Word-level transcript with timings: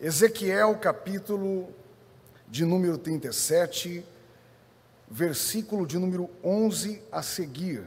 Ezequiel, 0.00 0.76
capítulo 0.76 1.74
de 2.46 2.64
número 2.64 2.96
37, 2.96 4.06
versículo 5.08 5.84
de 5.84 5.98
número 5.98 6.30
11 6.44 7.02
a 7.10 7.20
seguir. 7.20 7.84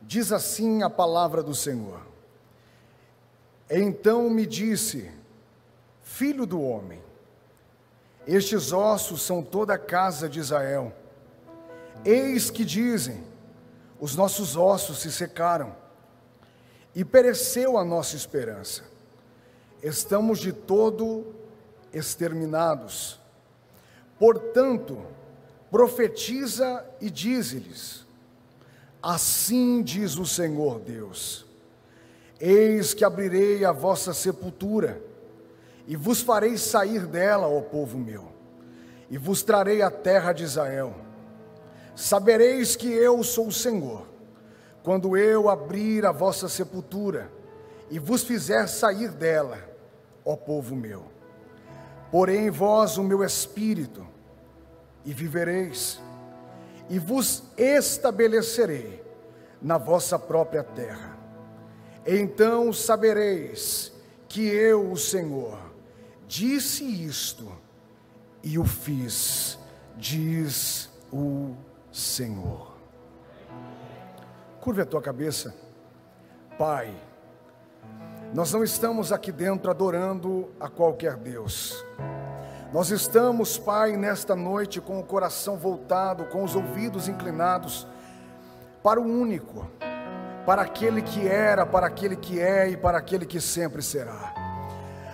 Diz 0.00 0.32
assim 0.32 0.82
a 0.82 0.88
palavra 0.88 1.42
do 1.42 1.54
Senhor: 1.54 2.00
Então 3.68 4.30
me 4.30 4.46
disse, 4.46 5.10
filho 6.02 6.46
do 6.46 6.62
homem, 6.62 7.02
estes 8.26 8.72
ossos 8.72 9.20
são 9.20 9.42
toda 9.42 9.74
a 9.74 9.78
casa 9.78 10.26
de 10.26 10.40
Israel. 10.40 10.90
Eis 12.02 12.50
que 12.50 12.64
dizem: 12.64 13.22
os 14.00 14.16
nossos 14.16 14.56
ossos 14.56 15.00
se 15.00 15.12
secaram 15.12 15.76
e 16.94 17.04
pereceu 17.04 17.76
a 17.76 17.84
nossa 17.84 18.16
esperança 18.16 18.96
estamos 19.82 20.38
de 20.38 20.52
todo 20.52 21.34
exterminados. 21.92 23.18
Portanto, 24.18 24.98
profetiza 25.70 26.84
e 27.00 27.10
dize-lhes: 27.10 28.06
Assim 29.02 29.82
diz 29.82 30.16
o 30.18 30.26
Senhor 30.26 30.80
Deus: 30.80 31.46
Eis 32.40 32.94
que 32.94 33.04
abrirei 33.04 33.64
a 33.64 33.72
vossa 33.72 34.12
sepultura, 34.12 35.00
e 35.86 35.96
vos 35.96 36.20
farei 36.20 36.56
sair 36.58 37.06
dela, 37.06 37.46
ó 37.46 37.60
povo 37.60 37.96
meu, 37.96 38.28
e 39.10 39.16
vos 39.16 39.42
trarei 39.42 39.82
a 39.82 39.90
terra 39.90 40.32
de 40.32 40.44
Israel. 40.44 40.94
Sabereis 41.94 42.76
que 42.76 42.88
eu 42.88 43.22
sou 43.24 43.48
o 43.48 43.52
Senhor, 43.52 44.06
quando 44.82 45.16
eu 45.16 45.48
abrir 45.48 46.06
a 46.06 46.12
vossa 46.12 46.48
sepultura 46.48 47.37
e 47.90 47.98
vos 47.98 48.22
fizer 48.22 48.66
sair 48.68 49.10
dela, 49.10 49.58
ó 50.24 50.36
povo 50.36 50.76
meu. 50.76 51.06
Porém 52.10 52.46
em 52.46 52.50
vós 52.50 52.98
o 52.98 53.04
meu 53.04 53.22
espírito, 53.24 54.06
e 55.04 55.12
vivereis, 55.12 56.00
e 56.88 56.98
vos 56.98 57.44
estabelecerei 57.56 59.02
na 59.60 59.78
vossa 59.78 60.18
própria 60.18 60.62
terra. 60.62 61.16
Então 62.06 62.72
sabereis 62.72 63.92
que 64.28 64.46
eu, 64.46 64.92
o 64.92 64.96
Senhor, 64.96 65.58
disse 66.26 66.84
isto 66.84 67.50
e 68.42 68.58
o 68.58 68.64
fiz, 68.64 69.58
diz 69.96 70.90
o 71.12 71.54
Senhor. 71.92 72.76
Curva 74.60 74.82
a 74.82 74.86
tua 74.86 75.00
cabeça, 75.00 75.54
Pai 76.58 77.07
nós 78.34 78.52
não 78.52 78.62
estamos 78.62 79.10
aqui 79.10 79.32
dentro 79.32 79.70
adorando 79.70 80.50
a 80.60 80.68
qualquer 80.68 81.16
Deus. 81.16 81.84
Nós 82.72 82.90
estamos, 82.90 83.56
Pai, 83.56 83.96
nesta 83.96 84.36
noite 84.36 84.80
com 84.80 85.00
o 85.00 85.02
coração 85.02 85.56
voltado, 85.56 86.26
com 86.26 86.44
os 86.44 86.54
ouvidos 86.54 87.08
inclinados 87.08 87.86
para 88.82 89.00
o 89.00 89.04
único, 89.04 89.66
para 90.44 90.60
aquele 90.60 91.00
que 91.00 91.26
era, 91.26 91.64
para 91.64 91.86
aquele 91.86 92.16
que 92.16 92.38
é 92.38 92.68
e 92.68 92.76
para 92.76 92.98
aquele 92.98 93.24
que 93.24 93.40
sempre 93.40 93.80
será. 93.80 94.34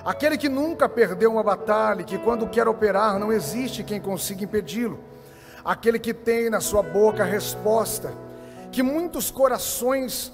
Aquele 0.05 0.37
que 0.37 0.49
nunca 0.49 0.89
perdeu 0.89 1.31
uma 1.31 1.43
batalha, 1.43 2.03
que 2.03 2.19
quando 2.19 2.49
quer 2.49 2.67
operar 2.67 3.19
não 3.19 3.33
existe 3.33 3.85
quem 3.85 4.01
consiga 4.01 4.43
impedi-lo. 4.43 4.99
Aquele 5.65 6.01
que 6.01 6.13
tem 6.13 6.51
na 6.51 6.61
sua 6.61 6.83
boca 6.83 7.23
a 7.23 7.27
resposta 7.27 8.13
que 8.73 8.83
muitos 8.83 9.31
corações 9.31 10.33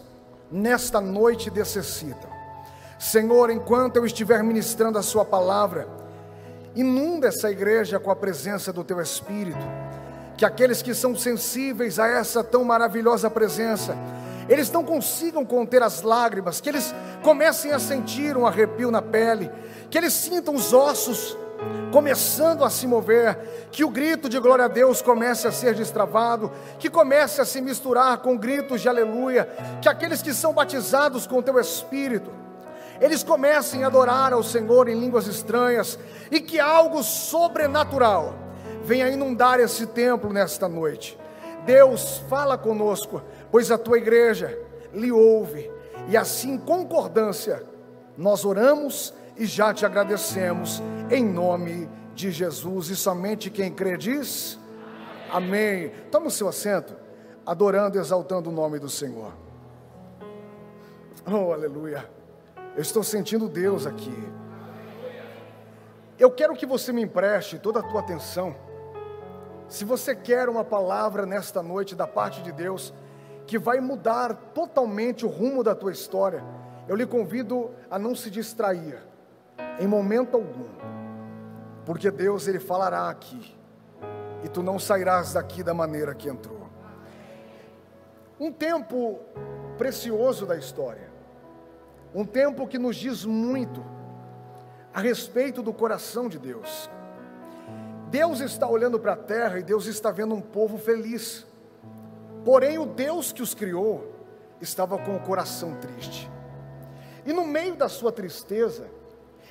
nesta 0.51 0.99
noite 0.99 1.51
necessitam. 1.51 2.40
Senhor, 3.01 3.49
enquanto 3.49 3.97
eu 3.97 4.05
estiver 4.05 4.43
ministrando 4.43 4.99
a 4.99 5.03
Sua 5.03 5.25
palavra, 5.25 5.89
inunda 6.77 7.29
essa 7.29 7.51
igreja 7.51 7.99
com 7.99 8.11
a 8.11 8.15
presença 8.15 8.75
do 8.75 8.85
Teu 8.85 9.01
Espírito, 9.01 9.67
que 10.37 10.45
aqueles 10.45 10.83
que 10.83 10.95
são 10.95 11.17
sensíveis 11.17 11.99
a 11.99 12.07
essa 12.07 12.45
tão 12.45 12.63
maravilhosa 12.63 13.31
presença, 13.31 13.97
eles 14.51 14.71
não 14.71 14.85
consigam 14.85 15.47
conter 15.47 15.83
as 15.83 16.03
lágrimas, 16.03 16.61
que 16.61 16.69
eles 16.69 16.95
comecem 17.23 17.73
a 17.73 17.79
sentir 17.79 18.37
um 18.37 18.47
arrepio 18.47 18.91
na 18.91 19.01
pele, 19.01 19.51
que 19.89 19.97
eles 19.97 20.13
sintam 20.13 20.55
os 20.55 20.75
ossos 20.75 21.39
começando 21.91 22.65
a 22.65 22.69
se 22.69 22.87
mover, 22.87 23.69
que 23.73 23.83
o 23.83 23.89
grito 23.89 24.29
de 24.29 24.39
glória 24.39 24.67
a 24.67 24.69
Deus 24.69 25.01
comece 25.01 25.49
a 25.49 25.53
ser 25.53 25.75
destravado, 25.75 26.53
que 26.79 26.91
comece 26.91 27.41
a 27.41 27.47
se 27.47 27.63
misturar 27.63 28.19
com 28.19 28.37
gritos 28.37 28.83
de 28.83 28.91
aleluia, 28.91 29.49
que 29.81 29.89
aqueles 29.89 30.21
que 30.21 30.35
são 30.35 30.53
batizados 30.53 31.27
com 31.27 31.41
teu 31.41 31.59
Espírito, 31.59 32.40
eles 33.01 33.23
comecem 33.23 33.83
a 33.83 33.87
adorar 33.87 34.33
ao 34.33 34.43
Senhor 34.43 34.89
em 34.89 34.99
línguas 34.99 35.27
estranhas 35.27 35.99
e 36.31 36.41
que 36.41 36.61
algo 36.61 37.03
sobrenatural 37.03 38.35
venha 38.85 39.09
inundar 39.09 39.59
esse 39.59 39.87
templo 39.87 40.33
nesta 40.33 40.69
noite. 40.69 41.19
Deus, 41.65 42.19
fala 42.29 42.59
conosco, 42.59 43.23
pois 43.51 43.71
a 43.71 43.79
tua 43.79 43.99
igreja 43.99 44.59
lhe 44.93 45.11
ouve, 45.13 45.71
e 46.09 46.17
assim, 46.17 46.55
em 46.55 46.59
concordância, 46.59 47.63
nós 48.17 48.45
oramos 48.45 49.15
e 49.37 49.47
já 49.47 49.73
te 49.73 49.87
agradecemos, 49.87 50.83
em 51.11 51.25
nome 51.25 51.89
de 52.15 52.31
Jesus. 52.31 52.89
E 52.91 52.97
somente 52.97 53.51
quem 53.51 53.73
crê 53.73 53.97
diz: 53.97 54.59
Amém. 55.31 55.93
Toma 56.11 56.27
o 56.27 56.31
seu 56.31 56.49
assento, 56.49 56.95
adorando 57.47 57.97
e 57.97 58.01
exaltando 58.01 58.51
o 58.51 58.53
nome 58.53 58.79
do 58.79 58.89
Senhor. 58.89 59.33
Oh, 61.27 61.53
aleluia. 61.53 62.20
Eu 62.81 62.83
estou 62.83 63.05
sentindo 63.05 63.47
Deus 63.47 63.87
aqui. 63.87 64.17
Eu 66.19 66.31
quero 66.31 66.57
que 66.57 66.65
você 66.65 66.95
me 66.95 67.03
empreste 67.03 67.59
toda 67.59 67.81
a 67.81 67.83
tua 67.83 68.01
atenção. 68.01 68.57
Se 69.69 69.85
você 69.85 70.17
quer 70.17 70.49
uma 70.49 70.65
palavra 70.65 71.27
nesta 71.27 71.63
noite 71.63 71.95
da 71.95 72.07
parte 72.07 72.41
de 72.41 72.51
Deus, 72.51 72.95
que 73.47 73.59
vai 73.59 73.81
mudar 73.81 74.33
totalmente 74.55 75.27
o 75.27 75.29
rumo 75.29 75.63
da 75.63 75.75
tua 75.75 75.93
história, 75.93 76.43
eu 76.89 76.97
lhe 76.97 77.05
convido 77.05 77.71
a 77.91 77.99
não 77.99 78.15
se 78.15 78.31
distrair, 78.31 78.99
em 79.79 79.87
momento 79.87 80.37
algum, 80.37 80.71
porque 81.85 82.11
Deus 82.11 82.49
ele 82.49 82.59
falará 82.59 83.11
aqui, 83.11 83.55
e 84.43 84.49
tu 84.49 84.63
não 84.63 84.79
sairás 84.79 85.35
daqui 85.35 85.63
da 85.63 85.75
maneira 85.75 86.15
que 86.15 86.31
entrou. 86.31 86.67
Um 88.41 88.51
tempo 88.51 89.21
precioso 89.77 90.47
da 90.47 90.57
história. 90.57 91.10
Um 92.15 92.25
tempo 92.25 92.67
que 92.67 92.79
nos 92.79 92.97
diz 92.97 93.25
muito 93.25 93.85
a 94.93 95.01
respeito 95.01 95.63
do 95.63 95.73
coração 95.73 96.29
de 96.29 96.39
Deus. 96.39 96.91
Deus 98.11 98.41
está 98.41 98.67
olhando 98.67 98.99
para 98.99 99.13
a 99.13 99.17
terra 99.17 99.61
e 99.61 99.63
Deus 99.63 99.87
está 99.87 100.11
vendo 100.11 100.35
um 100.35 100.41
povo 100.41 100.77
feliz. 100.77 101.47
Porém, 102.45 102.79
o 102.79 102.87
Deus 102.87 103.33
que 103.33 103.43
os 103.43 103.55
criou 103.55 104.13
estava 104.61 104.99
com 104.99 105.15
o 105.15 105.21
coração 105.21 105.77
triste. 105.77 106.29
E 107.25 107.33
no 107.33 107.47
meio 107.47 107.77
da 107.77 107.89
sua 107.89 108.11
tristeza, 108.11 108.89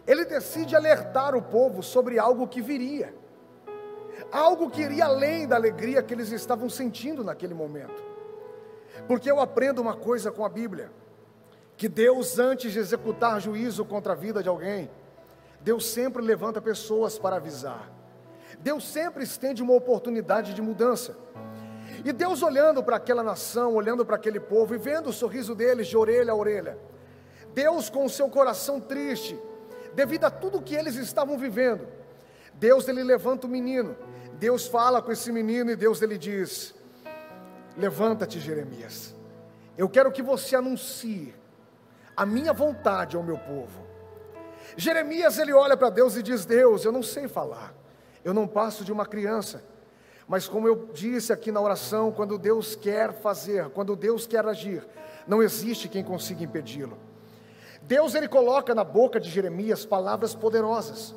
ele 0.06 0.26
decide 0.26 0.76
alertar 0.76 1.36
o 1.36 1.41
povo 1.41 1.81
sobre 1.81 2.20
algo 2.20 2.47
que 2.47 2.62
viria. 2.62 3.14
Algo 4.31 4.70
que 4.70 4.81
iria 4.81 5.06
além 5.06 5.47
da 5.47 5.56
alegria 5.56 6.03
que 6.03 6.14
eles 6.14 6.31
estavam 6.31 6.70
sentindo 6.70 7.24
naquele 7.24 7.53
momento. 7.53 8.03
Porque 9.08 9.31
eu 9.31 9.40
aprendo 9.40 9.81
uma 9.81 9.96
coisa 9.96 10.30
com 10.30 10.44
a 10.44 10.50
Bíblia 10.50 10.91
que 11.79 11.88
Deus, 11.88 12.38
antes 12.38 12.73
de 12.73 12.79
executar 12.79 13.40
juízo 13.40 13.85
contra 13.85 14.12
a 14.12 14.16
vida 14.16 14.44
de 14.44 14.50
alguém, 14.50 14.91
Deus 15.62 15.85
sempre 15.85 16.22
levanta 16.22 16.62
pessoas 16.62 17.17
para 17.17 17.38
avisar. 17.38 17.90
Deus 18.59 18.85
sempre 18.85 19.23
estende 19.23 19.63
uma 19.63 19.72
oportunidade 19.72 20.53
de 20.53 20.62
mudança. 20.62 21.16
E 22.03 22.12
Deus 22.12 22.44
olhando 22.44 22.84
para 22.84 22.97
aquela 22.97 23.23
nação, 23.23 23.75
olhando 23.75 24.06
para 24.06 24.17
aquele 24.17 24.41
povo 24.41 24.75
e 24.75 24.78
vendo 24.78 25.07
o 25.07 25.13
sorriso 25.13 25.56
deles 25.56 25.88
de 25.88 25.95
orelha 25.95 26.34
a 26.34 26.35
orelha, 26.35 26.78
Deus 27.53 27.90
com 27.90 28.03
o 28.03 28.09
seu 28.09 28.28
coração 28.28 28.81
triste, 28.81 29.40
devido 29.96 30.25
a 30.25 30.29
tudo 30.29 30.61
que 30.61 30.75
eles 30.75 30.96
estavam 30.96 31.37
vivendo, 31.37 31.87
Deus 32.55 32.90
ele 32.90 33.03
levanta 33.03 33.47
o 33.47 33.49
menino, 33.49 33.96
Deus 34.34 34.67
fala 34.67 35.02
com 35.02 35.14
esse 35.14 35.31
menino 35.31 35.72
e 35.72 35.78
Deus 35.78 36.02
ele 36.02 36.17
diz: 36.17 36.76
Levanta-te, 37.78 38.37
Jeremias. 38.37 39.16
Eu 39.78 39.87
quero 39.87 40.11
que 40.11 40.22
você 40.22 40.58
anuncie 40.58 41.39
a 42.19 42.25
minha 42.25 42.51
vontade 42.51 43.16
ao 43.16 43.23
meu 43.23 43.37
povo. 43.37 43.87
Jeremias 44.75 45.39
ele 45.39 45.53
olha 45.53 45.77
para 45.77 45.89
Deus 45.89 46.17
e 46.17 46.21
diz: 46.21 46.45
Deus, 46.45 46.83
eu 46.83 46.91
não 46.91 47.01
sei 47.01 47.29
falar, 47.29 47.73
eu 48.25 48.33
não 48.33 48.45
passo 48.45 48.83
de 48.83 48.91
uma 48.91 49.05
criança. 49.05 49.63
Mas 50.27 50.45
como 50.45 50.67
eu 50.67 50.89
disse 50.93 51.31
aqui 51.31 51.49
na 51.49 51.61
oração, 51.61 52.11
quando 52.11 52.37
Deus 52.37 52.75
quer 52.75 53.13
fazer, 53.13 53.69
quando 53.69 53.95
Deus 53.95 54.27
quer 54.27 54.45
agir, 54.45 54.85
não 55.25 55.41
existe 55.41 55.87
quem 55.87 56.03
consiga 56.03 56.43
impedi-lo. 56.43 56.97
Deus 57.83 58.13
ele 58.13 58.27
coloca 58.27 58.75
na 58.75 58.83
boca 58.83 59.17
de 59.17 59.29
Jeremias 59.29 59.85
palavras 59.85 60.35
poderosas, 60.35 61.16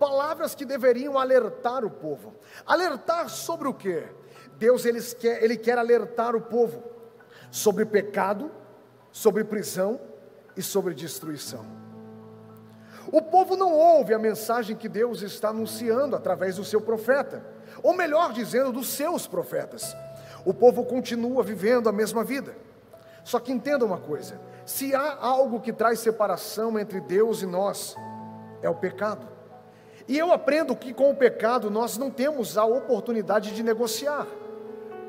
palavras 0.00 0.52
que 0.52 0.64
deveriam 0.64 1.16
alertar 1.16 1.84
o 1.84 1.90
povo. 1.90 2.34
Alertar 2.66 3.28
sobre 3.28 3.68
o 3.68 3.72
quê? 3.72 4.02
Deus 4.58 4.84
ele 4.84 5.00
quer, 5.00 5.44
ele 5.44 5.56
quer 5.56 5.78
alertar 5.78 6.34
o 6.34 6.40
povo 6.40 6.82
sobre 7.52 7.86
pecado, 7.86 8.50
sobre 9.12 9.44
prisão, 9.44 10.09
e 10.60 10.62
sobre 10.62 10.94
destruição. 10.94 11.64
O 13.10 13.22
povo 13.22 13.56
não 13.56 13.72
ouve 13.72 14.12
a 14.12 14.18
mensagem 14.18 14.76
que 14.76 14.90
Deus 14.90 15.22
está 15.22 15.48
anunciando 15.48 16.14
através 16.14 16.56
do 16.56 16.64
seu 16.64 16.82
profeta, 16.82 17.42
ou 17.82 17.96
melhor 17.96 18.32
dizendo, 18.32 18.70
dos 18.70 18.88
seus 18.88 19.26
profetas. 19.26 19.96
O 20.44 20.52
povo 20.52 20.84
continua 20.84 21.42
vivendo 21.42 21.88
a 21.88 21.92
mesma 21.92 22.22
vida. 22.22 22.54
Só 23.24 23.40
que 23.40 23.50
entenda 23.50 23.86
uma 23.86 23.98
coisa: 23.98 24.38
se 24.66 24.94
há 24.94 25.16
algo 25.18 25.60
que 25.60 25.72
traz 25.72 25.98
separação 26.00 26.78
entre 26.78 27.00
Deus 27.00 27.40
e 27.40 27.46
nós, 27.46 27.96
é 28.62 28.68
o 28.68 28.74
pecado. 28.74 29.26
E 30.06 30.18
eu 30.18 30.30
aprendo 30.30 30.76
que 30.76 30.92
com 30.92 31.10
o 31.10 31.16
pecado 31.16 31.70
nós 31.70 31.96
não 31.96 32.10
temos 32.10 32.58
a 32.58 32.64
oportunidade 32.64 33.54
de 33.54 33.62
negociar. 33.62 34.26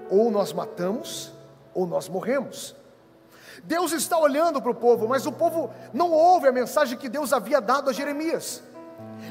Ou 0.09 0.31
nós 0.31 0.53
matamos, 0.53 1.33
ou 1.73 1.85
nós 1.85 2.07
morremos. 2.07 2.75
Deus 3.63 3.91
está 3.91 4.17
olhando 4.17 4.61
para 4.61 4.71
o 4.71 4.75
povo, 4.75 5.07
mas 5.07 5.25
o 5.25 5.31
povo 5.31 5.73
não 5.93 6.11
ouve 6.11 6.47
a 6.47 6.51
mensagem 6.51 6.97
que 6.97 7.09
Deus 7.09 7.33
havia 7.33 7.59
dado 7.59 7.89
a 7.89 7.93
Jeremias. 7.93 8.63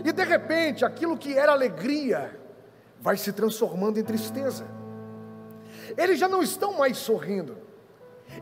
E 0.04 0.12
de 0.12 0.24
repente, 0.24 0.84
aquilo 0.84 1.16
que 1.16 1.36
era 1.36 1.52
alegria 1.52 2.38
vai 3.00 3.16
se 3.16 3.32
transformando 3.32 3.98
em 3.98 4.04
tristeza. 4.04 4.66
Eles 5.96 6.18
já 6.18 6.28
não 6.28 6.42
estão 6.42 6.74
mais 6.74 6.98
sorrindo, 6.98 7.58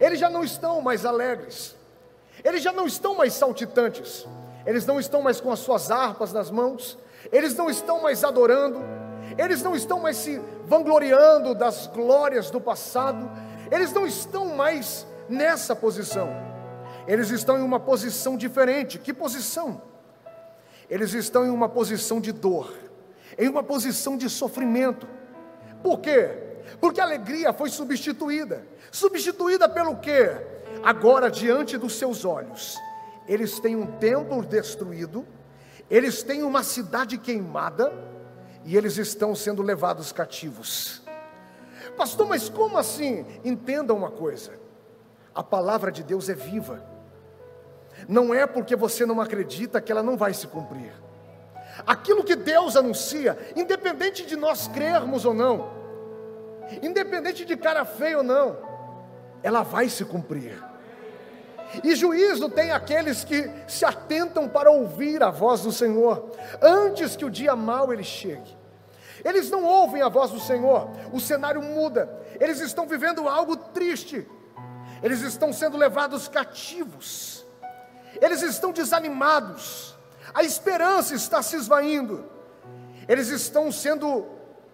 eles 0.01 0.19
já 0.19 0.29
não 0.29 0.45
estão 0.45 0.81
mais 0.81 1.07
alegres, 1.07 1.77
eles 2.45 2.63
já 2.63 2.73
não 2.73 2.87
estão 2.87 3.15
mais 3.15 3.33
saltitantes, 3.33 4.27
eles 4.67 4.85
não 4.85 5.01
estão 5.01 5.23
mais 5.23 5.41
com 5.41 5.51
as 5.51 5.61
suas 5.61 5.91
harpas 5.91 6.33
nas 6.33 6.51
mãos, 6.51 6.99
eles 7.33 7.55
não 7.55 7.71
estão 7.71 8.03
mais 8.03 8.23
adorando, 8.23 8.81
eles 9.39 9.63
não 9.63 9.75
estão 9.75 10.01
mais 10.01 10.17
se 10.17 10.41
vangloriando 10.67 11.55
das 11.55 11.87
glórias 11.87 12.51
do 12.51 12.61
passado, 12.61 13.31
eles 13.71 13.93
não 13.93 14.07
estão 14.07 14.55
mais 14.55 15.07
nessa 15.29 15.75
posição, 15.75 16.29
eles 17.07 17.31
estão 17.31 17.59
em 17.59 17.63
uma 17.63 17.81
posição 17.81 18.37
diferente. 18.37 18.99
Que 18.99 19.13
posição? 19.13 19.83
Eles 20.91 21.13
estão 21.15 21.45
em 21.45 21.51
uma 21.51 21.69
posição 21.69 22.21
de 22.21 22.33
dor, 22.33 22.73
em 23.39 23.49
uma 23.49 23.63
posição 23.63 24.17
de 24.17 24.29
sofrimento. 24.29 25.07
Por 25.83 26.01
quê? 26.01 26.31
Porque 26.81 27.01
a 27.01 27.05
alegria 27.05 27.53
foi 27.53 27.71
substituída. 27.71 28.67
Substituída 28.91 29.69
pelo 29.69 29.97
quê? 29.97 30.31
Agora, 30.83 31.31
diante 31.31 31.77
dos 31.77 31.95
seus 31.95 32.25
olhos, 32.25 32.79
eles 33.27 33.59
têm 33.59 33.77
um 33.77 33.87
templo 33.87 34.45
destruído, 34.45 35.27
eles 35.91 36.23
têm 36.23 36.43
uma 36.43 36.63
cidade 36.63 37.19
queimada 37.19 37.93
e 38.65 38.77
eles 38.77 38.97
estão 38.99 39.35
sendo 39.35 39.63
levados 39.63 40.13
cativos. 40.13 41.03
Pastor, 41.97 42.29
mas 42.29 42.49
como 42.49 42.77
assim? 42.79 43.25
Entenda 43.45 43.95
uma 43.95 44.11
coisa: 44.11 44.53
a 45.35 45.43
palavra 45.43 45.91
de 45.91 46.03
Deus 46.03 46.29
é 46.29 46.35
viva. 46.35 46.83
Não 48.09 48.33
é 48.33 48.47
porque 48.47 48.77
você 48.77 49.05
não 49.05 49.21
acredita 49.21 49.81
que 49.81 49.91
ela 49.91 50.03
não 50.03 50.17
vai 50.17 50.33
se 50.35 50.47
cumprir. 50.47 50.93
Aquilo 51.87 52.25
que 52.25 52.37
Deus 52.37 52.77
anuncia, 52.77 53.39
independente 53.57 54.27
de 54.27 54.37
nós 54.37 54.69
crermos 54.69 55.25
ou 55.25 55.35
não, 55.35 55.71
independente 56.83 57.45
de 57.45 57.57
cara 57.57 57.85
feio 57.85 58.19
ou 58.19 58.25
não, 58.25 58.57
ela 59.43 59.63
vai 59.63 59.89
se 59.89 60.05
cumprir. 60.05 60.63
E 61.85 61.95
juízo 61.95 62.49
tem 62.49 62.71
aqueles 62.71 63.25
que 63.25 63.51
se 63.67 63.85
atentam 63.85 64.49
para 64.49 64.71
ouvir 64.71 65.23
a 65.23 65.31
voz 65.31 65.63
do 65.63 65.73
Senhor, 65.73 66.31
antes 66.61 67.15
que 67.15 67.25
o 67.25 67.31
dia 67.31 67.55
mau 67.55 67.93
ele 67.93 68.05
chegue. 68.05 68.57
Eles 69.25 69.51
não 69.51 69.65
ouvem 69.65 70.01
a 70.01 70.09
voz 70.09 70.31
do 70.31 70.41
Senhor, 70.41 70.89
o 71.13 71.21
cenário 71.21 71.61
muda, 71.61 72.09
eles 72.41 72.61
estão 72.61 72.87
vivendo 72.87 73.29
algo 73.29 73.57
triste, 73.57 74.27
eles 75.03 75.21
estão 75.21 75.53
sendo 75.53 75.77
levados 75.77 76.29
cativos, 76.29 77.45
eles 78.21 78.43
estão 78.43 78.73
desanimados, 78.73 79.95
a 80.35 80.43
esperança 80.43 81.15
está 81.15 81.43
se 81.43 81.57
esvaindo, 81.57 82.25
eles 83.07 83.29
estão 83.29 83.71
sendo 83.73 84.27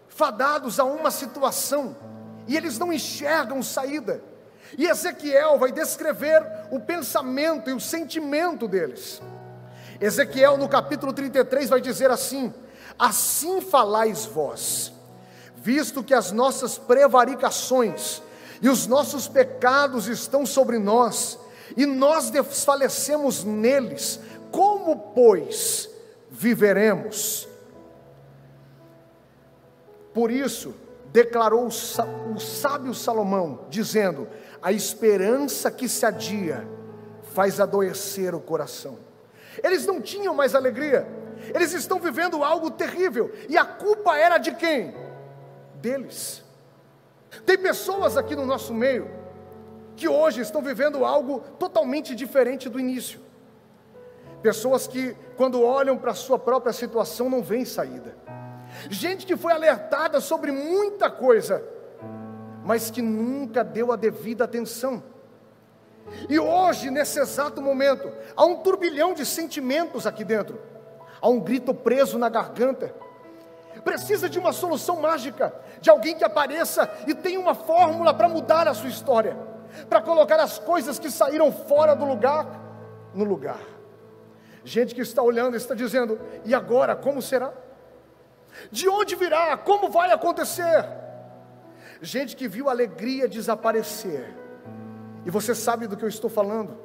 fadados 0.08 0.78
a 0.78 0.84
uma 0.84 1.10
situação 1.10 1.96
e 2.46 2.56
eles 2.56 2.78
não 2.78 2.92
enxergam 2.92 3.62
saída. 3.62 4.22
E 4.76 4.86
Ezequiel 4.86 5.58
vai 5.58 5.70
descrever 5.70 6.42
o 6.70 6.80
pensamento 6.80 7.70
e 7.70 7.72
o 7.72 7.80
sentimento 7.80 8.66
deles. 8.66 9.20
Ezequiel, 10.00 10.56
no 10.56 10.68
capítulo 10.68 11.12
33, 11.12 11.70
vai 11.70 11.80
dizer 11.80 12.10
assim: 12.10 12.52
Assim 12.98 13.60
falais 13.60 14.24
vós, 14.24 14.92
visto 15.56 16.02
que 16.02 16.14
as 16.14 16.32
nossas 16.32 16.78
prevaricações 16.78 18.22
e 18.64 18.68
os 18.70 18.86
nossos 18.86 19.28
pecados 19.28 20.08
estão 20.08 20.46
sobre 20.46 20.78
nós, 20.78 21.38
e 21.76 21.84
nós 21.84 22.30
desfalecemos 22.30 23.44
neles, 23.44 24.18
como, 24.50 25.12
pois, 25.14 25.90
viveremos? 26.30 27.46
Por 30.14 30.30
isso, 30.30 30.74
declarou 31.12 31.66
o 31.66 32.40
sábio 32.40 32.94
Salomão, 32.94 33.66
dizendo: 33.68 34.26
A 34.62 34.72
esperança 34.72 35.70
que 35.70 35.86
se 35.86 36.06
adia 36.06 36.66
faz 37.34 37.60
adoecer 37.60 38.34
o 38.34 38.40
coração. 38.40 38.96
Eles 39.62 39.84
não 39.84 40.00
tinham 40.00 40.32
mais 40.32 40.54
alegria, 40.54 41.06
eles 41.54 41.74
estão 41.74 42.00
vivendo 42.00 42.42
algo 42.42 42.70
terrível, 42.70 43.30
e 43.46 43.58
a 43.58 43.64
culpa 43.66 44.16
era 44.16 44.38
de 44.38 44.54
quem? 44.54 44.94
Deles. 45.82 46.43
Tem 47.44 47.58
pessoas 47.58 48.16
aqui 48.16 48.36
no 48.36 48.46
nosso 48.46 48.72
meio 48.72 49.10
que 49.96 50.08
hoje 50.08 50.40
estão 50.40 50.60
vivendo 50.60 51.04
algo 51.04 51.40
totalmente 51.58 52.14
diferente 52.14 52.68
do 52.68 52.80
início. 52.80 53.20
Pessoas 54.42 54.86
que, 54.86 55.16
quando 55.36 55.62
olham 55.62 55.96
para 55.96 56.10
a 56.10 56.14
sua 56.14 56.38
própria 56.38 56.72
situação, 56.72 57.30
não 57.30 57.42
veem 57.42 57.64
saída. 57.64 58.16
Gente 58.90 59.24
que 59.24 59.36
foi 59.36 59.52
alertada 59.52 60.20
sobre 60.20 60.50
muita 60.50 61.10
coisa, 61.10 61.64
mas 62.64 62.90
que 62.90 63.00
nunca 63.00 63.62
deu 63.62 63.92
a 63.92 63.96
devida 63.96 64.44
atenção. 64.44 65.02
E 66.28 66.38
hoje, 66.38 66.90
nesse 66.90 67.18
exato 67.18 67.62
momento, 67.62 68.12
há 68.36 68.44
um 68.44 68.56
turbilhão 68.56 69.14
de 69.14 69.24
sentimentos 69.24 70.06
aqui 70.06 70.24
dentro, 70.24 70.60
há 71.20 71.28
um 71.28 71.40
grito 71.40 71.72
preso 71.72 72.18
na 72.18 72.28
garganta. 72.28 72.94
Precisa 73.84 74.28
de 74.28 74.38
uma 74.38 74.52
solução 74.52 75.00
mágica, 75.00 75.54
de 75.80 75.90
alguém 75.90 76.16
que 76.16 76.24
apareça 76.24 76.90
e 77.06 77.14
tenha 77.14 77.38
uma 77.38 77.54
fórmula 77.54 78.14
para 78.14 78.28
mudar 78.28 78.66
a 78.66 78.74
sua 78.74 78.88
história, 78.88 79.36
para 79.88 80.00
colocar 80.00 80.40
as 80.40 80.58
coisas 80.58 80.98
que 80.98 81.10
saíram 81.10 81.52
fora 81.52 81.94
do 81.94 82.04
lugar 82.04 82.46
no 83.12 83.24
lugar. 83.24 83.60
Gente 84.64 84.94
que 84.94 85.02
está 85.02 85.22
olhando 85.22 85.56
está 85.56 85.74
dizendo: 85.74 86.18
e 86.44 86.54
agora, 86.54 86.96
como 86.96 87.20
será? 87.20 87.52
De 88.70 88.88
onde 88.88 89.14
virá? 89.14 89.56
Como 89.58 89.90
vai 89.90 90.10
acontecer? 90.10 90.88
Gente 92.00 92.34
que 92.34 92.48
viu 92.48 92.68
a 92.68 92.72
alegria 92.72 93.28
desaparecer. 93.28 94.34
E 95.26 95.30
você 95.30 95.54
sabe 95.54 95.86
do 95.86 95.96
que 95.96 96.04
eu 96.04 96.08
estou 96.08 96.30
falando. 96.30 96.78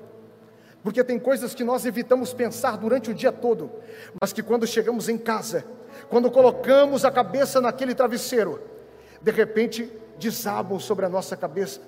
Porque 0.83 1.03
tem 1.03 1.19
coisas 1.19 1.53
que 1.53 1.63
nós 1.63 1.85
evitamos 1.85 2.33
pensar 2.33 2.77
durante 2.77 3.12
o 3.12 3.13
dia 3.13 3.31
todo, 3.31 3.69
mas 4.19 4.31
que 4.31 4.41
quando 4.41 4.65
chegamos 4.65 5.09
em 5.09 5.17
casa, 5.17 5.65
quando 6.09 6.31
colocamos 6.31 7.05
a 7.05 7.11
cabeça 7.11 7.61
naquele 7.61 7.93
travesseiro, 7.93 8.61
de 9.21 9.31
repente 9.31 9.91
desabam 10.17 10.79
sobre 10.79 11.05
a 11.05 11.09
nossa 11.09 11.37
cabeça. 11.37 11.81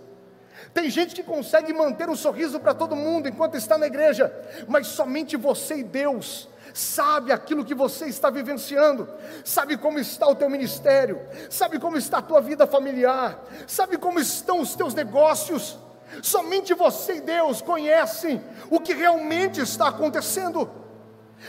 Tem 0.74 0.90
gente 0.90 1.16
que 1.16 1.24
consegue 1.24 1.74
manter 1.74 2.08
um 2.10 2.16
sorriso 2.16 2.60
para 2.60 2.74
todo 2.74 2.96
mundo 2.96 3.28
enquanto 3.28 3.56
está 3.56 3.78
na 3.78 3.88
igreja, 3.88 4.34
mas 4.68 4.88
somente 4.88 5.36
você 5.36 5.78
e 5.78 5.84
Deus 5.84 6.48
sabe 6.74 7.32
aquilo 7.32 7.66
que 7.66 7.74
você 7.74 8.06
está 8.06 8.30
vivenciando, 8.30 9.10
sabe 9.44 9.76
como 9.76 10.00
está 10.00 10.28
o 10.28 10.36
teu 10.36 10.50
ministério, 10.50 11.20
sabe 11.50 11.80
como 11.80 11.98
está 11.98 12.20
a 12.20 12.22
tua 12.22 12.40
vida 12.40 12.66
familiar, 12.66 13.44
sabe 13.68 13.98
como 13.98 14.20
estão 14.20 14.62
os 14.62 14.76
teus 14.76 14.94
negócios. 14.94 15.78
Somente 16.22 16.74
você 16.74 17.16
e 17.16 17.22
Deus 17.22 17.62
conhecem 17.62 18.42
o 18.70 18.80
que 18.80 18.94
realmente 18.94 19.62
está 19.62 19.88
acontecendo. 19.88 20.70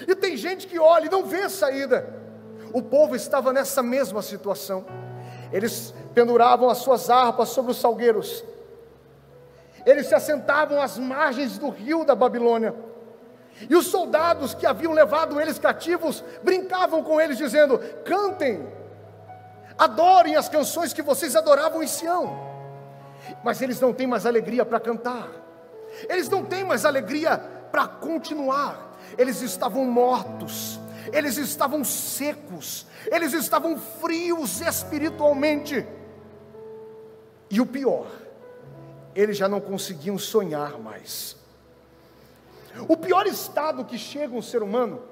E 0.08 0.14
tem 0.14 0.36
gente 0.36 0.66
que 0.66 0.78
olha 0.78 1.06
e 1.06 1.10
não 1.10 1.24
vê 1.24 1.48
saída. 1.48 2.21
O 2.72 2.82
povo 2.82 3.14
estava 3.14 3.52
nessa 3.52 3.82
mesma 3.82 4.22
situação. 4.22 4.84
Eles 5.52 5.94
penduravam 6.14 6.70
as 6.70 6.78
suas 6.78 7.10
harpas 7.10 7.50
sobre 7.50 7.72
os 7.72 7.80
salgueiros. 7.80 8.44
Eles 9.84 10.06
se 10.06 10.14
assentavam 10.14 10.80
às 10.80 10.98
margens 10.98 11.58
do 11.58 11.68
rio 11.68 12.04
da 12.04 12.14
Babilônia 12.14 12.74
e 13.68 13.76
os 13.76 13.86
soldados 13.86 14.54
que 14.54 14.66
haviam 14.66 14.92
levado 14.92 15.40
eles 15.40 15.58
cativos 15.58 16.22
brincavam 16.42 17.02
com 17.02 17.20
eles, 17.20 17.38
dizendo: 17.38 17.78
cantem, 18.04 18.66
adorem 19.78 20.36
as 20.36 20.48
canções 20.48 20.92
que 20.92 21.02
vocês 21.02 21.36
adoravam 21.36 21.82
em 21.82 21.86
Sião. 21.86 22.50
Mas 23.44 23.62
eles 23.62 23.80
não 23.80 23.92
têm 23.92 24.06
mais 24.06 24.26
alegria 24.26 24.64
para 24.64 24.80
cantar, 24.80 25.28
eles 26.08 26.28
não 26.28 26.44
têm 26.44 26.64
mais 26.64 26.84
alegria 26.84 27.38
para 27.70 27.86
continuar, 27.86 28.96
eles 29.16 29.40
estavam 29.42 29.84
mortos, 29.84 30.80
eles 31.12 31.36
estavam 31.36 31.82
secos, 31.82 32.86
eles 33.10 33.32
estavam 33.32 33.78
frios 33.78 34.60
espiritualmente. 34.60 35.86
E 37.50 37.60
o 37.60 37.66
pior, 37.66 38.06
eles 39.14 39.36
já 39.36 39.48
não 39.48 39.60
conseguiam 39.60 40.18
sonhar 40.18 40.78
mais. 40.78 41.36
O 42.88 42.96
pior 42.96 43.26
estado 43.26 43.84
que 43.84 43.98
chega 43.98 44.34
um 44.34 44.42
ser 44.42 44.62
humano 44.62 45.02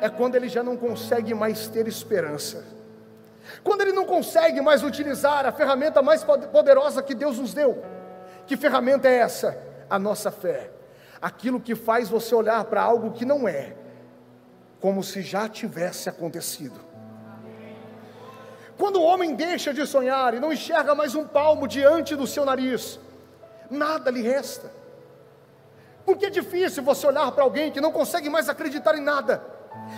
é 0.00 0.08
quando 0.08 0.34
ele 0.34 0.48
já 0.48 0.62
não 0.62 0.76
consegue 0.76 1.34
mais 1.34 1.68
ter 1.68 1.86
esperança. 1.86 2.64
Quando 3.64 3.80
ele 3.80 3.92
não 3.92 4.04
consegue 4.04 4.60
mais 4.60 4.82
utilizar 4.82 5.46
a 5.46 5.52
ferramenta 5.52 6.02
mais 6.02 6.22
poderosa 6.24 7.02
que 7.02 7.14
Deus 7.14 7.38
nos 7.38 7.54
deu. 7.54 7.82
Que 8.46 8.56
ferramenta 8.56 9.08
é 9.08 9.16
essa? 9.16 9.58
A 9.88 9.98
nossa 9.98 10.30
fé. 10.30 10.70
Aquilo 11.20 11.60
que 11.60 11.74
faz 11.74 12.08
você 12.08 12.34
olhar 12.34 12.64
para 12.64 12.82
algo 12.82 13.12
que 13.12 13.24
não 13.24 13.48
é, 13.48 13.74
como 14.80 15.02
se 15.02 15.22
já 15.22 15.48
tivesse 15.48 16.08
acontecido. 16.08 16.80
Quando 18.78 18.96
o 18.96 19.04
homem 19.04 19.34
deixa 19.34 19.74
de 19.74 19.86
sonhar 19.86 20.32
e 20.32 20.40
não 20.40 20.52
enxerga 20.52 20.94
mais 20.94 21.14
um 21.14 21.26
palmo 21.26 21.68
diante 21.68 22.16
do 22.16 22.26
seu 22.26 22.46
nariz, 22.46 22.98
nada 23.70 24.10
lhe 24.10 24.22
resta. 24.22 24.72
Porque 26.04 26.26
é 26.26 26.30
difícil 26.30 26.82
você 26.82 27.06
olhar 27.06 27.30
para 27.32 27.44
alguém 27.44 27.70
que 27.70 27.80
não 27.80 27.92
consegue 27.92 28.30
mais 28.30 28.48
acreditar 28.48 28.96
em 28.96 29.02
nada 29.02 29.44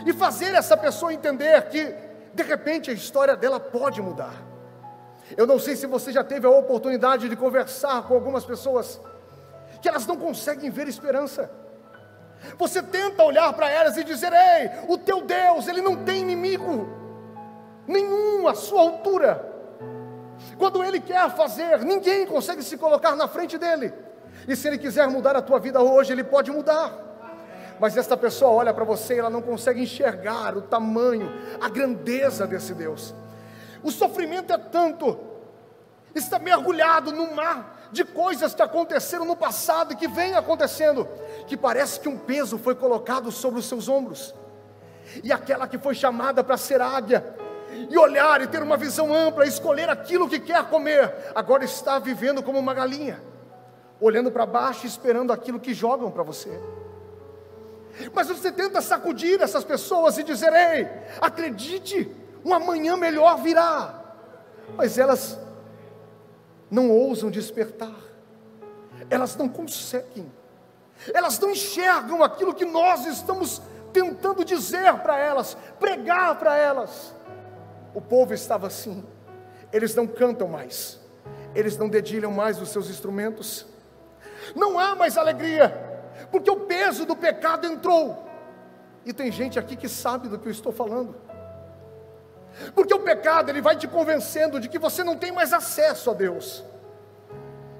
e 0.05 0.12
fazer 0.12 0.55
essa 0.55 0.77
pessoa 0.77 1.15
entender 1.15 1.62
que, 1.69 1.95
de 2.35 2.43
repente, 2.43 2.91
a 2.91 2.95
história 2.95 3.37
dela 3.37 3.61
pode 3.61 4.03
mudar. 4.03 4.35
Eu 5.37 5.47
não 5.47 5.61
sei 5.61 5.77
se 5.77 5.87
você 5.87 6.12
já 6.12 6.25
teve 6.25 6.47
a 6.47 6.51
oportunidade 6.51 7.29
de 7.29 7.37
conversar 7.37 8.03
com 8.03 8.15
algumas 8.15 8.45
pessoas 8.45 9.01
que 9.81 9.89
elas 9.89 10.07
não 10.07 10.17
conseguem 10.17 10.71
ver 10.71 10.89
esperança. 10.89 11.51
Você 12.59 12.83
tenta 12.83 13.23
olhar 13.23 13.53
para 13.53 13.71
elas 13.71 13.97
e 13.97 14.05
dizer: 14.05 14.33
Ei, 14.33 14.71
o 14.89 14.99
teu 14.99 15.23
Deus, 15.23 15.69
ele 15.69 15.81
não 15.81 16.05
tem 16.05 16.21
inimigo 16.21 16.89
nenhum 17.87 18.47
à 18.49 18.55
sua 18.55 18.81
altura. 18.81 19.53
Quando 20.59 20.83
Ele 20.83 21.01
quer 21.01 21.31
fazer, 21.31 21.81
ninguém 21.81 22.27
consegue 22.27 22.63
se 22.63 22.77
colocar 22.77 23.15
na 23.17 23.29
frente 23.29 23.59
dele. 23.59 23.93
E 24.47 24.57
se 24.57 24.67
Ele 24.69 24.79
quiser 24.79 25.09
mudar 25.09 25.37
a 25.37 25.43
tua 25.43 25.59
vida 25.59 25.81
hoje, 25.81 26.13
Ele 26.13 26.25
pode 26.25 26.51
mudar. 26.51 26.93
Mas 27.79 27.97
esta 27.97 28.17
pessoa 28.17 28.51
olha 28.51 28.73
para 28.73 28.85
você 28.85 29.15
e 29.15 29.19
ela 29.19 29.31
não 29.31 29.43
consegue 29.43 29.83
enxergar 29.83 30.57
o 30.57 30.63
tamanho, 30.63 31.33
a 31.61 31.69
grandeza 31.69 32.47
desse 32.47 32.75
Deus. 32.75 33.15
O 33.83 33.91
sofrimento 33.91 34.53
é 34.53 34.59
tanto, 34.59 35.19
está 36.15 36.39
mergulhado 36.39 37.13
no 37.13 37.35
mar 37.35 37.82
de 37.93 38.05
coisas 38.05 38.55
que 38.55 38.63
aconteceram 38.63 39.27
no 39.27 39.37
passado 39.37 39.93
e 39.93 39.97
que 39.97 40.09
vem 40.09 40.35
acontecendo, 40.35 41.07
que 41.47 41.57
parece 41.57 42.01
que 42.01 42.09
um 42.09 42.17
peso 42.17 42.59
foi 42.59 42.75
colocado 42.75 43.31
sobre 43.31 43.61
os 43.61 43.67
seus 43.67 43.87
ombros. 43.87 44.35
E 45.23 45.31
aquela 45.31 45.69
que 45.69 45.77
foi 45.77 45.95
chamada 45.95 46.43
para 46.43 46.57
ser 46.57 46.81
águia, 46.81 47.37
e 47.91 47.97
olhar 47.97 48.41
e 48.41 48.47
ter 48.47 48.63
uma 48.63 48.77
visão 48.77 49.15
ampla, 49.15 49.47
escolher 49.47 49.89
aquilo 49.89 50.29
que 50.29 50.39
quer 50.39 50.65
comer, 50.69 51.33
agora 51.35 51.65
está 51.65 51.99
vivendo 51.99 52.43
como 52.43 52.59
uma 52.59 52.75
galinha, 52.75 53.23
olhando 54.01 54.31
para 54.31 54.47
baixo 54.47 54.85
e 54.85 54.89
esperando 54.89 55.33
aquilo 55.33 55.61
que 55.61 55.75
jogam 55.75 56.11
para 56.11 56.23
você. 56.23 56.59
Mas 58.15 58.29
você 58.29 58.51
tenta 58.51 58.81
sacudir 58.81 59.41
essas 59.41 59.65
pessoas 59.65 60.17
e 60.17 60.23
dizer: 60.23 60.53
ei, 60.53 60.89
acredite, 61.21 62.11
um 62.45 62.55
amanhã 62.55 62.97
melhor 62.97 63.37
virá. 63.37 64.03
Mas 64.77 64.99
elas 64.99 65.39
não 66.73 66.91
ousam 66.91 67.31
despertar, 67.31 67.95
elas 69.11 69.37
não 69.37 69.47
conseguem, 69.47 70.33
elas 71.12 71.38
não 71.38 71.50
enxergam 71.50 72.23
aquilo 72.23 72.55
que 72.55 72.64
nós 72.64 73.05
estamos 73.05 73.61
tentando 73.93 74.43
dizer 74.43 74.95
para 75.02 75.19
elas, 75.19 75.55
pregar 75.79 76.38
para 76.38 76.57
elas. 76.57 77.14
O 77.95 78.00
povo 78.00 78.33
estava 78.33 78.69
assim. 78.69 79.05
Eles 79.71 79.95
não 79.95 80.07
cantam 80.07 80.49
mais. 80.49 80.99
Eles 81.55 81.76
não 81.76 81.91
dedilham 81.91 82.33
mais 82.33 82.59
os 82.59 82.71
seus 82.71 82.88
instrumentos. 82.88 83.67
Não 84.57 84.79
há 84.79 84.95
mais 84.95 85.19
alegria, 85.19 85.69
porque 86.31 86.50
o 86.50 86.61
peso 86.61 87.05
do 87.05 87.14
pecado 87.14 87.67
entrou. 87.67 88.26
E 89.05 89.12
tem 89.12 89.31
gente 89.31 89.59
aqui 89.59 89.76
que 89.76 89.91
sabe 89.91 90.26
do 90.26 90.38
que 90.38 90.47
eu 90.47 90.52
estou 90.52 90.73
falando. 90.73 91.14
Porque 92.75 92.94
o 92.94 93.00
pecado, 93.00 93.50
ele 93.50 93.61
vai 93.61 93.76
te 93.76 93.88
convencendo 93.88 94.61
de 94.61 94.68
que 94.68 94.78
você 94.78 95.02
não 95.02 95.16
tem 95.16 95.32
mais 95.32 95.52
acesso 95.52 96.11
a 96.11 96.14
Deus. 96.14 96.64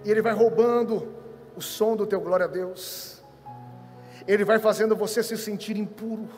E 0.05 0.11
ele 0.11 0.23
vai 0.23 0.33
roubando 0.33 1.15
o 1.57 1.61
som 1.61 1.95
do 1.95 2.07
teu 2.07 2.21
glória 2.21 2.47
a 2.47 2.49
Deus. 2.49 3.23
Ele 4.27 4.45
vai 4.45 4.59
fazendo 4.59 4.97
você 4.97 5.23
se 5.23 5.37
sentir 5.37 5.77
impuro. 5.77 6.29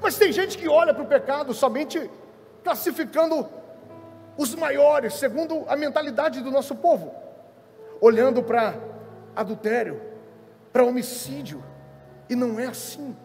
Mas 0.00 0.16
tem 0.16 0.32
gente 0.32 0.56
que 0.58 0.68
olha 0.68 0.92
para 0.92 1.02
o 1.02 1.06
pecado 1.06 1.54
somente 1.54 2.10
classificando 2.62 3.48
os 4.36 4.54
maiores, 4.54 5.14
segundo 5.14 5.64
a 5.66 5.76
mentalidade 5.76 6.40
do 6.40 6.50
nosso 6.50 6.76
povo, 6.76 7.12
olhando 8.00 8.42
para 8.42 8.74
adultério, 9.34 10.00
para 10.72 10.84
homicídio, 10.84 11.64
e 12.28 12.36
não 12.36 12.58
é 12.60 12.66
assim. 12.66 13.16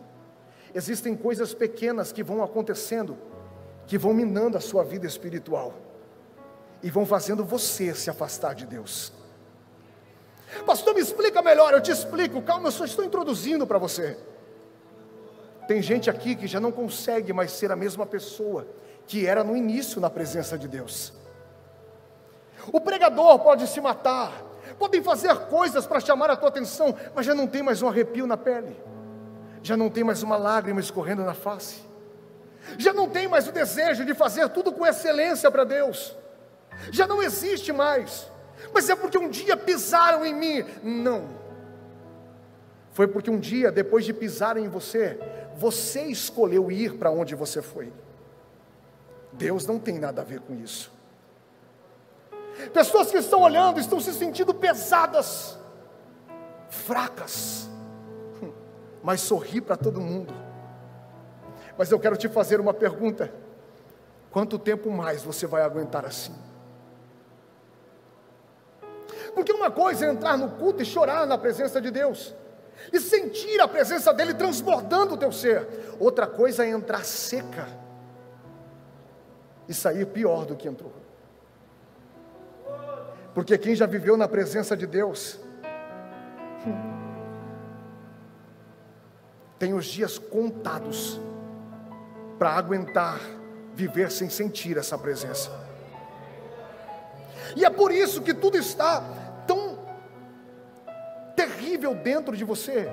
Existem 0.74 1.16
coisas 1.16 1.54
pequenas 1.54 2.12
que 2.12 2.24
vão 2.24 2.44
acontecendo, 2.44 3.16
que 3.88 3.98
vão 3.98 4.14
minando 4.14 4.58
a 4.58 4.62
sua 4.62 4.84
vida 4.84 5.06
espiritual 5.06 5.74
e 6.82 6.90
vão 6.90 7.06
fazendo 7.06 7.44
você 7.46 7.94
se 7.94 8.10
afastar 8.10 8.54
de 8.54 8.66
Deus. 8.66 9.14
Pastor, 10.66 10.94
me 10.94 11.02
explica 11.02 11.42
melhor, 11.42 11.74
eu 11.74 11.82
te 11.82 11.92
explico, 11.92 12.42
calma, 12.42 12.68
eu 12.68 12.72
só 12.72 12.86
estou 12.86 13.04
introduzindo 13.04 13.66
para 13.66 13.78
você. 13.78 14.18
Tem 15.68 15.82
gente 15.82 16.10
aqui 16.10 16.36
que 16.36 16.46
já 16.46 16.60
não 16.60 16.72
consegue 16.72 17.32
mais 17.34 17.52
ser 17.52 17.72
a 17.72 17.76
mesma 17.76 18.06
pessoa 18.06 18.68
que 19.08 19.26
era 19.26 19.44
no 19.44 19.56
início 19.56 20.00
na 20.00 20.10
presença 20.10 20.58
de 20.58 20.68
Deus. 20.68 21.14
O 22.72 22.80
pregador 22.80 23.40
pode 23.40 23.68
se 23.68 23.82
matar, 23.82 24.44
podem 24.78 25.02
fazer 25.02 25.36
coisas 25.48 25.86
para 25.86 26.00
chamar 26.00 26.30
a 26.30 26.36
tua 26.36 26.50
atenção, 26.50 26.96
mas 27.14 27.26
já 27.26 27.36
não 27.36 27.48
tem 27.48 27.62
mais 27.62 27.82
um 27.82 27.88
arrepio 27.88 28.28
na 28.28 28.38
pele, 28.38 28.80
já 29.62 29.76
não 29.76 29.90
tem 29.90 30.04
mais 30.04 30.24
uma 30.24 30.38
lágrima 30.38 30.80
escorrendo 30.80 31.24
na 31.24 31.34
face, 31.34 31.82
já 32.78 32.94
não 32.94 33.10
tem 33.10 33.28
mais 33.28 33.48
o 33.48 33.52
desejo 33.52 34.06
de 34.06 34.14
fazer 34.14 34.50
tudo 34.50 34.72
com 34.72 34.86
excelência 34.86 35.50
para 35.52 35.64
Deus, 35.64 36.16
já 36.92 37.06
não 37.08 37.22
existe 37.22 37.72
mais, 37.72 38.28
mas 38.74 38.90
é 38.90 38.96
porque 38.96 39.18
um 39.18 39.30
dia 39.30 39.56
pisaram 39.56 40.26
em 40.26 40.34
mim, 40.34 40.66
não, 40.84 41.30
foi 42.94 43.08
porque 43.08 43.30
um 43.30 43.40
dia, 43.40 43.72
depois 43.72 44.06
de 44.06 44.14
pisarem 44.14 44.66
em 44.66 44.70
você, 44.70 45.20
você 45.58 46.04
escolheu 46.04 46.72
ir 46.72 46.94
para 46.96 47.10
onde 47.10 47.34
você 47.34 47.62
foi. 47.62 47.92
Deus 49.32 49.66
não 49.66 49.80
tem 49.80 49.98
nada 49.98 50.22
a 50.22 50.24
ver 50.24 50.40
com 50.42 50.54
isso. 50.54 50.92
Pessoas 52.72 53.10
que 53.10 53.18
estão 53.18 53.42
olhando 53.42 53.80
estão 53.80 54.00
se 54.00 54.14
sentindo 54.14 54.54
pesadas, 54.54 55.58
fracas, 56.70 57.68
mas 59.02 59.22
sorri 59.22 59.60
para 59.60 59.76
todo 59.76 60.00
mundo. 60.00 60.34
Mas 61.78 61.92
eu 61.92 62.00
quero 62.00 62.16
te 62.16 62.28
fazer 62.28 62.60
uma 62.60 62.74
pergunta: 62.74 63.34
quanto 64.32 64.60
tempo 64.60 64.92
mais 64.92 65.24
você 65.24 65.48
vai 65.48 65.64
aguentar 65.64 66.06
assim? 66.06 66.34
Porque 69.34 69.52
uma 69.52 69.72
coisa 69.72 70.06
é 70.06 70.10
entrar 70.10 70.38
no 70.38 70.52
culto 70.52 70.84
e 70.84 70.86
chorar 70.86 71.26
na 71.26 71.38
presença 71.38 71.82
de 71.82 71.90
Deus, 71.90 72.36
e 72.92 73.00
sentir 73.00 73.60
a 73.60 73.68
presença 73.68 74.14
dEle 74.14 74.34
transbordando 74.34 75.16
o 75.16 75.18
teu 75.18 75.32
ser, 75.32 75.68
outra 76.00 76.28
coisa 76.28 76.64
é 76.64 76.70
entrar 76.70 77.04
seca 77.04 77.68
e 79.68 79.74
sair 79.74 80.06
pior 80.06 80.46
do 80.46 80.56
que 80.56 80.68
entrou. 80.68 80.94
Porque 83.34 83.58
quem 83.58 83.76
já 83.76 83.88
viveu 83.88 84.16
na 84.16 84.28
presença 84.28 84.78
de 84.78 84.86
Deus, 84.86 85.40
tem 89.58 89.74
os 89.74 89.86
dias 89.86 90.20
contados 90.20 91.20
para 92.38 92.52
aguentar 92.52 93.20
viver 93.74 94.12
sem 94.12 94.30
sentir 94.30 94.78
essa 94.78 94.98
presença. 94.98 95.52
E 97.56 97.66
é 97.66 97.70
por 97.70 97.92
isso 97.92 98.22
que 98.22 98.34
tudo 98.34 98.58
está 98.58 99.04
tão 99.48 99.80
terrível 101.36 101.94
dentro 101.96 102.36
de 102.36 102.44
você. 102.44 102.90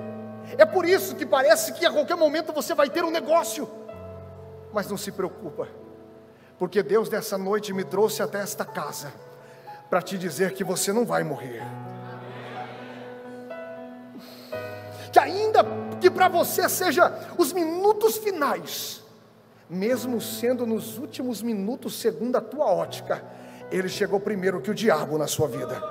É 0.57 0.65
por 0.65 0.85
isso 0.85 1.15
que 1.15 1.25
parece 1.25 1.73
que 1.73 1.85
a 1.85 1.91
qualquer 1.91 2.15
momento 2.15 2.51
você 2.51 2.73
vai 2.73 2.89
ter 2.89 3.03
um 3.03 3.11
negócio. 3.11 3.69
Mas 4.73 4.87
não 4.87 4.97
se 4.97 5.11
preocupa 5.11 5.67
porque 6.61 6.83
Deus 6.83 7.09
nessa 7.09 7.39
noite 7.39 7.73
me 7.73 7.83
trouxe 7.83 8.21
até 8.21 8.39
esta 8.39 8.63
casa 8.63 9.11
para 9.89 9.99
te 9.99 10.15
dizer 10.15 10.53
que 10.53 10.63
você 10.63 10.93
não 10.93 11.03
vai 11.03 11.23
morrer. 11.23 11.63
Que 15.11 15.17
ainda 15.17 15.65
que 15.99 16.07
para 16.07 16.27
você 16.27 16.69
seja 16.69 17.11
os 17.35 17.51
minutos 17.51 18.17
finais, 18.17 19.00
mesmo 19.71 20.21
sendo 20.21 20.67
nos 20.67 20.99
últimos 20.99 21.41
minutos, 21.41 21.99
segundo 21.99 22.35
a 22.35 22.41
tua 22.41 22.65
ótica, 22.65 23.23
ele 23.71 23.89
chegou 23.89 24.19
primeiro 24.19 24.61
que 24.61 24.69
o 24.69 24.75
diabo 24.75 25.17
na 25.17 25.25
sua 25.25 25.47
vida. 25.47 25.81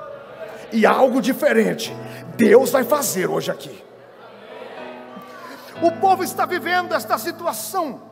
E 0.73 0.87
algo 0.87 1.21
diferente 1.21 1.93
Deus 2.37 2.71
vai 2.71 2.85
fazer 2.85 3.29
hoje 3.29 3.51
aqui. 3.51 3.83
O 5.83 5.93
povo 5.99 6.23
está 6.23 6.47
vivendo 6.47 6.95
esta 6.95 7.19
situação 7.19 8.11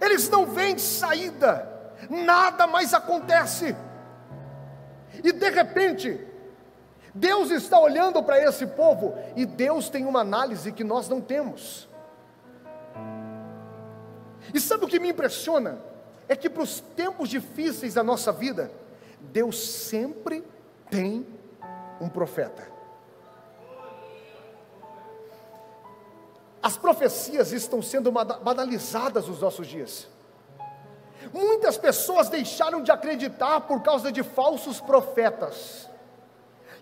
eles 0.00 0.28
não 0.28 0.44
veem 0.44 0.76
saída, 0.76 1.66
nada 2.10 2.66
mais 2.66 2.92
acontece, 2.92 3.74
e 5.24 5.32
de 5.32 5.50
repente, 5.50 6.26
Deus 7.14 7.50
está 7.50 7.80
olhando 7.80 8.22
para 8.22 8.38
esse 8.38 8.66
povo, 8.66 9.16
e 9.34 9.46
Deus 9.46 9.88
tem 9.88 10.04
uma 10.04 10.20
análise 10.20 10.72
que 10.72 10.84
nós 10.84 11.08
não 11.08 11.20
temos. 11.20 11.87
E 14.52 14.60
sabe 14.60 14.84
o 14.84 14.88
que 14.88 14.98
me 14.98 15.10
impressiona? 15.10 15.78
É 16.28 16.36
que 16.36 16.48
para 16.48 16.62
os 16.62 16.80
tempos 16.80 17.28
difíceis 17.28 17.94
da 17.94 18.02
nossa 18.02 18.32
vida, 18.32 18.70
Deus 19.20 19.58
sempre 19.58 20.44
tem 20.90 21.26
um 22.00 22.08
profeta. 22.08 22.66
As 26.62 26.76
profecias 26.76 27.52
estão 27.52 27.80
sendo 27.80 28.10
banalizadas 28.10 29.28
nos 29.28 29.40
nossos 29.40 29.66
dias. 29.66 30.08
Muitas 31.32 31.76
pessoas 31.76 32.28
deixaram 32.28 32.82
de 32.82 32.90
acreditar 32.90 33.60
por 33.62 33.82
causa 33.82 34.10
de 34.10 34.22
falsos 34.22 34.80
profetas. 34.80 35.88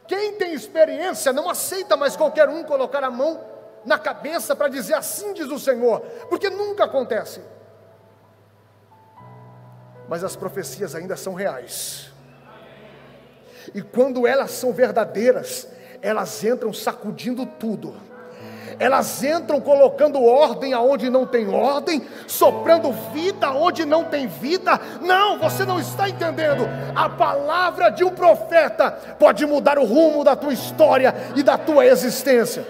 Quem 0.06 0.34
tem 0.34 0.54
experiência 0.54 1.32
não 1.32 1.50
aceita 1.50 1.96
mais 1.96 2.16
qualquer 2.16 2.48
um 2.48 2.62
colocar 2.62 3.02
a 3.02 3.10
mão 3.10 3.40
na 3.84 3.98
cabeça 3.98 4.54
para 4.54 4.68
dizer 4.68 4.94
assim 4.94 5.32
diz 5.32 5.48
o 5.50 5.58
Senhor, 5.58 6.00
porque 6.28 6.48
nunca 6.48 6.84
acontece. 6.84 7.40
Mas 10.08 10.22
as 10.22 10.36
profecias 10.36 10.94
ainda 10.94 11.16
são 11.16 11.34
reais. 11.34 12.12
E 13.74 13.82
quando 13.82 14.26
elas 14.26 14.52
são 14.52 14.72
verdadeiras, 14.72 15.68
elas 16.00 16.42
entram 16.44 16.72
sacudindo 16.72 17.44
tudo 17.44 17.94
elas 18.78 19.22
entram 19.24 19.60
colocando 19.60 20.22
ordem 20.22 20.74
aonde 20.74 21.08
não 21.08 21.24
tem 21.26 21.48
ordem, 21.48 22.02
soprando 22.26 22.92
vida 23.12 23.46
aonde 23.46 23.84
não 23.84 24.04
tem 24.04 24.26
vida. 24.26 24.78
Não, 25.00 25.38
você 25.38 25.64
não 25.64 25.80
está 25.80 26.08
entendendo. 26.08 26.68
A 26.94 27.08
palavra 27.08 27.88
de 27.88 28.04
um 28.04 28.10
profeta 28.10 28.90
pode 29.18 29.46
mudar 29.46 29.78
o 29.78 29.84
rumo 29.84 30.22
da 30.22 30.36
tua 30.36 30.52
história 30.52 31.14
e 31.34 31.42
da 31.42 31.56
tua 31.56 31.86
existência. 31.86 32.66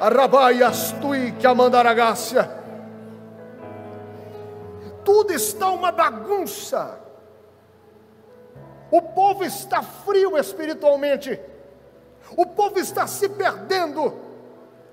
Arabaiastui 0.00 1.32
que 1.38 1.46
amandaragacia. 1.46 2.61
Tudo 5.04 5.32
está 5.32 5.70
uma 5.70 5.92
bagunça. 5.92 7.00
O 8.90 9.00
povo 9.00 9.44
está 9.44 9.82
frio 9.82 10.36
espiritualmente. 10.36 11.40
O 12.36 12.46
povo 12.46 12.78
está 12.78 13.06
se 13.06 13.28
perdendo 13.28 14.32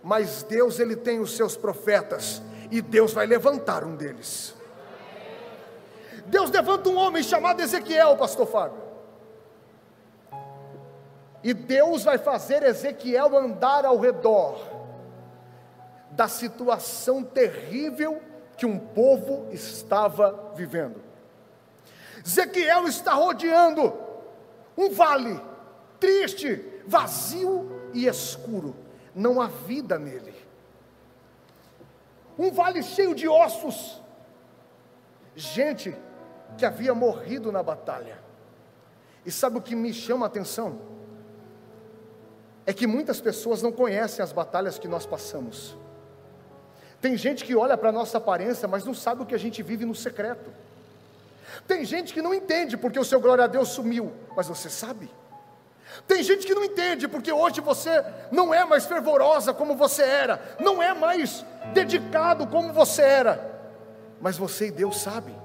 mas 0.03 0.43
Deus 0.43 0.79
ele 0.79 0.95
tem 0.95 1.19
os 1.19 1.35
seus 1.35 1.55
profetas 1.55 2.41
e 2.71 2.81
Deus 2.81 3.13
vai 3.13 3.25
levantar 3.25 3.83
um 3.83 3.95
deles. 3.95 4.55
Deus 6.25 6.51
levanta 6.51 6.89
um 6.89 6.97
homem 6.97 7.23
chamado 7.23 7.61
Ezequiel, 7.61 8.15
pastor 8.17 8.47
Fábio. 8.47 8.81
E 11.43 11.53
Deus 11.53 12.03
vai 12.03 12.17
fazer 12.17 12.63
Ezequiel 12.63 13.35
andar 13.37 13.85
ao 13.85 13.97
redor 13.97 14.59
da 16.11 16.27
situação 16.27 17.23
terrível 17.23 18.21
que 18.59 18.65
um 18.65 18.77
povo 18.77 19.47
estava 19.51 20.51
vivendo. 20.53 21.01
Ezequiel 22.23 22.87
está 22.87 23.13
rodeando 23.13 23.93
um 24.77 24.91
vale 24.91 25.41
triste, 25.99 26.81
vazio 26.85 27.89
e 27.93 28.05
escuro 28.05 28.75
não 29.15 29.41
há 29.41 29.47
vida 29.47 29.97
nele. 29.97 30.33
Um 32.37 32.51
vale 32.51 32.81
cheio 32.81 33.13
de 33.13 33.27
ossos, 33.27 34.01
gente 35.35 35.95
que 36.57 36.65
havia 36.65 36.93
morrido 36.93 37.51
na 37.51 37.61
batalha. 37.61 38.17
E 39.25 39.31
sabe 39.31 39.57
o 39.57 39.61
que 39.61 39.75
me 39.75 39.93
chama 39.93 40.25
a 40.25 40.27
atenção? 40.27 40.79
É 42.65 42.73
que 42.73 42.87
muitas 42.87 43.19
pessoas 43.19 43.61
não 43.61 43.71
conhecem 43.71 44.23
as 44.23 44.31
batalhas 44.31 44.79
que 44.79 44.87
nós 44.87 45.05
passamos. 45.05 45.77
Tem 47.01 47.15
gente 47.15 47.43
que 47.45 47.55
olha 47.55 47.77
para 47.77 47.89
a 47.89 47.91
nossa 47.91 48.17
aparência, 48.17 48.67
mas 48.67 48.83
não 48.83 48.93
sabe 48.93 49.23
o 49.23 49.25
que 49.25 49.35
a 49.35 49.39
gente 49.39 49.63
vive 49.63 49.85
no 49.85 49.95
secreto. 49.95 50.51
Tem 51.67 51.85
gente 51.85 52.13
que 52.13 52.21
não 52.21 52.33
entende 52.33 52.77
porque 52.77 52.99
o 52.99 53.05
seu 53.05 53.19
glória 53.19 53.45
a 53.45 53.47
Deus 53.47 53.69
sumiu, 53.69 54.11
mas 54.35 54.47
você 54.47 54.69
sabe. 54.69 55.09
Tem 56.07 56.21
gente 56.23 56.45
que 56.45 56.53
não 56.53 56.63
entende, 56.63 57.07
porque 57.07 57.31
hoje 57.31 57.61
você 57.61 58.03
não 58.31 58.53
é 58.53 58.63
mais 58.63 58.85
fervorosa 58.85 59.53
como 59.53 59.75
você 59.75 60.03
era, 60.03 60.55
não 60.59 60.81
é 60.81 60.93
mais 60.93 61.45
dedicado 61.73 62.45
como 62.47 62.71
você 62.71 63.01
era, 63.01 63.61
mas 64.21 64.37
você 64.37 64.67
e 64.67 64.71
Deus 64.71 65.01
sabem. 65.01 65.35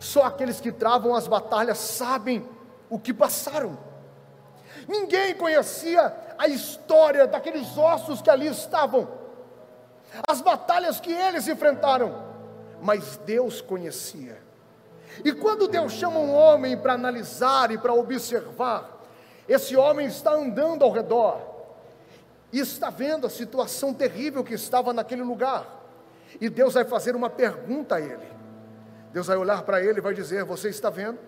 Só 0.00 0.24
aqueles 0.24 0.60
que 0.60 0.72
travam 0.72 1.14
as 1.14 1.26
batalhas 1.26 1.78
sabem 1.78 2.46
o 2.90 2.98
que 2.98 3.14
passaram. 3.14 3.78
Ninguém 4.88 5.34
conhecia 5.34 6.14
a 6.36 6.48
história 6.48 7.26
daqueles 7.26 7.78
ossos 7.78 8.20
que 8.20 8.28
ali 8.28 8.48
estavam, 8.48 9.08
as 10.26 10.40
batalhas 10.40 11.00
que 11.00 11.12
eles 11.12 11.48
enfrentaram, 11.48 12.24
mas 12.80 13.16
Deus 13.18 13.60
conhecia. 13.60 14.38
E 15.24 15.32
quando 15.32 15.68
Deus 15.68 15.92
chama 15.92 16.18
um 16.18 16.32
homem 16.32 16.76
para 16.76 16.94
analisar 16.94 17.70
e 17.70 17.78
para 17.78 17.92
observar, 17.92 19.02
esse 19.48 19.76
homem 19.76 20.06
está 20.06 20.32
andando 20.32 20.84
ao 20.84 20.90
redor 20.90 21.40
e 22.52 22.58
está 22.58 22.90
vendo 22.90 23.26
a 23.26 23.30
situação 23.30 23.92
terrível 23.92 24.44
que 24.44 24.54
estava 24.54 24.92
naquele 24.92 25.22
lugar. 25.22 25.66
E 26.40 26.48
Deus 26.48 26.74
vai 26.74 26.84
fazer 26.84 27.14
uma 27.14 27.28
pergunta 27.28 27.96
a 27.96 28.00
ele. 28.00 28.26
Deus 29.12 29.26
vai 29.26 29.36
olhar 29.36 29.62
para 29.62 29.82
ele 29.82 29.98
e 29.98 30.02
vai 30.02 30.14
dizer: 30.14 30.44
Você 30.44 30.68
está 30.68 30.88
vendo? 30.88 31.18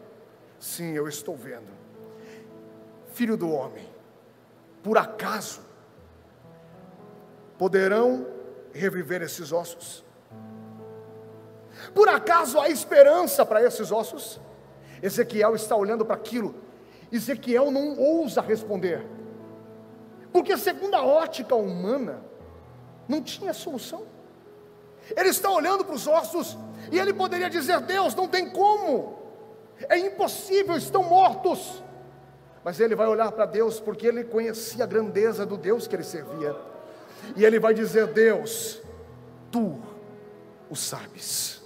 Sim, 0.58 0.92
eu 0.92 1.06
estou 1.06 1.36
vendo. 1.36 1.68
Filho 3.12 3.36
do 3.36 3.50
homem, 3.50 3.88
por 4.82 4.96
acaso 4.98 5.60
poderão 7.58 8.26
reviver 8.74 9.22
esses 9.22 9.52
ossos? 9.52 10.04
Por 11.94 12.08
acaso 12.08 12.60
há 12.60 12.68
esperança 12.68 13.46
para 13.46 13.62
esses 13.62 13.90
ossos? 13.90 14.38
Ezequiel 15.02 15.54
está 15.54 15.74
olhando 15.74 16.04
para 16.04 16.16
aquilo 16.16 16.64
Ezequiel 17.14 17.70
não 17.70 17.96
ousa 17.96 18.40
responder, 18.40 19.06
porque, 20.32 20.56
segundo 20.58 20.94
a 20.94 21.04
ótica 21.04 21.54
humana, 21.54 22.24
não 23.06 23.22
tinha 23.22 23.52
solução. 23.52 24.02
Ele 25.16 25.28
está 25.28 25.48
olhando 25.48 25.84
para 25.84 25.94
os 25.94 26.08
ossos 26.08 26.58
e 26.90 26.98
ele 26.98 27.12
poderia 27.12 27.48
dizer: 27.48 27.80
Deus, 27.80 28.16
não 28.16 28.26
tem 28.26 28.50
como, 28.50 29.16
é 29.88 29.96
impossível, 29.96 30.76
estão 30.76 31.04
mortos. 31.04 31.84
Mas 32.64 32.80
ele 32.80 32.96
vai 32.96 33.06
olhar 33.06 33.30
para 33.30 33.46
Deus 33.46 33.78
porque 33.78 34.08
ele 34.08 34.24
conhecia 34.24 34.82
a 34.82 34.86
grandeza 34.86 35.46
do 35.46 35.56
Deus 35.56 35.86
que 35.86 35.94
ele 35.94 36.02
servia, 36.02 36.56
e 37.36 37.44
ele 37.44 37.58
vai 37.58 37.74
dizer: 37.74 38.08
Deus, 38.08 38.80
tu 39.50 39.80
o 40.70 40.76
sabes. 40.76 41.62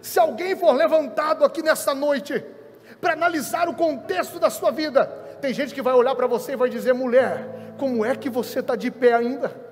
Se 0.00 0.18
alguém 0.18 0.56
for 0.56 0.72
levantado 0.72 1.44
aqui 1.44 1.62
nesta 1.62 1.94
noite, 1.94 2.44
para 3.00 3.12
analisar 3.12 3.68
o 3.68 3.74
contexto 3.74 4.38
da 4.38 4.50
sua 4.50 4.70
vida. 4.70 5.06
Tem 5.40 5.52
gente 5.52 5.74
que 5.74 5.82
vai 5.82 5.94
olhar 5.94 6.14
para 6.14 6.26
você 6.26 6.52
e 6.52 6.56
vai 6.56 6.68
dizer: 6.68 6.92
mulher, 6.92 7.74
como 7.78 8.04
é 8.04 8.14
que 8.16 8.28
você 8.28 8.60
está 8.60 8.74
de 8.74 8.90
pé 8.90 9.14
ainda? 9.14 9.68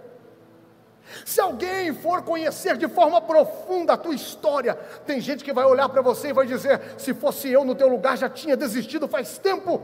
Se 1.24 1.40
alguém 1.40 1.94
for 1.94 2.22
conhecer 2.22 2.76
de 2.76 2.88
forma 2.88 3.20
profunda 3.20 3.92
a 3.92 3.96
tua 3.96 4.14
história, 4.14 4.74
tem 5.06 5.20
gente 5.20 5.44
que 5.44 5.52
vai 5.52 5.64
olhar 5.64 5.88
para 5.88 6.02
você 6.02 6.28
e 6.28 6.32
vai 6.32 6.46
dizer: 6.46 6.80
se 6.98 7.14
fosse 7.14 7.50
eu 7.50 7.64
no 7.64 7.74
teu 7.74 7.88
lugar, 7.88 8.16
já 8.16 8.28
tinha 8.28 8.56
desistido 8.56 9.08
faz 9.08 9.38
tempo. 9.38 9.82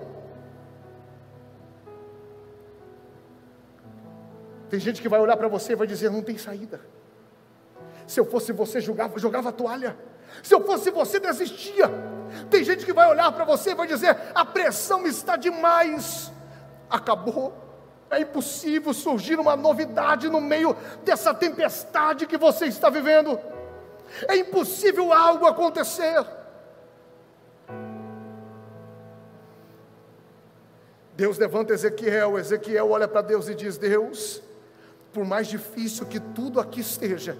Tem 4.72 4.80
gente 4.80 5.02
que 5.02 5.08
vai 5.08 5.20
olhar 5.20 5.36
para 5.36 5.48
você 5.48 5.74
e 5.74 5.76
vai 5.76 5.86
dizer: 5.86 6.10
não 6.10 6.22
tem 6.22 6.38
saída. 6.38 6.80
Se 8.06 8.18
eu 8.18 8.24
fosse 8.24 8.52
você, 8.52 8.80
jogava, 8.80 9.18
jogava 9.18 9.50
a 9.50 9.52
toalha. 9.52 9.94
Se 10.42 10.54
eu 10.54 10.64
fosse 10.64 10.90
você, 10.90 11.20
desistia. 11.20 11.90
Tem 12.48 12.64
gente 12.64 12.86
que 12.86 12.92
vai 12.94 13.06
olhar 13.06 13.30
para 13.32 13.44
você 13.44 13.72
e 13.72 13.74
vai 13.74 13.86
dizer: 13.86 14.16
a 14.34 14.46
pressão 14.46 15.06
está 15.06 15.36
demais. 15.36 16.32
Acabou. 16.88 17.52
É 18.08 18.20
impossível 18.20 18.94
surgir 18.94 19.38
uma 19.38 19.54
novidade 19.56 20.30
no 20.30 20.40
meio 20.40 20.74
dessa 21.04 21.34
tempestade 21.34 22.26
que 22.26 22.38
você 22.38 22.64
está 22.64 22.88
vivendo. 22.88 23.38
É 24.26 24.36
impossível 24.36 25.12
algo 25.12 25.44
acontecer. 25.44 26.26
Deus 31.14 31.36
levanta 31.36 31.74
Ezequiel, 31.74 32.38
Ezequiel 32.38 32.90
olha 32.90 33.06
para 33.06 33.20
Deus 33.20 33.50
e 33.50 33.54
diz: 33.54 33.76
Deus, 33.76 34.40
por 35.12 35.24
mais 35.24 35.46
difícil 35.46 36.06
que 36.06 36.18
tudo 36.18 36.58
aqui 36.58 36.80
esteja, 36.80 37.36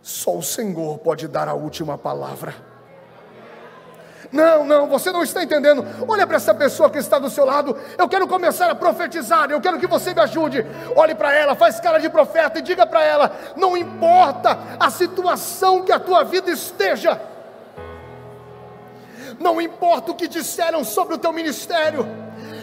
só 0.00 0.36
o 0.36 0.42
Senhor 0.42 0.98
pode 0.98 1.28
dar 1.28 1.48
a 1.48 1.54
última 1.54 1.98
palavra. 1.98 2.54
Não, 4.32 4.64
não, 4.64 4.86
você 4.86 5.10
não 5.10 5.22
está 5.22 5.42
entendendo. 5.42 5.84
Olha 6.06 6.26
para 6.26 6.36
essa 6.36 6.54
pessoa 6.54 6.90
que 6.90 6.98
está 6.98 7.18
do 7.18 7.30
seu 7.30 7.44
lado. 7.44 7.76
Eu 7.96 8.08
quero 8.08 8.26
começar 8.26 8.70
a 8.70 8.74
profetizar. 8.74 9.50
Eu 9.50 9.60
quero 9.60 9.78
que 9.78 9.86
você 9.86 10.12
me 10.12 10.20
ajude. 10.20 10.64
Olhe 10.94 11.14
para 11.14 11.32
ela, 11.32 11.54
faz 11.54 11.80
cara 11.80 11.98
de 11.98 12.10
profeta 12.10 12.58
e 12.58 12.62
diga 12.62 12.86
para 12.86 13.02
ela: 13.02 13.32
não 13.56 13.76
importa 13.76 14.58
a 14.78 14.90
situação 14.90 15.82
que 15.82 15.92
a 15.92 16.00
tua 16.00 16.24
vida 16.24 16.50
esteja, 16.50 17.20
não 19.38 19.60
importa 19.60 20.12
o 20.12 20.14
que 20.14 20.28
disseram 20.28 20.84
sobre 20.84 21.14
o 21.14 21.18
teu 21.18 21.32
ministério, 21.32 22.06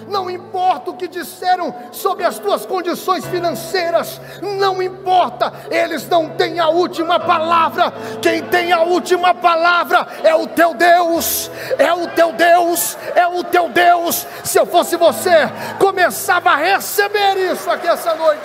não 0.08 0.30
importa 0.30 0.92
o 0.92 0.96
que 0.96 1.08
disseram 1.08 1.74
sobre 1.92 2.24
as 2.26 2.40
tuas 2.40 2.66
condições 2.66 3.26
financeiras, 3.26 4.20
não 4.42 4.82
importa, 4.82 5.52
eles 5.70 6.08
não 6.08 6.30
têm 6.30 6.60
a 6.60 6.68
última 6.68 7.20
palavra, 7.20 7.92
quem 8.22 8.44
tem 8.44 8.72
a 8.72 8.82
última 8.82 9.34
palavra 9.34 10.08
é 10.24 10.34
o 10.36 10.48
teu 10.48 10.74
Deus, 10.74 11.50
é 11.78 11.94
o 11.94 12.08
teu 12.08 12.34
Deus, 12.34 12.98
é 13.16 13.28
o 13.28 13.44
teu 13.44 13.70
Deus. 13.70 14.26
Se 14.44 14.60
eu 14.60 14.66
fosse 14.66 14.96
você, 14.96 15.50
começava 15.80 16.52
a 16.52 16.56
receber 16.56 17.38
isso 17.52 17.70
aqui 17.70 17.88
essa 17.88 18.16
noite. 18.16 18.44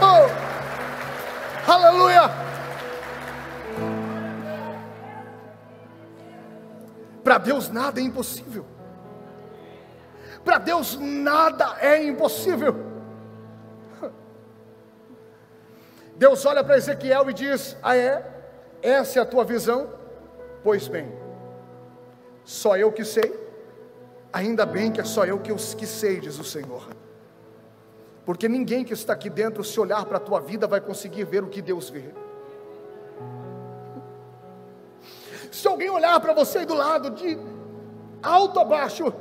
Oh, 0.00 1.70
aleluia! 1.70 2.30
Para 7.22 7.38
Deus 7.38 7.68
nada 7.70 8.00
é 8.00 8.04
impossível. 8.04 8.75
Para 10.46 10.58
Deus 10.58 10.96
nada 10.96 11.76
é 11.80 12.00
impossível. 12.04 12.76
Deus 16.14 16.46
olha 16.46 16.62
para 16.62 16.76
Ezequiel 16.76 17.28
e 17.28 17.34
diz: 17.34 17.76
Ah, 17.82 17.96
é? 17.96 18.24
Essa 18.80 19.18
é 19.18 19.22
a 19.22 19.26
tua 19.26 19.44
visão? 19.44 19.90
Pois 20.62 20.86
bem, 20.86 21.12
só 22.44 22.76
eu 22.76 22.92
que 22.92 23.04
sei, 23.04 23.36
ainda 24.32 24.64
bem 24.64 24.92
que 24.92 25.00
é 25.00 25.04
só 25.04 25.24
eu 25.24 25.40
que, 25.40 25.52
os, 25.52 25.74
que 25.74 25.84
sei, 25.84 26.20
diz 26.20 26.38
o 26.38 26.44
Senhor. 26.44 26.86
Porque 28.24 28.48
ninguém 28.48 28.84
que 28.84 28.92
está 28.92 29.14
aqui 29.14 29.28
dentro, 29.28 29.64
se 29.64 29.80
olhar 29.80 30.04
para 30.04 30.18
a 30.18 30.20
tua 30.20 30.40
vida, 30.40 30.68
vai 30.68 30.80
conseguir 30.80 31.24
ver 31.24 31.42
o 31.42 31.48
que 31.48 31.60
Deus 31.60 31.90
vê. 31.90 32.04
Se 35.50 35.66
alguém 35.66 35.90
olhar 35.90 36.20
para 36.20 36.32
você 36.32 36.58
aí 36.58 36.66
do 36.66 36.74
lado, 36.74 37.10
de 37.10 37.36
alto 38.22 38.60
a 38.60 38.64
baixo, 38.64 39.12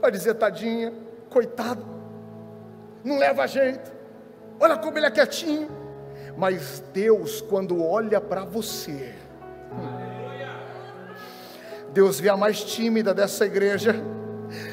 vai 0.00 0.10
dizer, 0.10 0.34
tadinha, 0.34 0.92
coitado, 1.28 1.84
não 3.04 3.18
leva 3.18 3.46
jeito, 3.46 3.90
olha 4.58 4.76
como 4.76 4.98
ele 4.98 5.06
é 5.06 5.10
quietinho. 5.10 5.68
Mas 6.36 6.82
Deus, 6.92 7.40
quando 7.40 7.82
olha 7.82 8.20
para 8.20 8.44
você, 8.44 9.12
Deus 11.92 12.20
vê 12.20 12.28
a 12.28 12.36
mais 12.36 12.62
tímida 12.62 13.12
dessa 13.12 13.44
igreja, 13.44 13.96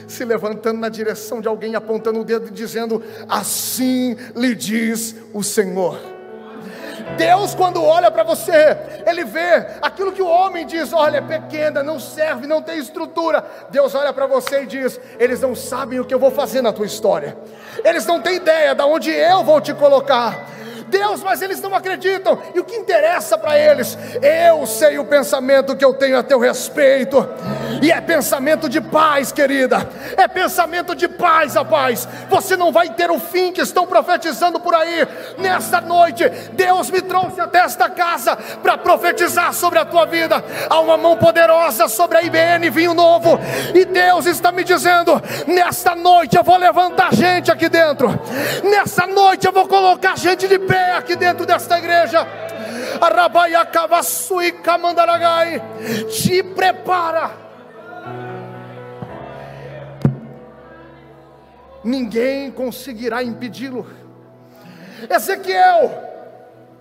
se 0.07 0.23
levantando 0.23 0.79
na 0.79 0.89
direção 0.89 1.41
de 1.41 1.47
alguém, 1.47 1.75
apontando 1.75 2.19
o 2.19 2.23
dedo 2.23 2.47
e 2.47 2.51
dizendo: 2.51 3.03
Assim 3.27 4.15
lhe 4.35 4.53
diz 4.53 5.15
o 5.33 5.41
Senhor. 5.41 6.14
Deus, 7.15 7.55
quando 7.55 7.83
olha 7.83 8.11
para 8.11 8.23
você, 8.23 8.77
Ele 9.05 9.23
vê 9.23 9.65
aquilo 9.81 10.11
que 10.11 10.21
o 10.21 10.27
homem 10.27 10.65
diz: 10.65 10.93
olha, 10.93 11.17
é 11.17 11.21
pequena, 11.21 11.81
não 11.81 11.99
serve, 11.99 12.47
não 12.47 12.61
tem 12.61 12.77
estrutura. 12.77 13.43
Deus 13.69 13.95
olha 13.95 14.13
para 14.13 14.27
você 14.27 14.63
e 14.63 14.65
diz: 14.65 14.99
eles 15.19 15.41
não 15.41 15.55
sabem 15.55 15.99
o 15.99 16.05
que 16.05 16.13
eu 16.13 16.19
vou 16.19 16.31
fazer 16.31 16.61
na 16.61 16.71
tua 16.71 16.85
história, 16.85 17.37
eles 17.83 18.05
não 18.05 18.21
têm 18.21 18.35
ideia 18.35 18.73
de 18.75 18.83
onde 18.83 19.11
eu 19.11 19.43
vou 19.43 19.59
te 19.59 19.73
colocar. 19.73 20.54
Deus, 20.87 21.23
mas 21.23 21.41
eles 21.41 21.61
não 21.61 21.73
acreditam. 21.73 22.39
E 22.53 22.59
o 22.59 22.63
que 22.63 22.75
interessa 22.75 23.37
para 23.37 23.57
eles? 23.57 23.97
Eu 24.21 24.65
sei 24.65 24.99
o 24.99 25.05
pensamento 25.05 25.75
que 25.75 25.83
eu 25.83 25.93
tenho 25.93 26.17
a 26.17 26.23
teu 26.23 26.39
respeito. 26.39 27.27
E 27.81 27.91
é 27.91 27.99
pensamento 27.99 28.69
de 28.69 28.79
paz, 28.79 29.31
querida. 29.31 29.87
É 30.15 30.27
pensamento 30.27 30.95
de 30.95 31.07
paz, 31.07 31.55
rapaz. 31.55 32.07
Você 32.29 32.55
não 32.55 32.71
vai 32.71 32.89
ter 32.89 33.09
o 33.09 33.19
fim 33.19 33.51
que 33.51 33.61
estão 33.61 33.87
profetizando 33.87 34.59
por 34.59 34.73
aí. 34.73 35.07
Nesta 35.37 35.81
noite, 35.81 36.29
Deus 36.53 36.89
me 36.89 37.01
trouxe 37.01 37.41
até 37.41 37.59
esta 37.59 37.89
casa 37.89 38.35
para 38.61 38.77
profetizar 38.77 39.53
sobre 39.53 39.79
a 39.79 39.85
tua 39.85 40.05
vida. 40.05 40.43
Há 40.69 40.79
uma 40.79 40.97
mão 40.97 41.17
poderosa 41.17 41.87
sobre 41.87 42.17
a 42.17 42.21
IBN 42.21 42.69
Vinho 42.69 42.93
Novo. 42.93 43.39
E 43.73 43.85
Deus 43.85 44.25
está 44.25 44.51
me 44.51 44.63
dizendo: 44.63 45.21
nesta 45.47 45.95
noite 45.95 46.37
eu 46.37 46.43
vou 46.43 46.57
levantar 46.57 47.13
gente 47.13 47.51
aqui 47.51 47.69
dentro. 47.69 48.07
Nessa 48.63 49.07
noite 49.07 49.47
eu 49.47 49.51
vou 49.51 49.67
colocar 49.67 50.17
gente 50.17 50.47
de 50.47 50.59
pé 50.59 50.74
aqui 50.95 51.15
dentro 51.15 51.45
desta 51.45 51.77
igreja. 51.77 52.25
Te 56.09 56.43
prepara 56.43 57.45
ninguém 61.85 62.51
conseguirá 62.51 63.23
impedi-lo. 63.23 63.85
Ezequiel, 65.07 65.91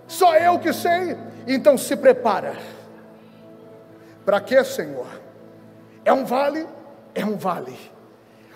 só 0.07 0.35
eu 0.35 0.57
que 0.57 0.73
sei, 0.73 1.15
então 1.47 1.77
se 1.77 1.95
prepara. 1.95 2.55
Para 4.25 4.41
quê, 4.41 4.63
Senhor? 4.63 5.07
É 6.03 6.11
um 6.11 6.25
vale? 6.25 6.67
É 7.13 7.23
um 7.23 7.37
vale. 7.37 7.77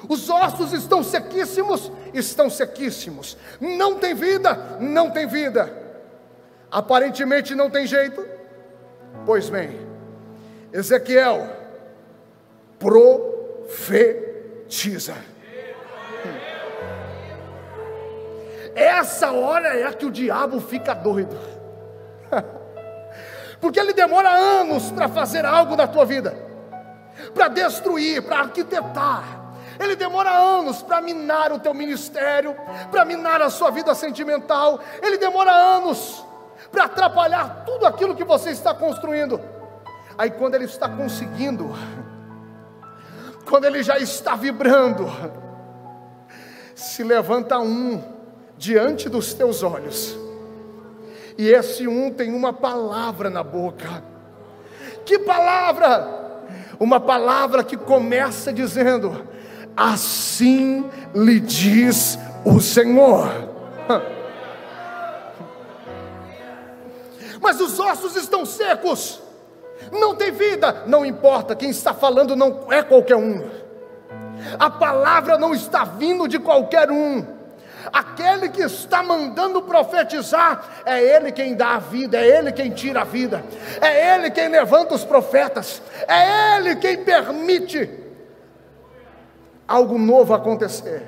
Os 0.07 0.29
ossos 0.29 0.71
estão 0.73 1.03
sequíssimos? 1.03 1.91
Estão 2.13 2.49
sequíssimos. 2.49 3.35
Não 3.59 3.95
tem 3.95 4.13
vida? 4.13 4.77
Não 4.79 5.11
tem 5.11 5.27
vida. 5.27 5.69
Aparentemente 6.71 7.55
não 7.55 7.69
tem 7.69 7.85
jeito? 7.85 8.25
Pois 9.25 9.49
bem, 9.49 9.79
Ezequiel 10.71 11.49
profetiza. 12.77 13.95
Essa 18.75 19.31
hora 19.31 19.77
é 19.77 19.83
a 19.85 19.93
que 19.93 20.05
o 20.05 20.11
diabo 20.11 20.61
fica 20.61 20.93
doido. 20.93 21.37
Porque 23.59 23.79
ele 23.79 23.93
demora 23.93 24.29
anos 24.29 24.91
para 24.91 25.09
fazer 25.09 25.43
algo 25.45 25.75
na 25.75 25.85
tua 25.85 26.05
vida, 26.05 26.33
para 27.33 27.49
destruir, 27.49 28.21
para 28.21 28.39
arquitetar. 28.39 29.38
Ele 29.79 29.95
demora 29.95 30.29
anos 30.29 30.81
para 30.81 31.01
minar 31.01 31.53
o 31.53 31.59
teu 31.59 31.73
ministério, 31.73 32.53
para 32.91 33.05
minar 33.05 33.41
a 33.41 33.49
sua 33.49 33.71
vida 33.71 33.95
sentimental. 33.95 34.79
Ele 35.01 35.17
demora 35.17 35.51
anos 35.51 36.23
para 36.69 36.83
atrapalhar 36.83 37.63
tudo 37.65 37.85
aquilo 37.85 38.15
que 38.15 38.25
você 38.25 38.49
está 38.49 38.73
construindo. 38.73 39.39
Aí 40.17 40.31
quando 40.31 40.55
ele 40.55 40.65
está 40.65 40.89
conseguindo, 40.89 41.73
quando 43.47 43.65
ele 43.65 43.81
já 43.81 43.97
está 43.97 44.35
vibrando, 44.35 45.09
se 46.75 47.01
levanta 47.01 47.57
um 47.59 48.03
diante 48.57 49.07
dos 49.07 49.33
teus 49.33 49.63
olhos, 49.63 50.17
e 51.37 51.47
esse 51.47 51.87
um 51.87 52.11
tem 52.11 52.33
uma 52.33 52.51
palavra 52.51 53.29
na 53.29 53.41
boca. 53.41 54.03
Que 55.05 55.17
palavra? 55.19 56.19
Uma 56.77 56.99
palavra 56.99 57.63
que 57.63 57.77
começa 57.77 58.51
dizendo: 58.51 59.28
Assim 59.79 60.87
lhe 61.15 61.39
diz 61.39 62.19
o 62.43 62.59
Senhor. 62.59 63.29
Mas 67.41 67.61
os 67.61 67.79
ossos 67.79 68.17
estão 68.17 68.45
secos, 68.45 69.21
não 69.89 70.15
tem 70.15 70.33
vida, 70.33 70.83
não 70.85 71.05
importa, 71.05 71.55
quem 71.55 71.69
está 71.69 71.93
falando 71.93 72.35
não 72.35 72.67
é 72.69 72.83
qualquer 72.83 73.15
um, 73.15 73.41
a 74.59 74.69
palavra 74.69 75.37
não 75.37 75.55
está 75.55 75.85
vindo 75.85 76.27
de 76.27 76.39
qualquer 76.39 76.91
um. 76.91 77.25
Aquele 77.93 78.49
que 78.49 78.61
está 78.61 79.01
mandando 79.01 79.61
profetizar, 79.61 80.81
é 80.85 81.01
Ele 81.01 81.31
quem 81.31 81.55
dá 81.55 81.75
a 81.75 81.79
vida, 81.79 82.17
é 82.17 82.37
Ele 82.37 82.51
quem 82.51 82.69
tira 82.69 82.99
a 83.01 83.05
vida, 83.05 83.45
é 83.79 84.13
Ele 84.13 84.29
quem 84.29 84.49
levanta 84.49 84.93
os 84.93 85.05
profetas, 85.05 85.81
é 86.05 86.57
Ele 86.57 86.75
quem 86.75 86.97
permite 86.97 88.08
algo 89.69 89.97
novo 89.97 90.33
acontecer. 90.33 91.05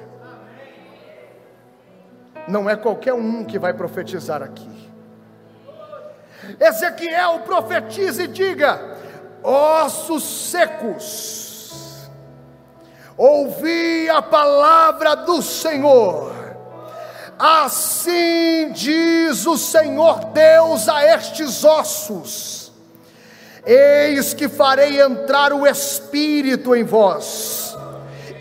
Não 2.48 2.70
é 2.70 2.76
qualquer 2.76 3.14
um 3.14 3.44
que 3.44 3.58
vai 3.58 3.74
profetizar 3.74 4.44
aqui. 4.44 4.92
Ezequiel 6.60 7.40
profetiza 7.40 8.24
e 8.24 8.28
diga: 8.28 8.98
ossos 9.44 10.24
secos, 10.24 12.10
ouvi 13.18 14.08
a 14.10 14.22
palavra 14.22 15.16
do 15.16 15.42
Senhor 15.42 16.42
Assim 17.42 18.72
diz 18.72 19.48
o 19.48 19.58
Senhor 19.58 20.26
Deus 20.26 20.88
a 20.88 21.04
estes 21.04 21.64
ossos: 21.64 22.72
Eis 23.66 24.36
que 24.36 24.48
farei 24.48 25.02
entrar 25.02 25.52
o 25.52 25.66
Espírito 25.66 26.76
em 26.76 26.84
vós, 26.84 27.71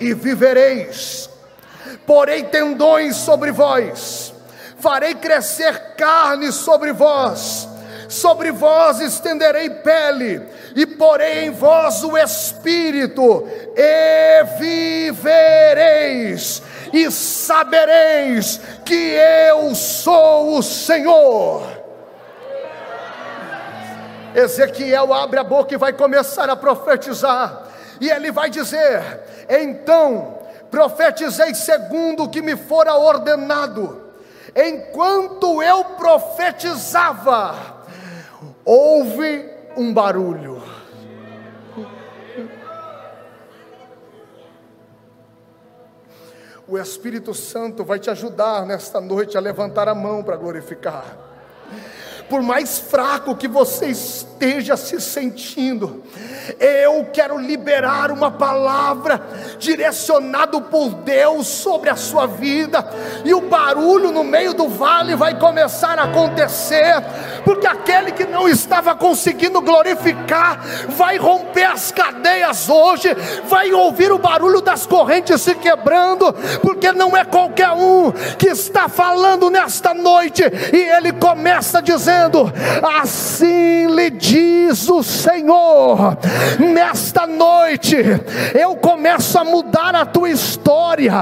e 0.00 0.14
vivereis. 0.14 1.28
Porei 2.06 2.44
tendões 2.44 3.16
sobre 3.16 3.52
vós, 3.52 4.32
farei 4.78 5.14
crescer 5.14 5.94
carne 5.96 6.50
sobre 6.50 6.92
vós, 6.92 7.68
sobre 8.08 8.50
vós 8.50 9.00
estenderei 9.00 9.70
pele, 9.70 10.42
e 10.74 10.86
porei 10.86 11.44
em 11.44 11.50
vós 11.50 12.02
o 12.02 12.16
Espírito, 12.16 13.46
e 13.76 14.44
vivereis 14.58 16.62
e 16.92 17.10
sabereis 17.10 18.60
que 18.84 19.14
eu 19.52 19.74
sou 19.74 20.56
o 20.56 20.62
Senhor. 20.62 21.80
Ezequiel 24.34 25.12
abre 25.12 25.40
a 25.40 25.44
boca 25.44 25.74
e 25.74 25.78
vai 25.78 25.92
começar 25.92 26.48
a 26.48 26.56
profetizar, 26.56 27.64
e 28.00 28.10
ele 28.10 28.32
vai 28.32 28.48
dizer: 28.50 29.20
então 29.48 30.38
profetizei 30.70 31.54
segundo 31.54 32.24
o 32.24 32.28
que 32.28 32.40
me 32.40 32.56
fora 32.56 32.94
ordenado. 32.94 34.08
Enquanto 34.56 35.62
eu 35.62 35.84
profetizava, 35.84 37.54
houve 38.64 39.48
um 39.76 39.92
barulho. 39.92 40.62
O 46.66 46.78
Espírito 46.78 47.34
Santo 47.34 47.84
vai 47.84 47.98
te 47.98 48.08
ajudar 48.10 48.64
nesta 48.64 49.00
noite 49.00 49.36
a 49.36 49.40
levantar 49.40 49.88
a 49.88 49.94
mão 49.94 50.22
para 50.22 50.36
glorificar 50.36 51.29
por 52.30 52.40
mais 52.42 52.78
fraco 52.78 53.34
que 53.34 53.48
você 53.48 53.86
esteja 53.86 54.76
se 54.76 55.00
sentindo, 55.00 56.04
eu 56.58 57.08
quero 57.12 57.36
liberar 57.36 58.12
uma 58.12 58.30
palavra 58.30 59.20
direcionado 59.58 60.62
por 60.62 60.90
Deus 60.90 61.48
sobre 61.48 61.90
a 61.90 61.96
sua 61.96 62.26
vida, 62.26 62.88
e 63.24 63.34
o 63.34 63.40
barulho 63.40 64.12
no 64.12 64.22
meio 64.22 64.54
do 64.54 64.68
vale 64.68 65.16
vai 65.16 65.38
começar 65.38 65.98
a 65.98 66.04
acontecer, 66.04 66.94
porque 67.44 67.66
aquele 67.66 68.12
que 68.12 68.24
não 68.24 68.48
estava 68.48 68.94
conseguindo 68.94 69.60
glorificar 69.60 70.60
vai 70.90 71.18
romper 71.18 71.64
as 71.64 71.90
cadeias 71.90 72.68
hoje, 72.68 73.08
vai 73.46 73.72
ouvir 73.72 74.12
o 74.12 74.18
barulho 74.18 74.60
das 74.60 74.86
correntes 74.86 75.42
se 75.42 75.56
quebrando, 75.56 76.32
porque 76.62 76.92
não 76.92 77.16
é 77.16 77.24
qualquer 77.24 77.70
um 77.70 78.12
que 78.38 78.48
está 78.48 78.88
falando 78.88 79.50
nesta 79.50 79.92
noite, 79.92 80.44
e 80.72 80.76
ele 80.76 81.12
começa 81.12 81.82
dizendo 81.82 82.19
dizendo: 82.20 82.52
Assim 83.00 83.86
lhe 83.94 84.10
diz 84.10 84.88
o 84.88 85.02
Senhor, 85.02 86.18
nesta 86.58 87.26
noite 87.26 87.96
eu 88.54 88.76
começo 88.76 89.38
a 89.38 89.44
mudar 89.44 89.94
a 89.94 90.04
tua 90.04 90.28
história. 90.30 91.12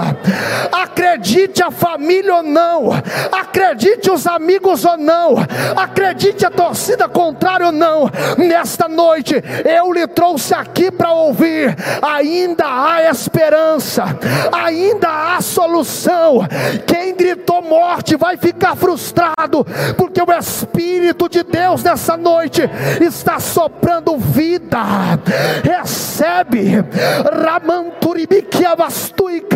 Acredite 0.73 1.63
a 1.63 1.71
família 1.71 2.37
ou 2.37 2.43
não, 2.43 2.91
acredite 3.33 4.11
os 4.11 4.27
amigos 4.27 4.85
ou 4.85 4.97
não, 4.97 5.37
acredite 5.77 6.45
a 6.45 6.51
torcida 6.51 7.09
contrária 7.09 7.67
ou 7.67 7.73
não, 7.73 8.11
nesta 8.37 8.89
noite 8.89 9.35
eu 9.65 9.93
lhe 9.93 10.07
trouxe 10.07 10.55
aqui 10.55 10.91
para 10.91 11.13
ouvir: 11.13 11.77
ainda 12.03 12.65
há 12.67 13.11
esperança, 13.11 14.05
ainda 14.53 15.09
há 15.09 15.41
solução. 15.41 16.47
Quem 16.87 17.15
gritou 17.15 17.63
morte 17.63 18.17
vai 18.17 18.37
ficar 18.37 18.75
frustrado, 18.77 19.65
porque 19.97 20.23
o 20.23 20.33
Espírito 20.33 20.88
Espírito 20.89 21.29
de 21.29 21.43
Deus 21.43 21.85
nessa 21.85 22.17
noite 22.17 22.63
está 22.99 23.39
soprando 23.39 24.17
vida. 24.17 24.79
Recebe, 25.63 26.83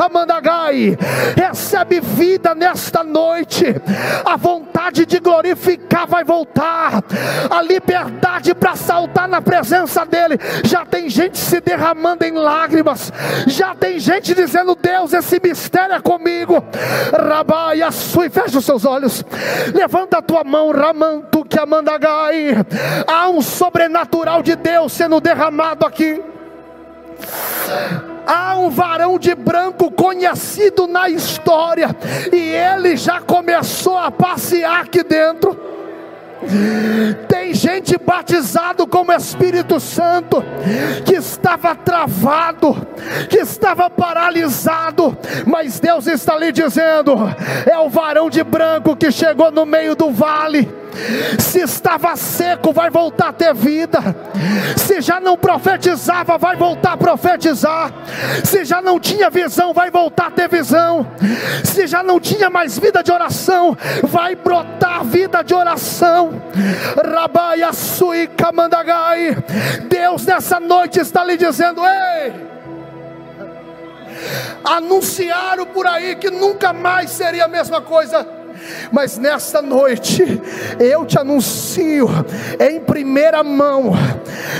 Kamandagai. 0.02 0.98
Recebe 1.36 2.00
vida 2.00 2.54
nesta 2.54 3.04
noite. 3.04 3.66
A 4.24 4.36
vontade 4.36 5.06
de 5.06 5.20
glorificar 5.20 6.06
vai 6.08 6.24
voltar. 6.24 7.04
A 7.48 7.62
liberdade 7.62 8.54
para 8.54 8.74
saltar 8.74 9.28
na 9.28 9.40
presença 9.40 10.04
dEle. 10.04 10.38
Já 10.64 10.84
tem 10.84 11.08
gente 11.08 11.38
se 11.38 11.60
derramando 11.60 12.24
em 12.24 12.32
lágrimas. 12.32 13.12
Já 13.46 13.74
tem 13.74 13.98
gente 13.98 14.34
dizendo: 14.34 14.74
Deus, 14.74 15.12
esse 15.12 15.40
mistério 15.42 15.94
é 15.94 16.00
comigo. 16.00 16.64
Rabai, 17.12 17.80
Sui, 17.92 18.28
fecha 18.30 18.58
os 18.58 18.64
seus 18.64 18.84
olhos. 18.84 19.24
Levanta 19.74 20.18
a 20.18 20.22
tua 20.22 20.42
mão, 20.42 20.72
Raman 20.72 21.11
que 21.52 21.58
amandagai. 21.58 22.54
Há 23.06 23.28
um 23.28 23.42
sobrenatural 23.42 24.42
de 24.42 24.56
Deus 24.56 24.92
sendo 24.92 25.20
derramado 25.20 25.84
aqui. 25.84 26.22
Há 28.26 28.56
um 28.56 28.70
varão 28.70 29.18
de 29.18 29.34
branco 29.34 29.90
conhecido 29.90 30.86
na 30.86 31.08
história, 31.08 31.94
e 32.32 32.36
ele 32.36 32.96
já 32.96 33.20
começou 33.20 33.98
a 33.98 34.10
passear 34.10 34.80
aqui 34.80 35.02
dentro. 35.02 35.72
Tem 37.28 37.54
gente 37.54 37.96
batizado 37.98 38.86
com 38.86 39.06
o 39.06 39.12
Espírito 39.12 39.78
Santo 39.78 40.42
que 41.04 41.14
estava 41.14 41.74
travado, 41.74 42.86
que 43.28 43.38
estava 43.38 43.88
paralisado, 43.90 45.16
mas 45.46 45.78
Deus 45.78 46.06
está 46.06 46.36
lhe 46.36 46.50
dizendo: 46.50 47.14
é 47.70 47.78
o 47.78 47.88
varão 47.88 48.28
de 48.28 48.42
branco 48.42 48.96
que 48.96 49.12
chegou 49.12 49.52
no 49.52 49.64
meio 49.66 49.94
do 49.94 50.10
vale 50.10 50.81
se 51.38 51.60
estava 51.60 52.14
seco, 52.16 52.72
vai 52.72 52.90
voltar 52.90 53.28
a 53.28 53.32
ter 53.32 53.54
vida. 53.54 53.98
Se 54.76 55.00
já 55.00 55.20
não 55.20 55.36
profetizava, 55.36 56.36
vai 56.38 56.56
voltar 56.56 56.92
a 56.92 56.96
profetizar. 56.96 57.92
Se 58.44 58.64
já 58.64 58.82
não 58.82 59.00
tinha 59.00 59.30
visão, 59.30 59.72
vai 59.72 59.90
voltar 59.90 60.26
a 60.26 60.30
ter 60.30 60.48
visão. 60.48 61.06
Se 61.64 61.86
já 61.86 62.02
não 62.02 62.20
tinha 62.20 62.50
mais 62.50 62.78
vida 62.78 63.02
de 63.02 63.10
oração, 63.10 63.76
vai 64.04 64.34
brotar 64.34 65.04
vida 65.04 65.42
de 65.42 65.54
oração. 65.54 66.42
Rabaia 67.04 67.72
sui 67.72 68.26
kamandagai. 68.26 69.36
Deus 69.88 70.26
nessa 70.26 70.60
noite 70.60 71.00
está 71.00 71.24
lhe 71.24 71.36
dizendo: 71.36 71.82
Ei! 71.84 72.52
Anunciaram 74.64 75.66
por 75.66 75.86
aí 75.86 76.14
que 76.16 76.30
nunca 76.30 76.72
mais 76.72 77.10
seria 77.10 77.46
a 77.46 77.48
mesma 77.48 77.80
coisa 77.80 78.41
mas 78.90 79.18
nesta 79.18 79.62
noite 79.62 80.40
eu 80.78 81.04
te 81.04 81.18
anuncio 81.18 82.08
em 82.60 82.80
primeira 82.80 83.42
mão: 83.42 83.92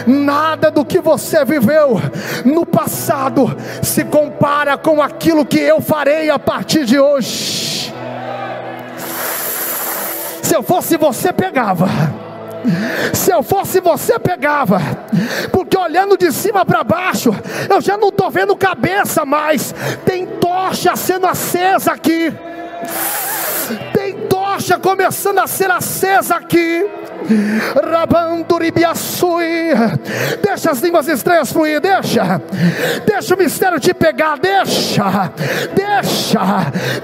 nada 0.07 0.71
do 0.71 0.85
que 0.85 1.01
você 1.01 1.45
viveu 1.45 2.01
no 2.45 2.65
passado 2.65 3.57
se 3.83 4.05
compara 4.05 4.77
com 4.77 5.03
aquilo 5.03 5.45
que 5.45 5.59
eu 5.59 5.81
farei 5.81 6.31
a 6.31 6.38
partir 6.38 6.85
de 6.85 6.99
hoje. 6.99 7.93
Se 10.43 10.55
eu 10.55 10.62
fosse 10.62 10.97
você, 10.97 11.33
pegava. 11.33 11.88
Se 13.12 13.33
eu 13.33 13.43
fosse 13.43 13.81
você, 13.81 14.21
pegava, 14.21 14.81
porque 15.51 15.77
olhando 15.77 16.17
de 16.17 16.31
cima 16.31 16.65
para 16.65 16.85
baixo, 16.85 17.35
eu 17.69 17.81
já 17.81 17.97
não 17.97 18.11
estou 18.11 18.31
vendo 18.31 18.55
cabeça 18.55 19.25
mais, 19.25 19.75
tem 20.05 20.27
tocha 20.27 20.95
sendo 20.95 21.27
acesa 21.27 21.91
aqui 21.91 22.33
tocha 24.62 24.79
começando 24.79 25.40
a 25.40 25.46
ser 25.48 25.70
acesa 25.70 26.37
aqui. 26.37 26.88
Rabanduribiaçui. 27.83 29.72
Deixa 30.40 30.70
as 30.70 30.81
línguas 30.81 31.09
estranhas 31.09 31.53
fluir, 31.53 31.81
deixa. 31.81 32.40
Deixa 33.05 33.35
o 33.35 33.38
mistério 33.38 33.81
te 33.81 33.92
pegar, 33.92 34.38
deixa. 34.38 35.33
Deixa. 35.75 36.40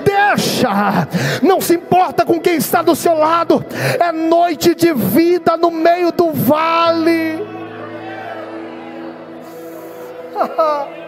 Deixa. 0.04 1.08
Não 1.42 1.60
se 1.60 1.74
importa 1.74 2.24
com 2.24 2.40
quem 2.40 2.54
está 2.56 2.80
do 2.80 2.94
seu 2.94 3.14
lado. 3.14 3.64
É 3.98 4.12
noite 4.12 4.72
de 4.74 4.94
vida 4.94 5.56
no 5.56 5.72
meio 5.72 6.12
do 6.12 6.32
vale. 6.32 7.44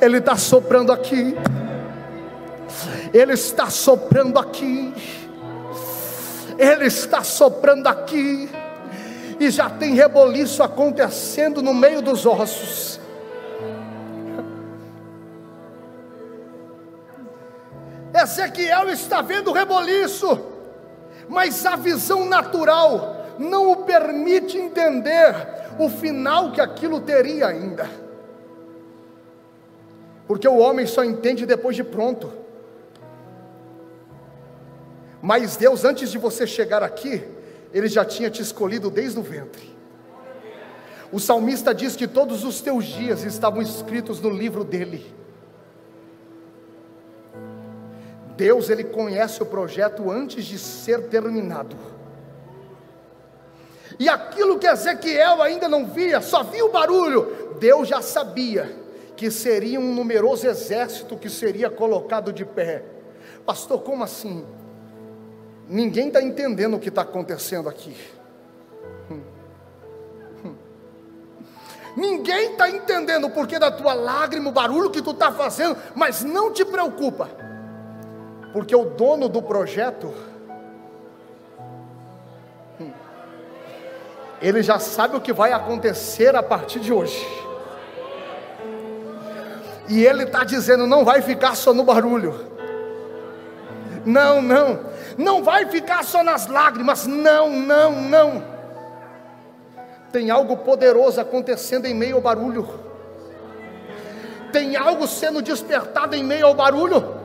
Ele 0.00 0.18
está 0.18 0.36
soprando 0.36 0.92
aqui. 0.92 1.36
Ele 3.18 3.32
está 3.32 3.68
soprando 3.68 4.38
aqui. 4.38 4.94
Ele 6.56 6.86
está 6.86 7.24
soprando 7.24 7.88
aqui. 7.88 8.48
E 9.40 9.50
já 9.50 9.68
tem 9.68 9.92
reboliço 9.94 10.62
acontecendo 10.62 11.60
no 11.60 11.74
meio 11.74 12.00
dos 12.00 12.24
ossos. 12.24 13.00
Ezequiel 18.14 18.88
está 18.88 19.20
vendo 19.20 19.52
reboliço, 19.52 20.40
mas 21.28 21.66
a 21.66 21.74
visão 21.74 22.24
natural 22.24 23.26
não 23.38 23.72
o 23.72 23.76
permite 23.78 24.56
entender 24.56 25.34
o 25.78 25.88
final 25.88 26.52
que 26.52 26.60
aquilo 26.60 27.00
teria 27.00 27.48
ainda. 27.48 27.88
Porque 30.26 30.46
o 30.46 30.58
homem 30.58 30.86
só 30.86 31.02
entende 31.04 31.44
depois 31.44 31.74
de 31.74 31.82
pronto. 31.82 32.47
Mas 35.20 35.56
Deus, 35.56 35.84
antes 35.84 36.10
de 36.10 36.18
você 36.18 36.46
chegar 36.46 36.82
aqui, 36.82 37.22
Ele 37.72 37.88
já 37.88 38.04
tinha 38.04 38.30
te 38.30 38.40
escolhido 38.40 38.90
desde 38.90 39.18
o 39.18 39.22
ventre. 39.22 39.76
O 41.10 41.18
salmista 41.18 41.74
diz 41.74 41.96
que 41.96 42.06
todos 42.06 42.44
os 42.44 42.60
teus 42.60 42.84
dias 42.84 43.24
estavam 43.24 43.62
escritos 43.62 44.20
no 44.20 44.30
livro 44.30 44.62
dele. 44.62 45.14
Deus, 48.36 48.70
Ele 48.70 48.84
conhece 48.84 49.42
o 49.42 49.46
projeto 49.46 50.10
antes 50.10 50.44
de 50.44 50.58
ser 50.58 51.08
terminado. 51.08 51.76
E 53.98 54.08
aquilo 54.08 54.58
que 54.58 54.66
Ezequiel 54.66 55.42
ainda 55.42 55.68
não 55.68 55.86
via, 55.86 56.20
só 56.20 56.44
via 56.44 56.64
o 56.64 56.70
barulho, 56.70 57.56
Deus 57.58 57.88
já 57.88 58.00
sabia 58.00 58.76
que 59.16 59.30
seria 59.30 59.80
um 59.80 59.92
numeroso 59.92 60.46
exército 60.46 61.16
que 61.16 61.28
seria 61.28 61.68
colocado 61.68 62.32
de 62.32 62.44
pé. 62.44 62.84
Pastor, 63.44 63.80
como 63.82 64.04
assim? 64.04 64.46
Ninguém 65.68 66.08
está 66.08 66.22
entendendo 66.22 66.74
o 66.74 66.80
que 66.80 66.88
está 66.88 67.02
acontecendo 67.02 67.68
aqui. 67.68 67.94
Ninguém 71.98 72.52
está 72.52 72.70
entendendo 72.70 73.26
o 73.26 73.30
porquê 73.30 73.58
da 73.58 73.72
tua 73.72 73.92
lágrima, 73.92 74.50
o 74.50 74.52
barulho 74.52 74.88
que 74.88 75.02
tu 75.02 75.10
está 75.10 75.32
fazendo, 75.32 75.76
mas 75.96 76.22
não 76.22 76.52
te 76.52 76.64
preocupa, 76.64 77.28
porque 78.52 78.74
o 78.74 78.84
dono 78.84 79.28
do 79.28 79.42
projeto, 79.42 80.14
hum, 82.80 82.92
ele 84.40 84.62
já 84.62 84.78
sabe 84.78 85.16
o 85.16 85.20
que 85.20 85.32
vai 85.32 85.52
acontecer 85.52 86.36
a 86.36 86.42
partir 86.42 86.78
de 86.78 86.92
hoje. 86.92 87.26
E 89.88 90.04
ele 90.04 90.22
está 90.22 90.44
dizendo: 90.44 90.86
não 90.86 91.04
vai 91.04 91.20
ficar 91.20 91.56
só 91.56 91.74
no 91.74 91.82
barulho. 91.82 92.46
Não, 94.04 94.40
não. 94.40 94.80
Não 95.18 95.42
vai 95.42 95.66
ficar 95.66 96.04
só 96.04 96.22
nas 96.22 96.46
lágrimas. 96.46 97.04
Não, 97.04 97.50
não, 97.50 98.00
não. 98.00 98.44
Tem 100.12 100.30
algo 100.30 100.58
poderoso 100.58 101.20
acontecendo 101.20 101.86
em 101.86 101.94
meio 101.94 102.14
ao 102.14 102.22
barulho. 102.22 102.68
Tem 104.52 104.76
algo 104.76 105.08
sendo 105.08 105.42
despertado 105.42 106.14
em 106.14 106.22
meio 106.22 106.46
ao 106.46 106.54
barulho. 106.54 107.16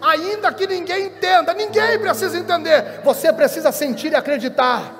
Ainda 0.00 0.50
que 0.52 0.66
ninguém 0.66 1.06
entenda, 1.06 1.52
ninguém 1.52 1.98
precisa 1.98 2.38
entender. 2.38 3.02
Você 3.04 3.30
precisa 3.34 3.70
sentir 3.70 4.12
e 4.12 4.16
acreditar. 4.16 4.94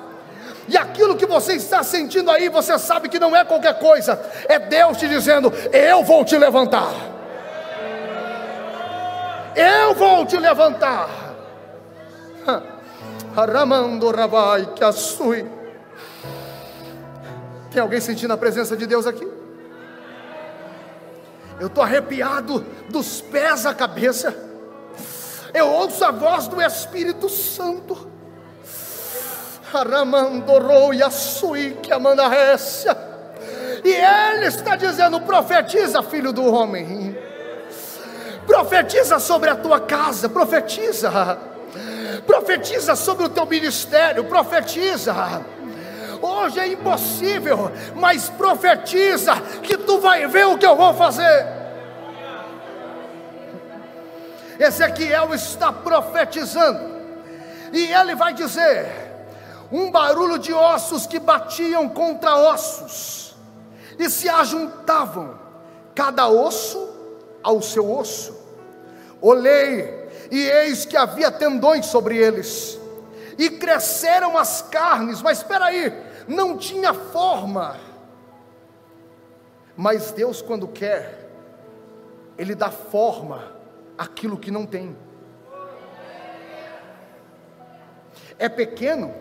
E 0.67 0.77
aquilo 0.77 1.15
que 1.15 1.25
você 1.25 1.53
está 1.53 1.81
sentindo 1.81 2.29
aí, 2.29 2.49
você 2.49 2.77
sabe 2.77 3.09
que 3.09 3.17
não 3.17 3.35
é 3.35 3.43
qualquer 3.43 3.79
coisa, 3.79 4.21
é 4.47 4.59
Deus 4.59 4.97
te 4.97 5.07
dizendo: 5.07 5.51
Eu 5.73 6.03
vou 6.03 6.23
te 6.23 6.37
levantar. 6.37 6.93
Eu 9.55 9.95
vou 9.95 10.25
te 10.27 10.37
levantar. 10.37 11.28
Aramando 13.35 14.11
Rabai 14.11 14.73
que 14.75 14.83
assui. 14.83 15.45
Tem 17.71 17.81
alguém 17.81 18.01
sentindo 18.01 18.33
a 18.33 18.37
presença 18.37 18.75
de 18.75 18.85
Deus 18.85 19.05
aqui? 19.05 19.27
Eu 21.59 21.67
estou 21.67 21.83
arrepiado 21.83 22.65
dos 22.89 23.21
pés 23.21 23.65
à 23.65 23.73
cabeça. 23.73 24.33
Eu 25.53 25.67
ouço 25.67 26.03
a 26.03 26.11
voz 26.11 26.47
do 26.47 26.61
Espírito 26.61 27.27
Santo. 27.27 28.07
E 33.83 33.93
ele 33.93 34.45
está 34.47 34.75
dizendo: 34.75 35.21
profetiza, 35.21 36.01
filho 36.01 36.31
do 36.31 36.43
homem. 36.45 37.17
Profetiza 38.47 39.19
sobre 39.19 39.49
a 39.49 39.55
tua 39.55 39.79
casa, 39.79 40.27
profetiza. 40.27 41.09
Profetiza 42.25 42.95
sobre 42.95 43.25
o 43.25 43.29
teu 43.29 43.45
ministério, 43.45 44.23
profetiza. 44.25 45.13
Hoje 46.21 46.59
é 46.59 46.67
impossível, 46.67 47.71
mas 47.95 48.29
profetiza 48.29 49.35
que 49.63 49.77
tu 49.77 49.99
vai 49.99 50.27
ver 50.27 50.47
o 50.47 50.57
que 50.57 50.65
eu 50.65 50.75
vou 50.75 50.93
fazer. 50.93 51.59
Ezequiel 54.59 55.33
está 55.33 55.71
profetizando, 55.71 56.81
e 57.71 57.93
ele 57.93 58.15
vai 58.15 58.33
dizer: 58.33 58.87
um 59.71 59.89
barulho 59.89 60.37
de 60.37 60.53
ossos 60.53 61.05
que 61.05 61.19
batiam 61.19 61.87
contra 61.87 62.35
ossos 62.35 63.35
e 63.97 64.09
se 64.09 64.27
ajuntavam, 64.27 65.39
cada 65.95 66.27
osso 66.27 66.89
ao 67.43 67.61
seu 67.61 67.89
osso. 67.91 68.37
Olhei, 69.21 69.98
e 70.31 70.39
eis 70.39 70.85
que 70.85 70.97
havia 70.97 71.31
tendões 71.31 71.85
sobre 71.85 72.17
eles, 72.17 72.79
e 73.37 73.49
cresceram 73.49 74.37
as 74.37 74.61
carnes, 74.61 75.21
mas 75.21 75.39
espera 75.39 75.65
aí, 75.65 75.93
não 76.27 76.57
tinha 76.57 76.93
forma. 76.93 77.77
Mas 79.75 80.11
Deus, 80.11 80.41
quando 80.41 80.67
quer, 80.67 81.29
Ele 82.37 82.53
dá 82.53 82.69
forma 82.69 83.55
àquilo 83.97 84.37
que 84.37 84.51
não 84.51 84.65
tem. 84.65 84.95
É 88.37 88.49
pequeno, 88.49 89.13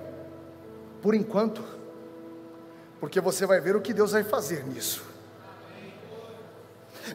por 1.00 1.14
enquanto, 1.14 1.62
porque 3.00 3.20
você 3.20 3.46
vai 3.46 3.60
ver 3.60 3.76
o 3.76 3.80
que 3.80 3.94
Deus 3.94 4.12
vai 4.12 4.24
fazer 4.24 4.64
nisso. 4.66 5.04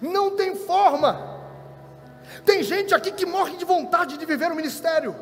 Não 0.01 0.36
tem 0.36 0.56
forma. 0.56 1.33
Tem 2.45 2.62
gente 2.63 2.93
aqui 2.93 3.12
que 3.12 3.25
morre 3.25 3.56
de 3.58 3.65
vontade 3.65 4.17
de 4.17 4.25
viver 4.25 4.51
o 4.51 4.56
ministério, 4.56 5.15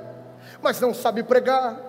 mas 0.61 0.79
não 0.79 0.93
sabe 0.93 1.23
pregar, 1.23 1.79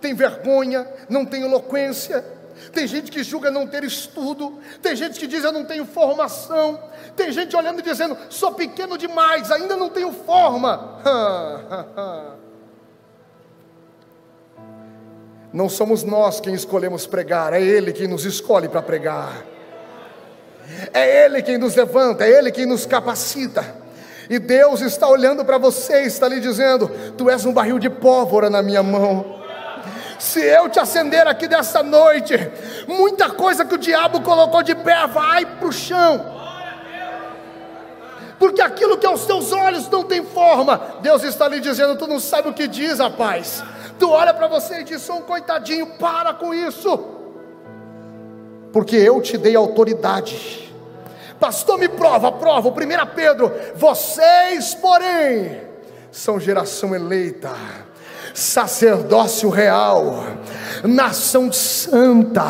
tem 0.00 0.14
vergonha, 0.14 0.86
não 1.08 1.24
tem 1.24 1.42
eloquência. 1.42 2.24
Tem 2.72 2.88
gente 2.88 3.10
que 3.10 3.22
julga 3.22 3.52
não 3.52 3.68
ter 3.68 3.84
estudo, 3.84 4.58
tem 4.82 4.96
gente 4.96 5.20
que 5.20 5.28
diz 5.28 5.44
eu 5.44 5.52
não 5.52 5.64
tenho 5.64 5.86
formação, 5.86 6.82
tem 7.14 7.30
gente 7.30 7.54
olhando 7.54 7.78
e 7.78 7.82
dizendo 7.82 8.16
sou 8.28 8.52
pequeno 8.52 8.98
demais, 8.98 9.52
ainda 9.52 9.76
não 9.76 9.88
tenho 9.88 10.12
forma. 10.12 10.98
Não 15.50 15.66
somos 15.66 16.04
nós 16.04 16.40
quem 16.40 16.52
escolhemos 16.52 17.06
pregar, 17.06 17.54
é 17.54 17.62
Ele 17.62 17.90
quem 17.90 18.06
nos 18.06 18.26
escolhe 18.26 18.68
para 18.68 18.82
pregar. 18.82 19.46
É 20.92 21.24
Ele 21.24 21.42
quem 21.42 21.56
nos 21.56 21.74
levanta, 21.74 22.26
é 22.26 22.38
Ele 22.38 22.52
quem 22.52 22.66
nos 22.66 22.84
capacita. 22.84 23.77
E 24.30 24.38
Deus 24.38 24.80
está 24.80 25.08
olhando 25.08 25.44
para 25.44 25.56
você, 25.56 26.02
está 26.02 26.28
lhe 26.28 26.40
dizendo: 26.40 26.90
Tu 27.16 27.30
és 27.30 27.44
um 27.46 27.52
barril 27.52 27.78
de 27.78 27.88
pólvora 27.88 28.50
na 28.50 28.62
minha 28.62 28.82
mão. 28.82 29.38
Se 30.18 30.40
eu 30.40 30.68
te 30.68 30.80
acender 30.80 31.26
aqui 31.26 31.46
desta 31.46 31.82
noite, 31.82 32.34
muita 32.86 33.30
coisa 33.30 33.64
que 33.64 33.74
o 33.74 33.78
diabo 33.78 34.20
colocou 34.20 34.62
de 34.62 34.74
pé 34.74 35.06
vai 35.06 35.46
para 35.46 35.68
o 35.68 35.72
chão. 35.72 36.38
Porque 38.38 38.60
aquilo 38.60 38.98
que 38.98 39.06
aos 39.06 39.24
teus 39.26 39.52
olhos 39.52 39.88
não 39.88 40.04
tem 40.04 40.24
forma, 40.24 40.80
Deus 41.00 41.22
está 41.22 41.48
lhe 41.48 41.60
dizendo: 41.60 41.96
Tu 41.96 42.06
não 42.06 42.20
sabe 42.20 42.48
o 42.48 42.54
que 42.54 42.68
diz, 42.68 42.98
rapaz. 42.98 43.62
Tu 43.98 44.08
olha 44.08 44.34
para 44.34 44.46
você 44.46 44.80
e 44.80 44.84
diz: 44.84 45.02
sou 45.02 45.16
um 45.16 45.22
coitadinho, 45.22 45.86
para 45.98 46.34
com 46.34 46.52
isso, 46.52 46.98
porque 48.72 48.96
eu 48.96 49.20
te 49.20 49.36
dei 49.36 49.56
autoridade. 49.56 50.67
Pastor, 51.38 51.78
me 51.78 51.88
prova, 51.88 52.32
prova. 52.32 52.68
1 52.68 52.74
Pedro, 53.14 53.52
vocês, 53.74 54.74
porém, 54.74 55.60
são 56.10 56.40
geração 56.40 56.94
eleita 56.94 57.50
sacerdócio 58.38 59.50
real, 59.50 60.24
nação 60.84 61.52
santa, 61.52 62.44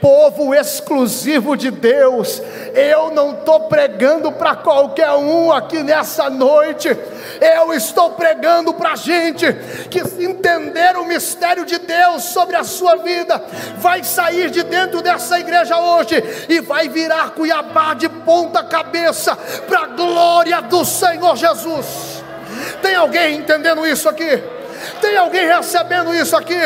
povo 0.00 0.52
exclusivo 0.52 1.56
de 1.56 1.70
Deus. 1.70 2.42
Eu 2.74 3.12
não 3.12 3.32
estou 3.32 3.60
pregando 3.68 4.32
para 4.32 4.56
qualquer 4.56 5.12
um 5.12 5.52
aqui 5.52 5.84
nessa 5.84 6.28
noite, 6.28 6.88
eu 7.40 7.72
estou 7.72 8.10
pregando 8.10 8.74
para 8.74 8.96
gente 8.96 9.46
que 9.88 10.04
se 10.04 10.24
entender 10.24 10.96
o 10.96 11.06
mistério 11.06 11.64
de 11.64 11.78
Deus 11.78 12.24
sobre 12.24 12.56
a 12.56 12.64
sua 12.64 12.96
vida, 12.96 13.40
vai 13.78 14.02
sair 14.02 14.50
de 14.50 14.64
dentro 14.64 15.00
dessa 15.00 15.38
igreja 15.38 15.78
hoje 15.78 16.22
e 16.48 16.60
vai 16.60 16.88
virar 16.88 17.30
Cuiabá 17.30 17.94
de 17.94 18.08
ponta 18.08 18.64
cabeça 18.64 19.36
para 19.68 19.82
a 19.82 19.86
glória 19.86 20.60
do 20.62 20.84
Senhor 20.84 21.36
Jesus. 21.36 22.24
Tem 22.82 22.96
alguém 22.96 23.36
entendendo 23.38 23.86
isso 23.86 24.08
aqui? 24.08 24.42
Tem 25.00 25.16
alguém 25.16 25.46
recebendo 25.46 26.14
isso 26.14 26.36
aqui? 26.36 26.58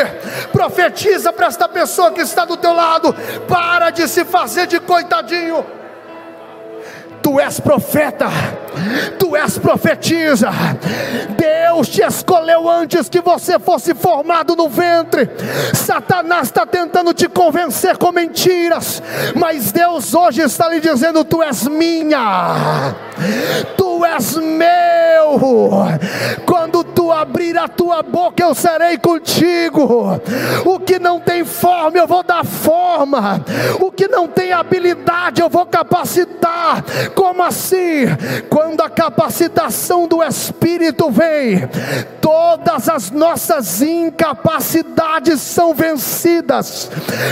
Profetiza 0.51 1.31
para 1.31 1.47
esta 1.47 1.67
pessoa 1.67 2.11
que 2.11 2.21
está 2.21 2.45
do 2.45 2.57
teu 2.57 2.73
lado. 2.73 3.13
Para 3.47 3.89
de 3.89 4.07
se 4.07 4.25
fazer 4.25 4.67
de 4.67 4.79
coitadinho. 4.79 5.65
Tu 7.21 7.39
és 7.39 7.59
profeta, 7.59 8.27
tu 9.17 9.35
és 9.35 9.57
profetiza. 9.57 10.49
Deus 11.37 11.89
te 11.89 12.01
escolheu 12.01 12.69
antes 12.69 13.09
que 13.09 13.21
você 13.21 13.59
fosse 13.59 13.93
formado 13.93 14.55
no 14.55 14.69
ventre. 14.69 15.29
Satanás 15.73 16.47
está 16.47 16.65
tentando 16.65 17.13
te 17.13 17.27
convencer 17.27 17.97
com 17.97 18.11
mentiras, 18.11 19.01
mas 19.35 19.71
Deus 19.71 20.13
hoje 20.13 20.41
está 20.41 20.67
lhe 20.69 20.79
dizendo: 20.79 21.23
Tu 21.23 21.41
és 21.43 21.67
minha, 21.67 22.95
tu 23.77 24.03
és 24.05 24.35
meu. 24.35 25.39
Quando 26.45 26.83
tu 26.83 27.11
abrir 27.11 27.57
a 27.57 27.67
tua 27.67 28.01
boca, 28.01 28.43
eu 28.43 28.55
serei 28.55 28.97
contigo. 28.97 30.19
O 30.65 30.79
que 30.79 30.99
não 30.99 31.19
tem 31.19 31.43
forma, 31.43 31.97
eu 31.97 32.07
vou 32.07 32.23
dar 32.23 32.45
forma. 32.45 33.43
O 33.79 33.91
que 33.91 34.07
não 34.07 34.27
tem 34.27 34.51
habilidade, 34.51 35.41
eu 35.41 35.49
vou 35.49 35.65
capacitar 35.65 36.83
como 37.13 37.43
assim? 37.43 38.05
Quando 38.49 38.68
a 38.83 38.89
capacitação 38.89 40.07
do 40.07 40.23
Espírito 40.23 41.09
vem, 41.09 41.67
todas 42.21 42.89
as 42.89 43.11
nossas 43.11 43.81
incapacidades 43.81 45.41
são 45.41 45.73
vencidas. 45.73 46.89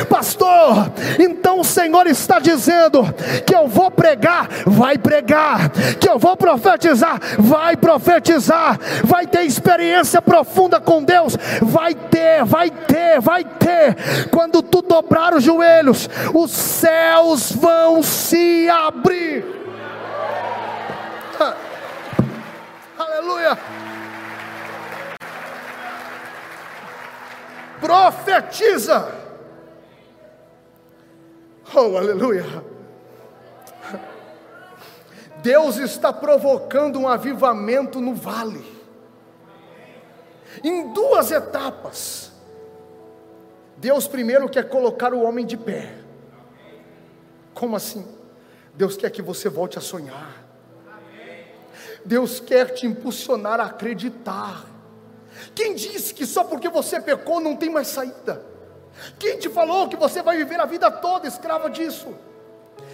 Pastor, 0.09 0.91
então 1.19 1.59
o 1.59 1.63
Senhor 1.63 2.07
está 2.07 2.39
dizendo 2.39 3.03
que 3.45 3.55
eu 3.55 3.67
vou 3.67 3.91
pregar, 3.91 4.47
vai 4.65 4.97
pregar, 4.97 5.69
que 5.99 6.09
eu 6.09 6.19
vou 6.19 6.35
profetizar, 6.37 7.19
vai 7.39 7.75
profetizar, 7.75 8.79
vai 9.03 9.25
ter 9.25 9.43
experiência 9.43 10.21
profunda 10.21 10.79
com 10.79 11.03
Deus, 11.03 11.37
vai 11.61 11.93
ter, 11.93 12.43
vai 12.45 12.69
ter, 12.69 13.19
vai 13.19 13.43
ter. 13.43 14.29
Quando 14.29 14.61
tu 14.61 14.81
dobrar 14.81 15.33
os 15.33 15.43
joelhos, 15.43 16.09
os 16.33 16.51
céus 16.51 17.51
vão 17.51 18.03
se 18.03 18.69
abrir. 18.69 19.56
Aleluia. 22.97 23.57
Profetiza. 27.79 29.15
Oh, 31.75 31.97
aleluia. 31.97 32.45
Deus 35.43 35.77
está 35.77 36.11
provocando 36.11 36.99
um 36.99 37.07
avivamento 37.07 38.01
no 38.01 38.15
vale, 38.15 38.65
em 40.63 40.91
duas 40.91 41.31
etapas. 41.31 42.31
Deus 43.77 44.07
primeiro 44.07 44.49
quer 44.49 44.67
colocar 44.67 45.13
o 45.13 45.21
homem 45.21 45.45
de 45.45 45.55
pé. 45.55 45.93
Como 47.53 47.75
assim? 47.75 48.05
Deus 48.73 48.97
quer 48.97 49.11
que 49.11 49.21
você 49.21 49.47
volte 49.49 49.77
a 49.77 49.81
sonhar. 49.81 50.46
Deus 52.07 52.39
quer 52.39 52.73
te 52.73 52.87
impulsionar 52.87 53.59
a 53.59 53.65
acreditar. 53.65 54.65
Quem 55.53 55.75
disse 55.75 56.13
que 56.13 56.25
só 56.25 56.43
porque 56.43 56.69
você 56.69 57.01
pecou 57.01 57.39
não 57.39 57.55
tem 57.55 57.69
mais 57.69 57.89
saída? 57.89 58.41
Quem 59.19 59.37
te 59.37 59.49
falou 59.49 59.89
que 59.89 59.97
você 59.97 60.21
vai 60.21 60.37
viver 60.37 60.59
a 60.59 60.65
vida 60.65 60.89
toda 60.89 61.27
escrava 61.27 61.69
disso? 61.69 62.15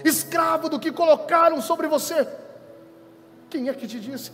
Escravo 0.03 0.68
do 0.68 0.80
que 0.80 0.91
colocaram 0.91 1.61
sobre 1.61 1.88
você? 1.88 2.28
Quem 3.49 3.70
é 3.70 3.74
que 3.74 3.88
te 3.88 3.99
disse? 3.99 4.32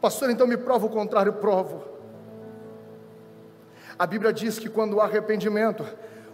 Pastor, 0.00 0.28
então 0.28 0.46
me 0.46 0.56
prova 0.56 0.86
o 0.86 0.90
contrário, 0.90 1.34
provo. 1.34 1.84
A 3.98 4.06
Bíblia 4.06 4.32
diz 4.32 4.58
que 4.58 4.68
quando 4.68 5.00
há 5.00 5.04
arrependimento, 5.04 5.86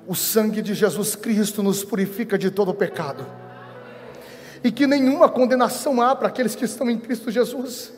o 0.06 0.14
sangue 0.14 0.62
de 0.62 0.74
Jesus 0.74 1.14
Cristo 1.14 1.62
nos 1.62 1.84
purifica 1.84 2.36
de 2.38 2.50
todo 2.50 2.74
pecado. 2.74 3.24
E 4.64 4.70
que 4.70 4.86
nenhuma 4.86 5.28
condenação 5.28 6.00
há 6.00 6.14
para 6.14 6.28
aqueles 6.28 6.54
que 6.54 6.64
estão 6.64 6.88
em 6.88 6.98
Cristo 6.98 7.30
Jesus. 7.30 7.92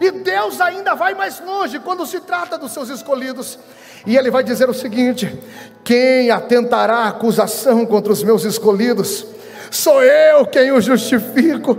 E 0.00 0.10
Deus 0.10 0.60
ainda 0.60 0.94
vai 0.94 1.14
mais 1.14 1.40
longe 1.40 1.78
quando 1.78 2.06
se 2.06 2.20
trata 2.20 2.56
dos 2.58 2.72
seus 2.72 2.88
escolhidos. 2.88 3.58
E 4.06 4.16
Ele 4.16 4.30
vai 4.30 4.42
dizer 4.42 4.68
o 4.68 4.74
seguinte: 4.74 5.38
quem 5.84 6.30
atentará 6.30 7.04
acusação 7.04 7.84
contra 7.86 8.12
os 8.12 8.22
meus 8.22 8.44
escolhidos? 8.44 9.26
Sou 9.70 10.02
eu 10.02 10.46
quem 10.46 10.72
o 10.72 10.80
justifico. 10.80 11.78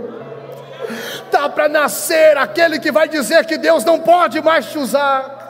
Está 1.24 1.48
para 1.48 1.68
nascer 1.68 2.36
aquele 2.36 2.78
que 2.78 2.92
vai 2.92 3.08
dizer 3.08 3.44
que 3.46 3.56
Deus 3.56 3.84
não 3.84 3.98
pode 3.98 4.40
mais 4.40 4.66
te 4.66 4.78
usar. 4.78 5.40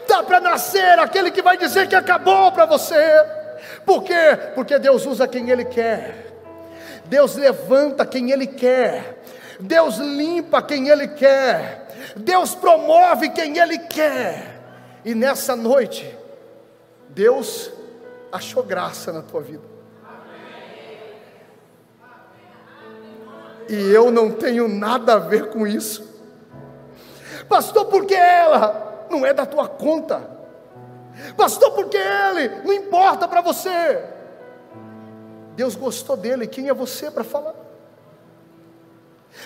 Está 0.00 0.22
para 0.22 0.40
nascer 0.40 0.98
aquele 0.98 1.30
que 1.30 1.42
vai 1.42 1.56
dizer 1.56 1.86
que 1.86 1.94
acabou 1.94 2.50
para 2.50 2.66
você. 2.66 2.96
Por 3.84 4.02
quê? 4.02 4.38
Porque 4.54 4.78
Deus 4.78 5.06
usa 5.06 5.28
quem 5.28 5.50
Ele 5.50 5.64
quer. 5.64 6.29
Deus 7.06 7.36
levanta 7.36 8.06
quem 8.06 8.30
Ele 8.30 8.46
quer. 8.46 9.20
Deus 9.60 9.98
limpa 9.98 10.62
quem 10.62 10.88
Ele 10.88 11.06
quer, 11.06 12.14
Deus 12.16 12.54
promove 12.54 13.28
quem 13.28 13.58
Ele 13.58 13.78
quer, 13.78 14.58
e 15.04 15.14
nessa 15.14 15.54
noite, 15.54 16.16
Deus 17.10 17.70
achou 18.32 18.62
graça 18.62 19.12
na 19.12 19.20
tua 19.20 19.42
vida. 19.42 19.68
E 23.68 23.92
eu 23.92 24.10
não 24.10 24.32
tenho 24.32 24.66
nada 24.66 25.14
a 25.14 25.18
ver 25.18 25.50
com 25.50 25.66
isso, 25.66 26.08
pastor, 27.48 27.84
porque 27.84 28.14
ela 28.14 29.06
não 29.10 29.24
é 29.26 29.34
da 29.34 29.44
tua 29.44 29.68
conta, 29.68 30.28
pastor, 31.36 31.70
porque 31.72 31.98
ele 31.98 32.62
não 32.64 32.72
importa 32.72 33.28
para 33.28 33.42
você. 33.42 34.02
Deus 35.60 35.76
gostou 35.76 36.16
dele, 36.16 36.46
quem 36.46 36.70
é 36.70 36.72
você 36.72 37.10
para 37.10 37.22
falar? 37.22 37.54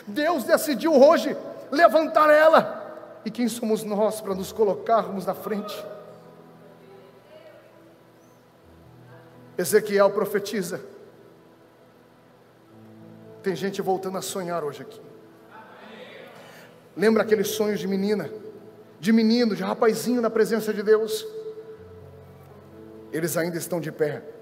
Deus 0.06 0.44
decidiu 0.44 0.94
hoje 0.94 1.36
levantar 1.72 2.30
ela. 2.30 3.18
E 3.24 3.32
quem 3.32 3.48
somos 3.48 3.82
nós 3.82 4.20
para 4.20 4.32
nos 4.32 4.52
colocarmos 4.52 5.26
na 5.26 5.34
frente? 5.34 5.84
Ezequiel 9.58 10.08
profetiza. 10.12 10.80
Tem 13.42 13.56
gente 13.56 13.82
voltando 13.82 14.16
a 14.16 14.22
sonhar 14.22 14.62
hoje 14.62 14.82
aqui. 14.82 15.00
Lembra 16.96 17.24
aqueles 17.24 17.48
sonhos 17.48 17.80
de 17.80 17.88
menina, 17.88 18.30
de 19.00 19.12
menino, 19.12 19.56
de 19.56 19.64
rapazinho 19.64 20.22
na 20.22 20.30
presença 20.30 20.72
de 20.72 20.84
Deus? 20.84 21.26
Eles 23.10 23.36
ainda 23.36 23.58
estão 23.58 23.80
de 23.80 23.90
pé. 23.90 24.34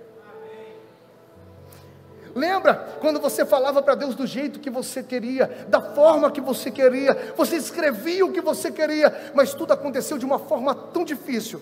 Lembra 2.34 2.96
quando 3.00 3.20
você 3.20 3.44
falava 3.44 3.82
para 3.82 3.94
Deus 3.94 4.14
do 4.14 4.26
jeito 4.26 4.58
que 4.58 4.70
você 4.70 5.02
queria, 5.02 5.66
da 5.68 5.80
forma 5.80 6.30
que 6.30 6.40
você 6.40 6.70
queria, 6.70 7.34
você 7.36 7.56
escrevia 7.56 8.24
o 8.24 8.32
que 8.32 8.40
você 8.40 8.70
queria, 8.70 9.32
mas 9.34 9.52
tudo 9.52 9.72
aconteceu 9.72 10.16
de 10.16 10.24
uma 10.24 10.38
forma 10.38 10.74
tão 10.74 11.04
difícil 11.04 11.60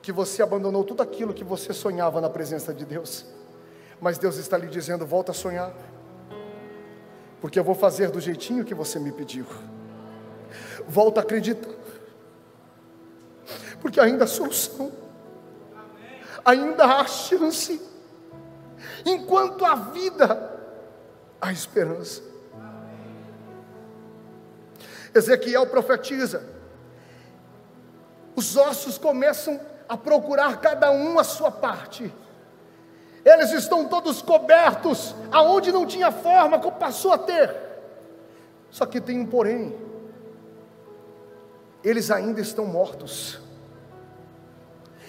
que 0.00 0.10
você 0.10 0.42
abandonou 0.42 0.82
tudo 0.82 1.02
aquilo 1.02 1.32
que 1.32 1.44
você 1.44 1.72
sonhava 1.72 2.20
na 2.20 2.28
presença 2.28 2.74
de 2.74 2.84
Deus. 2.84 3.24
Mas 4.00 4.18
Deus 4.18 4.36
está 4.36 4.58
lhe 4.58 4.66
dizendo: 4.66 5.06
volta 5.06 5.30
a 5.30 5.34
sonhar, 5.34 5.72
porque 7.40 7.58
eu 7.58 7.64
vou 7.64 7.74
fazer 7.74 8.10
do 8.10 8.20
jeitinho 8.20 8.64
que 8.64 8.74
você 8.74 8.98
me 8.98 9.12
pediu. 9.12 9.46
Volta 10.88 11.20
a 11.20 11.22
acreditar, 11.22 11.70
porque 13.80 14.00
ainda 14.00 14.24
há 14.24 14.26
solução, 14.26 14.90
ainda 16.44 16.84
há 16.84 17.06
chance 17.06 17.91
Enquanto 19.04 19.64
há 19.64 19.74
vida, 19.74 20.50
há 21.40 21.52
esperança. 21.52 22.22
Ezequiel 25.14 25.66
profetiza, 25.66 26.42
os 28.34 28.56
ossos 28.56 28.96
começam 28.96 29.60
a 29.88 29.96
procurar 29.96 30.60
cada 30.60 30.90
um 30.90 31.18
a 31.18 31.24
sua 31.24 31.50
parte. 31.50 32.12
Eles 33.24 33.52
estão 33.52 33.86
todos 33.86 34.22
cobertos, 34.22 35.14
aonde 35.30 35.70
não 35.70 35.86
tinha 35.86 36.10
forma, 36.10 36.58
passou 36.58 37.12
a 37.12 37.18
ter. 37.18 37.54
Só 38.70 38.86
que 38.86 39.00
tem 39.00 39.20
um 39.20 39.26
porém. 39.26 39.76
Eles 41.84 42.10
ainda 42.10 42.40
estão 42.40 42.64
mortos. 42.64 43.38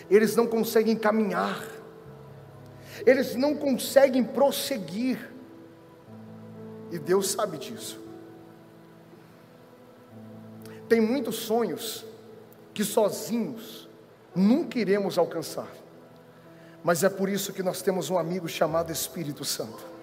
Eles 0.09 0.35
não 0.35 0.45
conseguem 0.45 0.95
caminhar 0.95 1.63
eles 3.05 3.35
não 3.35 3.55
conseguem 3.55 4.23
prosseguir, 4.23 5.31
e 6.91 6.99
Deus 6.99 7.31
sabe 7.31 7.57
disso. 7.57 7.99
Tem 10.87 11.01
muitos 11.01 11.35
sonhos 11.35 12.05
que 12.73 12.83
sozinhos 12.83 13.89
nunca 14.35 14.79
iremos 14.79 15.17
alcançar, 15.17 15.67
mas 16.83 17.03
é 17.03 17.09
por 17.09 17.29
isso 17.29 17.53
que 17.53 17.63
nós 17.63 17.81
temos 17.81 18.09
um 18.09 18.17
amigo 18.17 18.47
chamado 18.47 18.91
Espírito 18.91 19.43
Santo. 19.43 19.93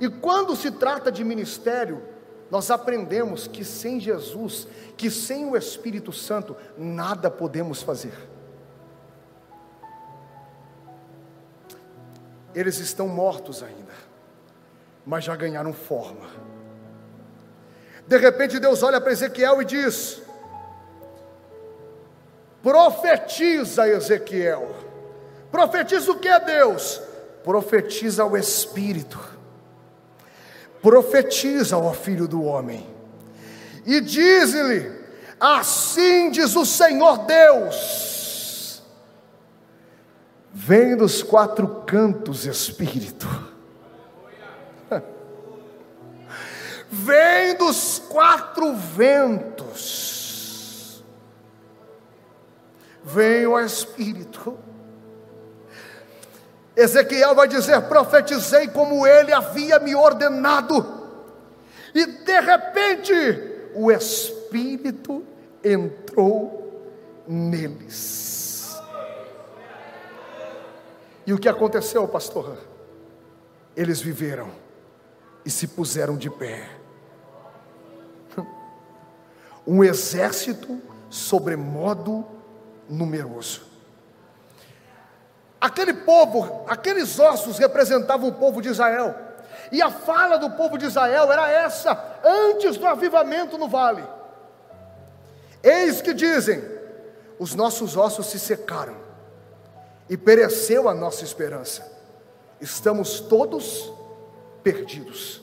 E 0.00 0.08
quando 0.08 0.56
se 0.56 0.70
trata 0.70 1.12
de 1.12 1.22
ministério, 1.22 2.02
nós 2.50 2.70
aprendemos 2.70 3.46
que 3.46 3.64
sem 3.64 4.00
Jesus, 4.00 4.66
que 4.96 5.10
sem 5.10 5.44
o 5.44 5.56
Espírito 5.56 6.10
Santo, 6.10 6.56
nada 6.76 7.30
podemos 7.30 7.82
fazer. 7.82 8.29
Eles 12.54 12.78
estão 12.78 13.06
mortos 13.06 13.62
ainda, 13.62 13.92
mas 15.06 15.24
já 15.24 15.36
ganharam 15.36 15.72
forma. 15.72 16.26
De 18.06 18.16
repente 18.16 18.58
Deus 18.58 18.82
olha 18.82 19.00
para 19.00 19.12
Ezequiel 19.12 19.62
e 19.62 19.64
diz: 19.64 20.20
Profetiza, 22.62 23.88
Ezequiel. 23.88 24.74
Profetiza 25.50 26.10
o 26.10 26.18
que 26.18 26.28
é 26.28 26.40
Deus? 26.40 27.00
Profetiza 27.44 28.24
o 28.24 28.36
Espírito. 28.36 29.18
Profetiza, 30.82 31.76
ó 31.76 31.92
filho 31.92 32.26
do 32.26 32.42
homem. 32.42 32.86
E 33.86 34.00
diz-lhe: 34.00 34.90
Assim 35.38 36.30
diz 36.30 36.56
o 36.56 36.66
Senhor 36.66 37.18
Deus 37.18 38.19
Vem 40.52 40.96
dos 40.96 41.22
quatro 41.22 41.82
cantos, 41.86 42.44
Espírito. 42.44 43.26
Vem 46.90 47.56
dos 47.56 48.00
quatro 48.08 48.74
ventos 48.74 50.10
vem 53.02 53.46
o 53.46 53.58
Espírito. 53.58 54.58
Ezequiel 56.76 57.34
vai 57.34 57.48
dizer: 57.48 57.80
profetizei 57.82 58.68
como 58.68 59.06
ele 59.06 59.32
havia 59.32 59.78
me 59.78 59.94
ordenado, 59.94 60.86
e 61.94 62.06
de 62.06 62.40
repente 62.40 63.12
o 63.74 63.90
Espírito 63.90 65.24
entrou 65.62 66.84
neles. 67.26 68.39
E 71.30 71.32
o 71.32 71.38
que 71.38 71.48
aconteceu, 71.48 72.08
pastor? 72.08 72.58
Eles 73.76 74.00
viveram 74.00 74.50
e 75.44 75.50
se 75.50 75.68
puseram 75.68 76.16
de 76.16 76.28
pé. 76.28 76.68
Um 79.64 79.84
exército 79.84 80.82
sobremodo 81.08 82.26
numeroso. 82.88 83.62
Aquele 85.60 85.94
povo, 85.94 86.64
aqueles 86.66 87.20
ossos 87.20 87.58
representavam 87.58 88.28
o 88.28 88.34
povo 88.34 88.60
de 88.60 88.68
Israel. 88.68 89.14
E 89.70 89.80
a 89.80 89.88
fala 89.88 90.36
do 90.36 90.50
povo 90.50 90.76
de 90.76 90.86
Israel 90.86 91.30
era 91.30 91.48
essa, 91.48 92.18
antes 92.24 92.76
do 92.76 92.88
avivamento 92.88 93.56
no 93.56 93.68
vale. 93.68 94.02
Eis 95.62 96.02
que 96.02 96.12
dizem: 96.12 96.60
os 97.38 97.54
nossos 97.54 97.96
ossos 97.96 98.26
se 98.26 98.38
secaram, 98.40 99.09
e 100.10 100.16
pereceu 100.16 100.88
a 100.88 100.94
nossa 100.94 101.22
esperança, 101.22 101.88
estamos 102.60 103.20
todos 103.20 103.92
perdidos. 104.60 105.40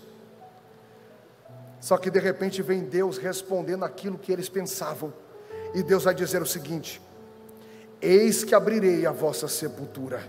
Só 1.80 1.98
que 1.98 2.12
de 2.12 2.20
repente 2.20 2.62
vem 2.62 2.84
Deus 2.84 3.18
respondendo 3.18 3.86
aquilo 3.86 4.18
que 4.18 4.30
eles 4.30 4.50
pensavam, 4.50 5.14
e 5.74 5.82
Deus 5.82 6.04
vai 6.04 6.14
dizer 6.14 6.42
o 6.42 6.46
seguinte: 6.46 7.02
Eis 8.02 8.44
que 8.44 8.54
abrirei 8.54 9.06
a 9.06 9.12
vossa 9.14 9.48
sepultura, 9.48 10.22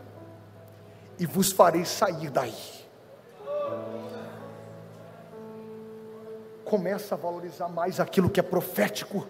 e 1.18 1.26
vos 1.26 1.50
farei 1.50 1.84
sair 1.84 2.30
daí. 2.30 2.54
Começa 6.64 7.16
a 7.16 7.18
valorizar 7.18 7.68
mais 7.68 7.98
aquilo 7.98 8.30
que 8.30 8.38
é 8.38 8.42
profético, 8.42 9.26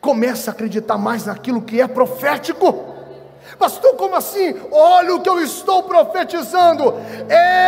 começa 0.00 0.50
a 0.50 0.54
acreditar 0.54 0.96
mais 0.96 1.26
naquilo 1.26 1.60
que 1.60 1.78
é 1.78 1.86
profético. 1.86 2.89
Pastor, 3.58 3.94
como 3.96 4.16
assim? 4.16 4.54
Olha 4.70 5.14
o 5.14 5.20
que 5.20 5.28
eu 5.28 5.42
estou 5.42 5.82
profetizando. 5.82 6.94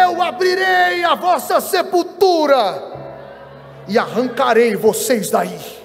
Eu 0.04 0.22
abrirei 0.22 1.04
a 1.04 1.14
vossa 1.14 1.60
sepultura 1.60 2.92
e 3.88 3.98
arrancarei 3.98 4.76
vocês 4.76 5.30
daí. 5.30 5.82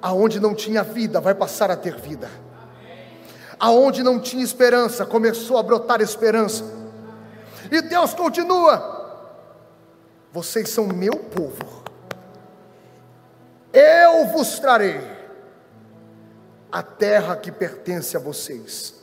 Aonde 0.00 0.38
não 0.38 0.54
tinha 0.54 0.82
vida, 0.82 1.20
vai 1.20 1.34
passar 1.34 1.70
a 1.70 1.76
ter 1.76 1.96
vida. 1.96 2.30
Aonde 3.58 4.02
não 4.02 4.20
tinha 4.20 4.44
esperança, 4.44 5.04
começou 5.04 5.58
a 5.58 5.62
brotar 5.62 6.00
esperança. 6.00 6.64
E 7.70 7.82
Deus 7.82 8.14
continua: 8.14 9.26
Vocês 10.32 10.68
são 10.68 10.86
meu 10.86 11.14
povo. 11.14 11.82
Eu 13.72 14.28
vos 14.28 14.58
trarei 14.60 15.17
a 16.70 16.82
terra 16.82 17.36
que 17.36 17.50
pertence 17.50 18.16
a 18.16 18.20
vocês. 18.20 18.94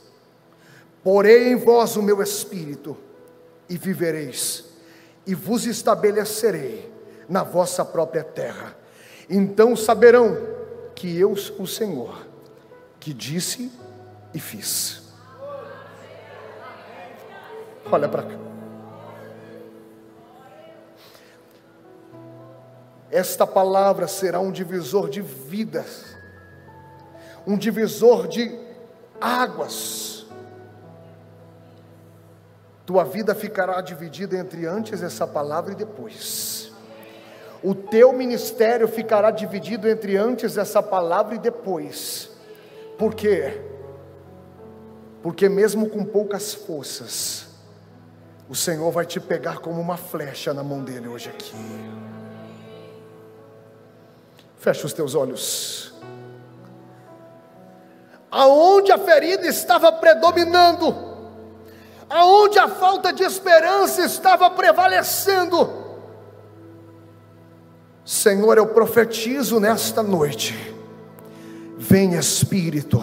Porei 1.03 1.49
em 1.49 1.55
vós 1.55 1.95
o 1.95 2.01
meu 2.01 2.21
espírito 2.21 2.97
e 3.69 3.77
vivereis, 3.77 4.65
e 5.25 5.35
vos 5.35 5.65
estabelecerei 5.65 6.91
na 7.27 7.43
vossa 7.43 7.83
própria 7.83 8.23
terra. 8.23 8.75
Então 9.29 9.75
saberão 9.75 10.37
que 10.95 11.19
eu 11.19 11.35
sou 11.35 11.61
o 11.61 11.67
Senhor, 11.67 12.25
que 12.99 13.13
disse 13.13 13.71
e 14.33 14.39
fiz. 14.39 15.03
Olha 17.91 18.09
para 18.09 18.23
cá. 18.23 18.45
Esta 23.11 23.45
palavra 23.45 24.07
será 24.07 24.39
um 24.39 24.51
divisor 24.51 25.09
de 25.09 25.21
vidas, 25.21 26.14
um 27.45 27.57
divisor 27.57 28.27
de 28.27 28.57
águas. 29.19 30.25
Tua 32.85 33.03
vida 33.03 33.33
ficará 33.33 33.81
dividida 33.81 34.37
entre 34.37 34.67
antes 34.67 35.01
essa 35.01 35.25
palavra 35.25 35.73
e 35.73 35.75
depois. 35.75 36.71
O 37.63 37.73
teu 37.73 38.13
ministério 38.13 38.87
ficará 38.87 39.31
dividido 39.31 39.89
entre 39.89 40.15
antes 40.15 40.55
essa 40.55 40.83
palavra 40.83 41.33
e 41.33 41.39
depois. 41.39 42.29
Por 42.95 43.15
quê? 43.15 43.59
Porque 45.23 45.49
mesmo 45.49 45.89
com 45.89 46.05
poucas 46.05 46.53
forças, 46.53 47.47
o 48.47 48.55
Senhor 48.55 48.91
vai 48.91 49.07
te 49.07 49.19
pegar 49.19 49.57
como 49.57 49.81
uma 49.81 49.97
flecha 49.97 50.53
na 50.53 50.63
mão 50.63 50.83
dele 50.83 51.07
hoje 51.07 51.29
aqui. 51.29 51.55
Fecha 54.57 54.85
os 54.85 54.93
teus 54.93 55.15
olhos. 55.15 55.94
Aonde 58.37 58.91
a 58.91 58.97
ferida 58.97 59.47
estava 59.47 59.93
predominando, 59.93 60.93
aonde 62.09 62.59
a 62.59 62.67
falta 62.67 63.13
de 63.13 63.23
esperança 63.23 64.03
estava 64.03 64.49
prevalecendo, 64.49 65.69
Senhor, 68.03 68.57
eu 68.57 68.67
profetizo 68.67 69.57
nesta 69.57 70.03
noite, 70.03 70.75
vem 71.77 72.15
Espírito, 72.15 73.01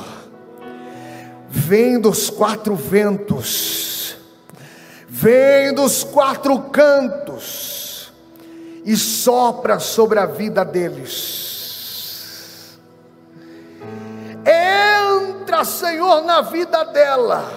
vem 1.49 1.99
dos 1.99 2.29
quatro 2.29 2.77
ventos, 2.77 4.19
vem 5.09 5.73
dos 5.73 6.05
quatro 6.05 6.59
cantos, 6.65 8.13
e 8.85 8.95
sopra 8.99 9.79
sobre 9.79 10.19
a 10.19 10.27
vida 10.27 10.63
deles. 10.63 11.53
Senhor, 15.65 16.23
na 16.23 16.41
vida 16.43 16.85
dela, 16.85 17.51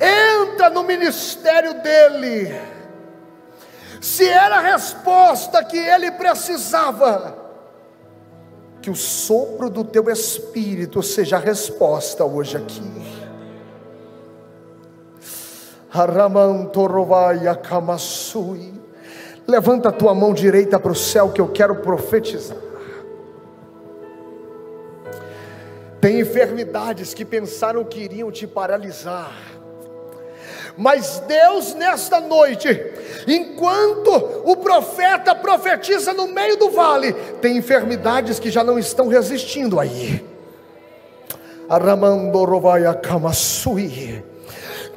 entra 0.00 0.70
no 0.70 0.82
ministério 0.82 1.74
dele 1.82 2.72
se 4.02 4.28
era 4.28 4.56
a 4.56 4.60
resposta 4.60 5.62
que 5.62 5.76
ele 5.76 6.10
precisava, 6.10 7.38
que 8.80 8.90
o 8.90 8.96
sopro 8.96 9.70
do 9.70 9.84
teu 9.84 10.10
espírito 10.10 11.00
seja 11.04 11.36
a 11.36 11.38
resposta 11.38 12.24
hoje 12.24 12.56
aqui. 12.56 12.82
Levanta 19.46 19.90
a 19.90 19.92
tua 19.92 20.14
mão 20.14 20.34
direita 20.34 20.80
para 20.80 20.90
o 20.90 20.96
céu 20.96 21.30
que 21.30 21.40
eu 21.40 21.48
quero 21.48 21.76
profetizar. 21.76 22.71
Tem 26.02 26.20
enfermidades 26.20 27.14
que 27.14 27.24
pensaram 27.24 27.82
que 27.82 28.00
iriam 28.00 28.30
te 28.30 28.46
paralisar 28.46 29.52
mas 30.76 31.22
Deus, 31.26 31.74
nesta 31.74 32.20
noite, 32.20 32.68
enquanto 33.26 34.10
o 34.44 34.56
profeta 34.56 35.34
profetiza 35.34 36.12
no 36.12 36.28
meio 36.28 36.56
do 36.56 36.70
vale, 36.70 37.12
tem 37.40 37.56
enfermidades 37.56 38.38
que 38.38 38.50
já 38.50 38.64
não 38.64 38.78
estão 38.78 39.08
resistindo 39.08 39.78
aí. 39.78 40.24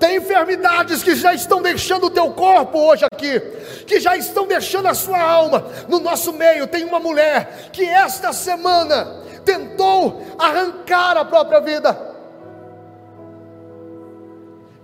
Tem 0.05 0.17
enfermidades 0.17 1.01
que 1.01 1.15
já 1.15 1.33
estão 1.33 1.63
deixando 1.63 2.05
o 2.05 2.11
teu 2.11 2.29
corpo 2.29 2.77
hoje 2.77 3.03
aqui, 3.11 3.39
que 3.87 3.99
já 3.99 4.15
estão 4.15 4.45
deixando 4.45 4.87
a 4.87 4.93
sua 4.93 5.19
alma. 5.19 5.65
No 5.87 5.97
nosso 5.99 6.31
meio 6.31 6.67
tem 6.67 6.83
uma 6.83 6.99
mulher 6.99 7.69
que 7.71 7.83
esta 7.83 8.31
semana 8.31 9.23
tentou 9.43 10.21
arrancar 10.37 11.17
a 11.17 11.25
própria 11.25 11.59
vida 11.59 12.15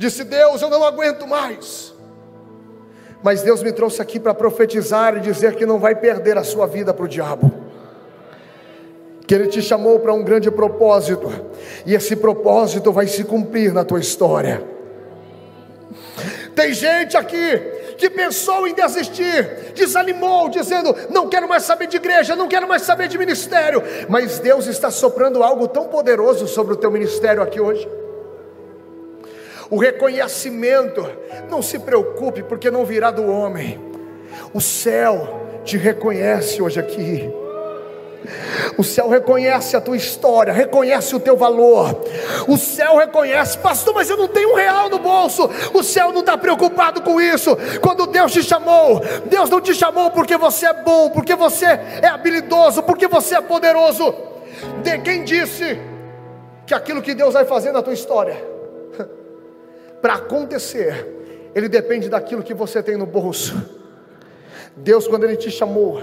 Disse 0.02 0.24
Deus: 0.24 0.60
Eu 0.64 0.72
não 0.72 0.84
aguento 0.84 1.28
mais. 1.28 1.94
Mas 3.22 3.44
Deus 3.44 3.62
me 3.62 3.72
trouxe 3.72 4.02
aqui 4.02 4.20
para 4.20 4.34
profetizar 4.34 5.16
e 5.16 5.20
dizer 5.20 5.54
que 5.54 5.64
não 5.64 5.78
vai 5.78 5.94
perder 5.94 6.40
a 6.40 6.44
sua 6.44 6.66
vida 6.66 6.92
para 6.92 7.06
o 7.06 7.08
diabo. 7.08 7.54
Que 9.28 9.36
Ele 9.36 9.46
te 9.46 9.62
chamou 9.62 10.00
para 10.00 10.12
um 10.12 10.24
grande 10.24 10.50
propósito, 10.50 11.32
e 11.86 11.94
esse 11.94 12.16
propósito 12.16 12.92
vai 12.92 13.06
se 13.06 13.24
cumprir 13.24 13.72
na 13.72 13.86
tua 13.86 14.00
história. 14.00 14.71
Tem 16.56 16.74
gente 16.74 17.16
aqui 17.16 17.58
que 17.98 18.10
pensou 18.10 18.68
em 18.68 18.74
desistir, 18.74 19.74
desanimou, 19.74 20.50
dizendo: 20.50 20.96
Não 21.10 21.30
quero 21.30 21.48
mais 21.48 21.64
saber 21.64 21.88
de 21.88 21.98
igreja, 21.98 22.36
não 22.36 22.48
quero 22.48 22.68
mais 22.68 22.82
saber 22.82 23.08
de 23.08 23.18
ministério. 23.18 23.84
Mas 24.10 24.40
Deus 24.40 24.68
está 24.68 24.90
soprando 24.92 25.44
algo 25.44 25.68
tão 25.68 25.86
poderoso 25.88 26.48
sobre 26.48 26.74
o 26.74 26.78
teu 26.78 26.92
ministério 26.92 27.42
aqui 27.42 27.60
hoje. 27.60 27.88
o 29.70 29.78
reconhecimento. 29.78 31.08
Não 31.50 31.62
se 31.62 31.80
preocupe, 31.80 32.44
porque 32.44 32.70
não 32.70 32.86
virá 32.86 33.10
do 33.10 33.26
homem. 33.26 33.80
O 34.54 34.60
céu 34.60 35.42
te 35.64 35.78
reconhece 35.78 36.62
hoje 36.62 36.80
aqui. 36.80 37.41
O 38.78 38.84
céu 38.84 39.10
reconhece 39.10 39.76
a 39.76 39.82
tua 39.82 39.98
história, 39.98 40.54
reconhece 40.54 41.16
o 41.16 41.20
teu 41.20 41.36
valor. 41.36 42.04
O 42.48 42.58
céu 42.58 42.98
reconhece, 42.98 43.58
pastor, 43.58 43.94
mas 43.94 44.10
eu 44.10 44.18
não 44.18 44.28
tenho 44.28 44.52
um 44.52 44.56
real 44.56 44.90
no 44.90 45.00
bolso. 45.00 45.50
O 45.74 45.84
céu 45.84 46.12
não 46.12 46.20
está 46.20 46.38
preocupado 46.38 47.02
com 47.02 47.20
isso. 47.20 47.58
Quando 47.82 48.08
Deus 48.08 48.32
te 48.32 48.44
chamou, 48.44 49.02
Deus 49.26 49.50
não 49.50 49.60
te 49.60 49.74
chamou 49.74 50.12
porque 50.12 50.38
você 50.38 50.68
é 50.68 50.74
bom, 50.74 51.10
porque 51.10 51.36
você 51.36 51.66
é 51.66 52.08
habilidoso, 52.08 52.84
porque 52.84 53.08
você 53.08 53.36
é 53.36 53.42
poderoso. 53.42 54.14
De 54.84 54.98
quem 55.00 55.24
disse 55.24 55.80
que 56.66 56.74
aquilo 56.74 57.02
que 57.02 57.14
Deus 57.14 57.34
vai 57.34 57.46
fazer 57.46 57.72
na 57.72 57.82
tua 57.82 57.94
história, 57.94 58.36
para 60.02 60.16
acontecer, 60.16 61.08
ele 61.54 61.68
depende 61.68 62.08
daquilo 62.10 62.44
que 62.44 62.54
você 62.54 62.82
tem 62.82 62.98
no 62.98 63.06
bolso. 63.06 63.82
Deus, 64.76 65.08
quando 65.08 65.26
Ele 65.26 65.36
te 65.36 65.52
chamou, 65.52 66.02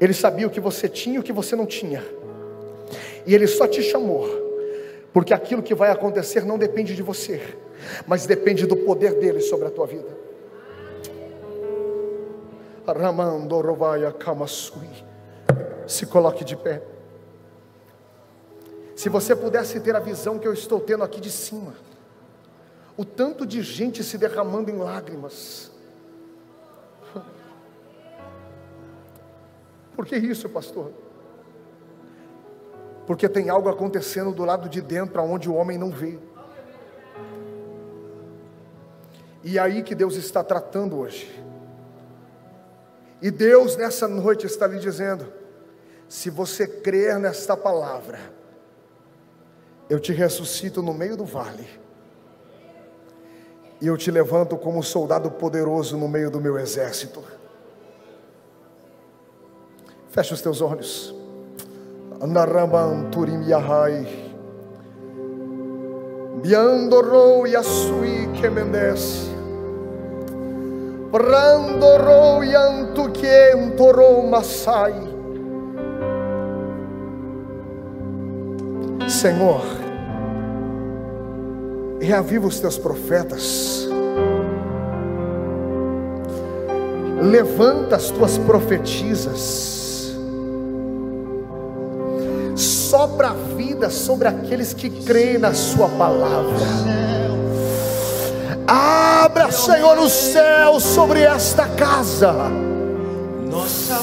Ele 0.00 0.12
sabia 0.12 0.46
o 0.46 0.50
que 0.50 0.60
você 0.60 0.88
tinha 0.88 1.16
e 1.16 1.18
o 1.18 1.22
que 1.22 1.32
você 1.32 1.54
não 1.54 1.66
tinha, 1.66 2.04
e 3.26 3.34
Ele 3.34 3.46
só 3.46 3.66
te 3.66 3.82
chamou, 3.82 4.28
porque 5.12 5.32
aquilo 5.32 5.62
que 5.62 5.74
vai 5.74 5.90
acontecer 5.90 6.44
não 6.44 6.58
depende 6.58 6.94
de 6.94 7.02
você, 7.02 7.40
mas 8.06 8.26
depende 8.26 8.66
do 8.66 8.76
poder 8.76 9.14
dele 9.14 9.40
sobre 9.40 9.68
a 9.68 9.70
tua 9.70 9.86
vida. 9.86 10.24
Se 15.86 16.06
coloque 16.06 16.44
de 16.44 16.56
pé. 16.56 16.82
Se 18.94 19.08
você 19.08 19.34
pudesse 19.34 19.80
ter 19.80 19.96
a 19.96 20.00
visão 20.00 20.38
que 20.38 20.46
eu 20.46 20.52
estou 20.52 20.80
tendo 20.80 21.02
aqui 21.02 21.20
de 21.20 21.30
cima, 21.30 21.74
o 22.96 23.04
tanto 23.04 23.44
de 23.44 23.62
gente 23.62 24.04
se 24.04 24.16
derramando 24.16 24.70
em 24.70 24.76
lágrimas, 24.76 25.70
Por 29.94 30.06
que 30.06 30.16
isso, 30.16 30.48
pastor? 30.48 30.92
Porque 33.06 33.28
tem 33.28 33.50
algo 33.50 33.68
acontecendo 33.68 34.32
do 34.32 34.44
lado 34.44 34.68
de 34.68 34.80
dentro, 34.80 35.20
aonde 35.20 35.48
o 35.48 35.54
homem 35.54 35.78
não 35.78 35.90
vê. 35.90 36.18
E 39.42 39.58
é 39.58 39.60
aí 39.60 39.82
que 39.82 39.94
Deus 39.94 40.16
está 40.16 40.42
tratando 40.42 40.98
hoje. 40.98 41.44
E 43.20 43.30
Deus 43.30 43.76
nessa 43.76 44.08
noite 44.08 44.46
está 44.46 44.66
lhe 44.66 44.78
dizendo: 44.78 45.32
se 46.08 46.30
você 46.30 46.66
crer 46.66 47.18
nesta 47.18 47.56
palavra, 47.56 48.18
eu 49.88 50.00
te 50.00 50.12
ressuscito 50.12 50.82
no 50.82 50.94
meio 50.94 51.16
do 51.16 51.24
vale, 51.24 51.68
e 53.80 53.86
eu 53.86 53.96
te 53.98 54.10
levanto 54.10 54.56
como 54.56 54.82
soldado 54.82 55.30
poderoso 55.30 55.98
no 55.98 56.08
meio 56.08 56.30
do 56.30 56.40
meu 56.40 56.58
exército. 56.58 57.22
Feche 60.14 60.32
os 60.32 60.40
teus 60.40 60.60
olhos. 60.60 61.12
Anaramanturim 62.20 63.42
Yahai. 63.48 64.06
Biandorou 66.40 67.48
Yasui 67.48 68.28
Kemendes. 68.40 69.28
Brandorou 71.10 72.44
Yantukiem 72.44 73.72
Torou 73.76 74.24
Masai. 74.28 74.94
Senhor, 79.08 79.62
reaviva 82.00 82.46
os 82.46 82.60
teus 82.60 82.78
profetas. 82.78 83.88
Levanta 87.20 87.96
as 87.96 88.10
tuas 88.10 88.38
profetisas 88.38 89.83
sopra 93.14 93.28
a 93.28 93.54
vida 93.56 93.90
sobre 93.90 94.26
aqueles 94.26 94.74
que 94.74 94.90
creem 94.90 95.38
na 95.38 95.54
Sua 95.54 95.88
palavra. 95.88 96.66
Abra, 98.66 99.52
Senhor, 99.52 99.96
o 99.98 100.08
céu 100.08 100.80
sobre 100.80 101.22
esta 101.22 101.66
casa. 101.68 102.32
Nossa 103.48 104.02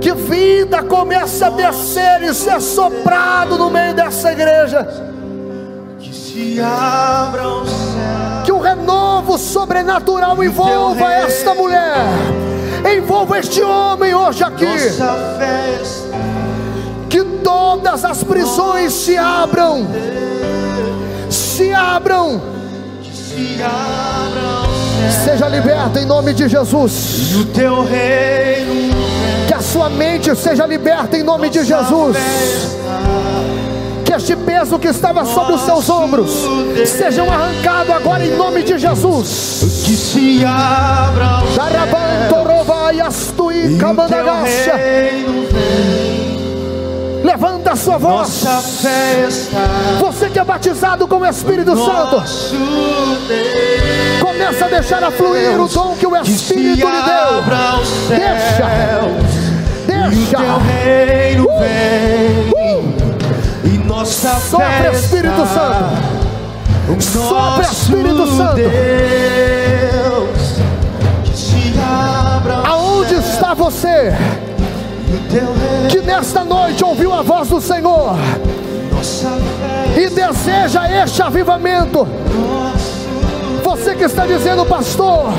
Que 0.00 0.12
vida 0.12 0.82
comece 0.82 1.44
a 1.44 1.50
descer 1.50 2.22
e 2.22 2.34
ser 2.34 2.60
soprado 2.60 3.56
no 3.56 3.70
meio 3.70 3.94
dessa 3.94 4.32
igreja. 4.32 4.88
Que 6.00 6.12
se 6.12 6.60
abra 6.60 7.46
o 7.46 7.66
céu. 7.66 8.42
Que 8.44 8.50
o 8.50 8.58
renovo 8.58 9.38
sobrenatural 9.38 10.42
envolva 10.42 11.12
esta 11.12 11.54
mulher. 11.54 11.94
Envolva 12.92 13.38
este 13.38 13.62
homem 13.62 14.14
hoje 14.14 14.42
aqui. 14.42 14.64
Nossa 14.64 15.36
festa 15.38 16.09
todas 17.50 18.04
as 18.04 18.22
prisões 18.22 18.92
se 18.92 19.16
abram, 19.16 19.84
se 21.28 21.72
abram, 21.72 22.40
seja 25.24 25.48
liberto 25.48 25.98
em 25.98 26.04
nome 26.04 26.32
de 26.32 26.48
Jesus. 26.48 27.34
o 27.34 27.44
teu 27.46 27.82
reino, 27.82 28.94
que 29.48 29.54
a 29.54 29.60
sua 29.60 29.90
mente 29.90 30.32
seja 30.36 30.64
liberta 30.64 31.16
em 31.16 31.24
nome 31.24 31.50
de 31.50 31.64
Jesus. 31.64 32.16
Que 34.04 34.12
este 34.12 34.36
peso 34.36 34.78
que 34.78 34.86
estava 34.88 35.24
sobre 35.24 35.54
os 35.54 35.62
seus 35.62 35.90
ombros 35.90 36.30
sejam 36.86 37.28
arrancado 37.30 37.92
agora 37.92 38.24
em 38.24 38.36
nome 38.36 38.62
de 38.62 38.78
Jesus. 38.78 39.82
Que 39.84 39.96
se 39.96 40.44
abra 40.44 41.42
o 41.42 41.46
céu, 44.46 44.78
e 44.78 45.24
o 45.24 45.48
teu 45.48 45.66
reino 45.66 46.09
Levanta 47.22 47.72
a 47.72 47.76
sua 47.76 47.98
voz. 47.98 48.44
Você 50.00 50.30
que 50.30 50.38
é 50.38 50.44
batizado 50.44 51.06
com 51.06 51.16
o 51.16 51.26
Espírito 51.26 51.76
Santo. 51.76 52.22
Começa 54.20 54.64
a 54.64 54.68
deixar 54.68 55.02
a 55.04 55.10
fluir 55.10 55.60
o 55.60 55.68
dom 55.68 55.96
que 55.96 56.06
o 56.06 56.16
Espírito 56.16 56.86
lhe 56.86 57.02
deu. 57.02 57.42
Deixa. 58.08 58.66
Deixa. 59.86 60.38
Uh, 60.38 61.42
uh. 62.42 64.04
Sopra 64.04 64.92
Espírito 64.92 65.46
Santo. 65.46 66.20
Sopra 67.00 67.64
Espírito 67.64 68.26
Santo. 68.36 68.60
Aonde 72.66 73.14
está 73.14 73.54
você? 73.54 74.12
Que 75.90 76.00
nesta 76.00 76.44
noite 76.44 76.84
ouviu 76.84 77.12
a 77.12 77.22
voz 77.22 77.48
do 77.48 77.60
Senhor 77.60 78.16
e 79.96 80.08
deseja 80.08 81.02
este 81.02 81.22
avivamento. 81.22 82.06
Você 83.64 83.94
que 83.94 84.04
está 84.04 84.26
dizendo, 84.26 84.64
pastor, 84.66 85.32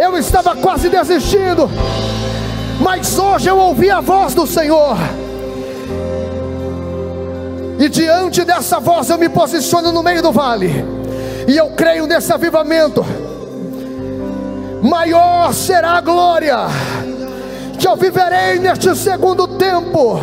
eu 0.00 0.16
estava 0.16 0.56
quase 0.56 0.88
desistindo, 0.88 1.70
mas 2.80 3.18
hoje 3.18 3.48
eu 3.48 3.58
ouvi 3.58 3.90
a 3.90 4.00
voz 4.00 4.34
do 4.34 4.46
Senhor. 4.46 4.96
E 7.78 7.88
diante 7.88 8.44
dessa 8.44 8.80
voz 8.80 9.08
eu 9.08 9.18
me 9.18 9.28
posiciono 9.28 9.92
no 9.92 10.02
meio 10.02 10.20
do 10.20 10.32
vale. 10.32 10.84
E 11.46 11.56
eu 11.56 11.70
creio 11.70 12.06
nesse 12.06 12.32
avivamento. 12.32 13.04
Maior 14.82 15.52
será 15.54 15.92
a 15.92 16.00
glória 16.00 16.66
que 17.78 17.86
eu 17.86 17.96
viverei 17.96 18.58
neste 18.58 18.94
segundo 18.96 19.46
tempo 19.46 20.20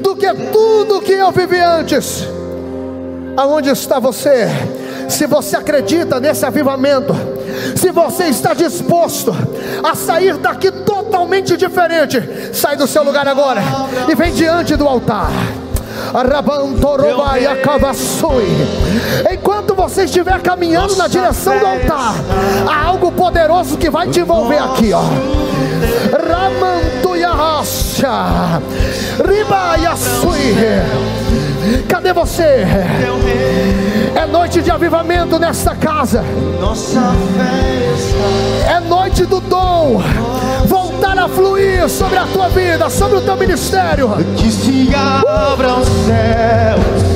do 0.00 0.16
que 0.16 0.32
tudo 0.52 1.00
que 1.00 1.12
eu 1.12 1.30
vivi 1.30 1.58
antes. 1.58 2.26
Aonde 3.36 3.70
está 3.70 3.98
você? 3.98 4.48
Se 5.08 5.26
você 5.26 5.56
acredita 5.56 6.20
nesse 6.20 6.44
avivamento, 6.44 7.14
se 7.76 7.90
você 7.90 8.24
está 8.24 8.54
disposto 8.54 9.34
a 9.82 9.94
sair 9.94 10.36
daqui 10.36 10.70
totalmente 10.70 11.56
diferente, 11.56 12.22
sai 12.52 12.76
do 12.76 12.86
seu 12.86 13.02
lugar 13.02 13.26
agora 13.26 13.62
e 14.08 14.14
vem 14.14 14.32
diante 14.32 14.76
do 14.76 14.86
altar. 14.86 15.30
Enquanto 19.32 19.74
você 19.74 20.04
estiver 20.04 20.40
caminhando 20.40 20.96
na 20.96 21.06
direção 21.06 21.58
do 21.58 21.66
altar, 21.66 22.14
há 22.68 22.86
algo 22.86 23.12
poderoso 23.12 23.76
que 23.76 23.90
vai 23.90 24.08
te 24.08 24.20
envolver 24.20 24.58
aqui, 24.58 24.92
ó. 24.92 25.02
Ramantuyahacha, 26.28 28.60
Ribayasui. 29.26 30.54
Cadê 31.88 32.12
você? 32.12 32.66
É 34.14 34.26
noite 34.26 34.62
de 34.62 34.70
avivamento 34.70 35.36
nesta 35.38 35.74
casa. 35.74 36.24
É 38.68 38.80
noite 38.80 39.24
do 39.24 39.40
dom. 39.40 40.02
Voltar 40.66 41.18
a 41.18 41.28
fluir 41.28 41.88
sobre 41.88 42.18
a 42.18 42.26
tua 42.26 42.48
vida, 42.48 42.90
sobre 42.90 43.18
o 43.18 43.20
teu 43.20 43.36
ministério. 43.36 44.10
Que 44.36 44.50
se 44.50 44.90
abra 44.94 45.74
os 45.74 45.86
céus 46.06 47.10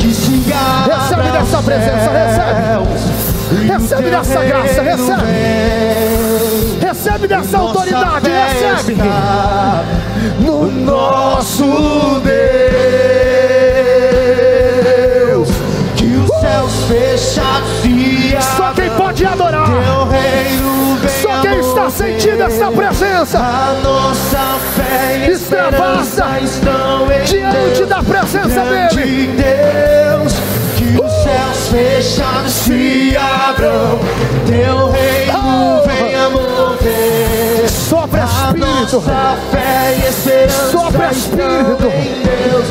Que 0.00 0.12
se 0.12 0.42
recebe 0.42 1.30
dessa 1.30 1.62
presença, 1.62 2.10
recebe. 2.10 2.56
Recebe 3.72 4.10
dessa 4.10 4.44
graça, 4.44 4.82
recebe. 4.82 5.26
Recebe 6.80 7.28
dessa 7.28 7.58
autoridade, 7.58 8.28
recebe. 8.28 8.96
No 10.40 10.66
nosso 10.72 12.20
Deus. 12.24 12.35
Essa 22.46 22.70
presença, 22.70 23.38
a 23.38 23.74
nossa 23.82 24.58
fé 24.76 25.26
e 25.26 25.32
extravasa 25.32 26.26
diante 27.24 27.84
da 27.86 28.02
presença 28.02 28.64
dele. 28.64 29.34
Deus, 29.36 30.32
que 30.76 31.00
os 31.00 31.12
céus 31.24 31.68
fechados 31.70 32.52
se 32.52 33.16
abram, 33.16 33.98
teu 34.46 34.90
reino 34.90 35.82
oh. 35.82 35.88
venha 35.88 36.30
mover. 36.30 37.68
Sopra 37.68 38.24
Espírito, 38.24 39.02
fé 39.50 39.96
e 39.96 40.08
esperança 40.08 40.70
sopra 40.70 41.10
Espírito, 41.10 41.90
Deus, 42.22 42.66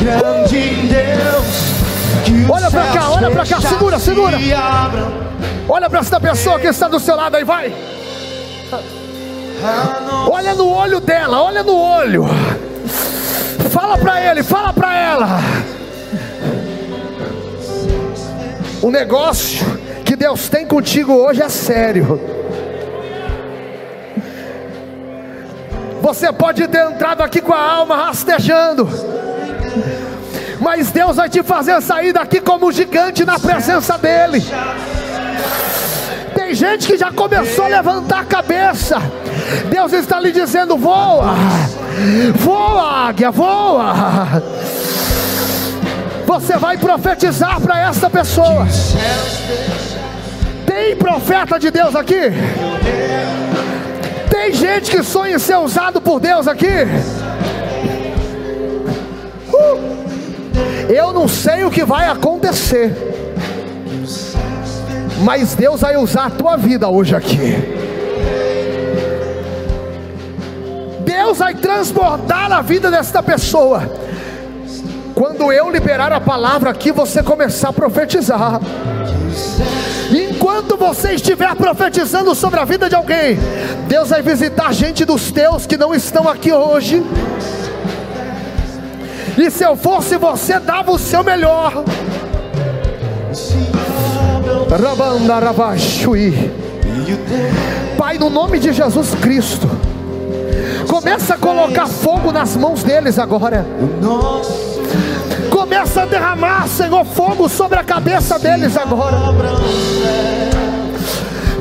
grande 0.00 0.88
Deus. 0.88 2.50
olha 2.50 2.70
para 2.70 2.86
cá, 2.86 3.10
olha 3.10 3.30
para 3.30 3.46
cá, 3.46 3.60
segura, 3.60 3.98
segura. 4.00 4.38
Olha 5.68 5.88
para 5.88 6.00
esta 6.00 6.18
pessoa 6.18 6.58
que 6.58 6.66
está 6.66 6.88
do 6.88 6.98
seu 6.98 7.14
lado 7.14 7.36
aí, 7.36 7.44
vai. 7.44 7.72
Olha 10.30 10.54
no 10.54 10.68
olho 10.68 11.00
dela, 11.00 11.42
olha 11.42 11.62
no 11.62 11.76
olho. 11.76 12.24
Fala 13.70 13.98
para 13.98 14.20
ele, 14.22 14.42
fala 14.42 14.72
para 14.72 14.96
ela. 14.96 15.40
O 18.82 18.90
negócio 18.90 19.64
que 20.04 20.16
Deus 20.16 20.48
tem 20.48 20.66
contigo 20.66 21.12
hoje 21.12 21.42
é 21.42 21.48
sério. 21.48 22.20
Você 26.00 26.32
pode 26.32 26.66
ter 26.66 26.86
entrado 26.86 27.22
aqui 27.22 27.42
com 27.42 27.52
a 27.52 27.62
alma 27.62 28.06
rastejando, 28.06 28.88
mas 30.58 30.90
Deus 30.90 31.16
vai 31.16 31.28
te 31.28 31.42
fazer 31.42 31.80
sair 31.82 32.12
daqui 32.12 32.40
como 32.40 32.68
um 32.68 32.72
gigante 32.72 33.24
na 33.24 33.38
presença 33.38 33.98
dEle. 33.98 34.42
Gente 36.60 36.88
que 36.88 36.98
já 36.98 37.10
começou 37.10 37.64
a 37.64 37.68
levantar 37.68 38.20
a 38.20 38.24
cabeça. 38.24 38.98
Deus 39.70 39.94
está 39.94 40.20
lhe 40.20 40.30
dizendo: 40.30 40.76
voa, 40.76 41.34
voa, 42.34 43.08
águia, 43.08 43.30
voa. 43.30 44.42
Você 46.26 46.58
vai 46.58 46.76
profetizar 46.76 47.58
para 47.62 47.80
esta 47.80 48.10
pessoa. 48.10 48.66
Tem 50.66 50.94
profeta 50.96 51.58
de 51.58 51.70
Deus 51.70 51.96
aqui? 51.96 52.30
Tem 54.28 54.52
gente 54.52 54.90
que 54.90 55.02
sonha 55.02 55.36
em 55.36 55.38
ser 55.38 55.56
usado 55.56 55.98
por 55.98 56.20
Deus 56.20 56.46
aqui? 56.46 56.66
Uh, 59.50 60.90
eu 60.90 61.10
não 61.14 61.26
sei 61.26 61.64
o 61.64 61.70
que 61.70 61.86
vai 61.86 62.06
acontecer 62.06 63.10
mas 65.20 65.54
Deus 65.54 65.80
vai 65.80 65.96
usar 65.96 66.26
a 66.26 66.30
tua 66.30 66.56
vida 66.56 66.88
hoje 66.88 67.14
aqui. 67.14 67.54
Deus 71.04 71.38
vai 71.38 71.54
transportar 71.54 72.50
a 72.52 72.62
vida 72.62 72.90
desta 72.90 73.22
pessoa. 73.22 73.82
Quando 75.14 75.52
eu 75.52 75.70
liberar 75.70 76.12
a 76.12 76.20
palavra 76.20 76.70
aqui, 76.70 76.90
você 76.90 77.22
começar 77.22 77.68
a 77.68 77.72
profetizar. 77.72 78.60
Enquanto 80.10 80.76
você 80.76 81.12
estiver 81.12 81.54
profetizando 81.54 82.34
sobre 82.34 82.58
a 82.58 82.64
vida 82.64 82.88
de 82.88 82.94
alguém, 82.94 83.38
Deus 83.86 84.08
vai 84.08 84.22
visitar 84.22 84.72
gente 84.72 85.04
dos 85.04 85.30
teus 85.30 85.66
que 85.66 85.76
não 85.76 85.94
estão 85.94 86.28
aqui 86.28 86.52
hoje. 86.52 87.04
E 89.38 89.50
se 89.50 89.62
eu 89.62 89.76
fosse 89.76 90.16
você, 90.16 90.58
dava 90.58 90.90
o 90.90 90.98
seu 90.98 91.22
melhor. 91.22 91.84
Pai, 97.98 98.18
no 98.18 98.30
nome 98.30 98.60
de 98.60 98.72
Jesus 98.72 99.16
Cristo, 99.16 99.68
começa 100.88 101.34
a 101.34 101.38
colocar 101.38 101.88
fogo 101.88 102.30
nas 102.30 102.56
mãos 102.56 102.84
deles 102.84 103.18
agora. 103.18 103.66
Começa 105.50 106.02
a 106.02 106.06
derramar, 106.06 106.68
Senhor, 106.68 107.04
fogo 107.04 107.48
sobre 107.48 107.80
a 107.80 107.82
cabeça 107.82 108.38
deles 108.38 108.76
agora. 108.76 109.18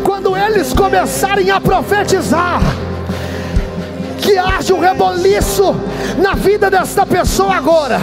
Quando 0.04 0.38
eles 0.38 0.72
começarem 0.72 1.50
a 1.50 1.60
profetizar, 1.60 2.62
que 4.20 4.38
haja 4.38 4.72
um 4.72 4.80
reboliço 4.80 5.76
na 6.20 6.36
vida 6.36 6.70
desta 6.70 7.08
pessoa 7.08 7.56
agora 7.56 8.00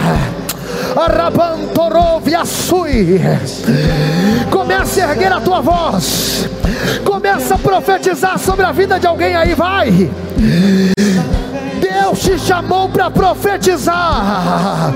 Comece 4.49 5.01
a 5.01 5.09
erguer 5.09 5.31
a 5.31 5.41
tua 5.41 5.61
voz. 5.61 6.49
Começa 7.03 7.55
a 7.55 7.57
profetizar 7.57 8.37
sobre 8.37 8.65
a 8.65 8.71
vida 8.71 8.99
de 8.99 9.07
alguém 9.07 9.35
aí, 9.35 9.53
vai. 9.53 10.09
Deus 11.79 12.19
te 12.19 12.39
chamou 12.39 12.89
para 12.89 13.09
profetizar. 13.09 14.93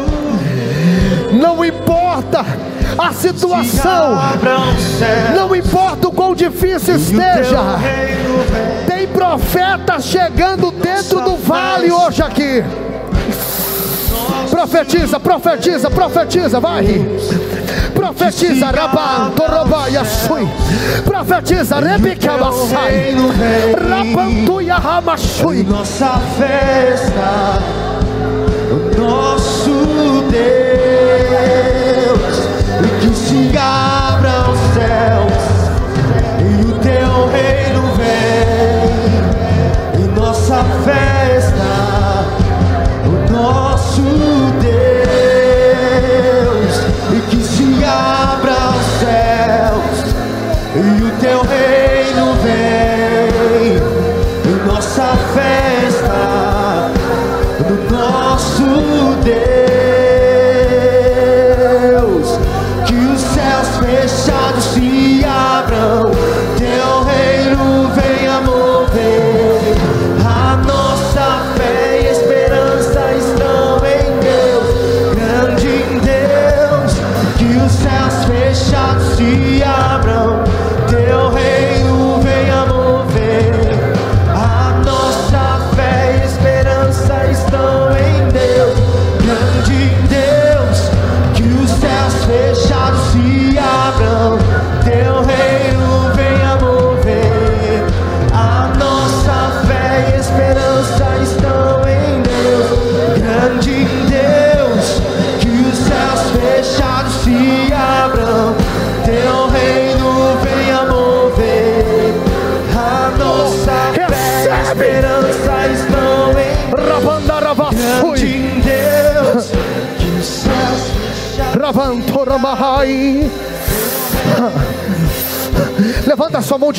Não 1.32 1.64
importa 1.64 2.46
a 2.98 3.14
situação, 3.14 4.20
não 5.34 5.56
importa 5.56 6.10
o 6.10 6.12
quão 6.12 6.36
difícil 6.36 6.96
esteja, 6.96 7.58
tem 8.86 9.08
profeta 9.08 10.00
chegando 10.00 10.72
dentro 10.72 11.22
do 11.22 11.38
vale 11.38 11.92
hoje 11.92 12.22
aqui. 12.22 12.64
Profetiza, 14.62 15.20
profetiza, 15.20 15.90
profetiza, 15.90 16.60
vai. 16.60 16.86
Profetiza, 17.96 18.70
Rabban, 18.70 19.32
Torobaia, 19.36 20.06
Sui. 20.06 20.48
Profetiza, 21.04 21.80
Rebeca, 21.80 22.38
Bassai. 22.38 23.16
Rapantuia, 23.74 24.76
Ramashui. 24.76 25.64
Nossa 25.64 26.22
festa, 26.38 27.60
o 28.70 28.76
nosso 29.02 30.26
Deus. 30.30 30.42
E 32.84 32.88
que 33.00 33.16
se 33.16 33.58
abra 33.58 34.11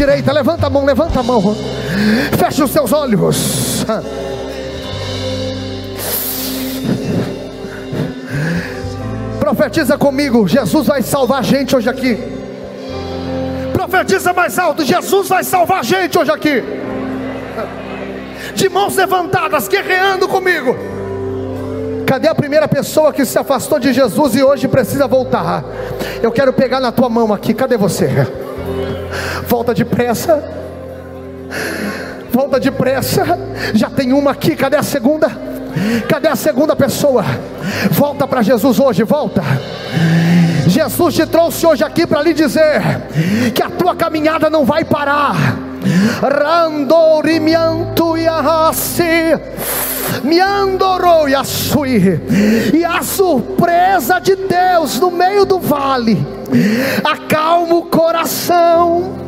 direita, 0.02 0.32
levanta 0.32 0.66
a 0.66 0.70
mão, 0.70 0.84
levanta 0.84 1.20
a 1.20 1.22
mão. 1.22 1.54
Feche 2.36 2.62
os 2.62 2.70
seus 2.72 2.92
olhos. 2.92 3.86
Profetiza 9.38 9.96
comigo, 9.96 10.48
Jesus 10.48 10.86
vai 10.86 11.02
salvar 11.02 11.38
a 11.38 11.42
gente 11.42 11.76
hoje 11.76 11.88
aqui. 11.88 12.18
Profetiza 13.72 14.32
mais 14.32 14.58
alto, 14.58 14.84
Jesus 14.84 15.28
vai 15.28 15.44
salvar 15.44 15.80
a 15.80 15.82
gente 15.82 16.18
hoje 16.18 16.30
aqui. 16.32 16.62
De 18.54 18.68
mãos 18.68 18.96
levantadas, 18.96 19.68
guerreando 19.68 20.26
comigo. 20.26 20.74
Cadê 22.06 22.28
a 22.28 22.34
primeira 22.34 22.66
pessoa 22.66 23.12
que 23.12 23.24
se 23.24 23.38
afastou 23.38 23.78
de 23.78 23.92
Jesus 23.92 24.34
e 24.34 24.42
hoje 24.42 24.66
precisa 24.66 25.06
voltar? 25.06 25.64
Eu 26.20 26.32
quero 26.32 26.52
pegar 26.52 26.80
na 26.80 26.90
tua 26.90 27.08
mão 27.08 27.32
aqui. 27.32 27.54
Cadê 27.54 27.76
você? 27.76 28.10
Volta 29.52 29.74
depressa. 29.74 30.42
Volta 32.32 32.58
depressa. 32.58 33.38
Já 33.74 33.90
tem 33.90 34.14
uma 34.14 34.30
aqui. 34.30 34.56
Cadê 34.56 34.76
a 34.78 34.82
segunda? 34.82 35.30
Cadê 36.08 36.28
a 36.28 36.36
segunda 36.36 36.74
pessoa? 36.74 37.22
Volta 37.90 38.26
para 38.26 38.40
Jesus 38.40 38.80
hoje. 38.80 39.02
Volta. 39.02 39.42
Jesus 40.66 41.14
te 41.16 41.26
trouxe 41.26 41.66
hoje 41.66 41.84
aqui 41.84 42.06
para 42.06 42.22
lhe 42.22 42.32
dizer 42.32 42.80
que 43.54 43.62
a 43.62 43.68
tua 43.68 43.94
caminhada 43.94 44.48
não 44.48 44.64
vai 44.64 44.84
parar. 44.84 45.36
Randorimianto 46.22 48.16
Yahasi. 48.16 49.38
Miandorou 50.24 51.28
Yasui. 51.28 52.22
E 52.72 52.82
a 52.86 53.02
surpresa 53.02 54.18
de 54.18 54.34
Deus 54.34 54.98
no 54.98 55.10
meio 55.10 55.44
do 55.44 55.60
vale. 55.60 56.26
Acalma 57.04 57.74
o 57.74 57.82
coração. 57.82 59.21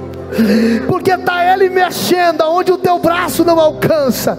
Porque 0.86 1.12
está 1.12 1.44
Ele 1.52 1.68
mexendo 1.68 2.42
aonde 2.42 2.72
o 2.72 2.78
teu 2.78 2.98
braço 2.98 3.44
não 3.44 3.58
alcança. 3.58 4.38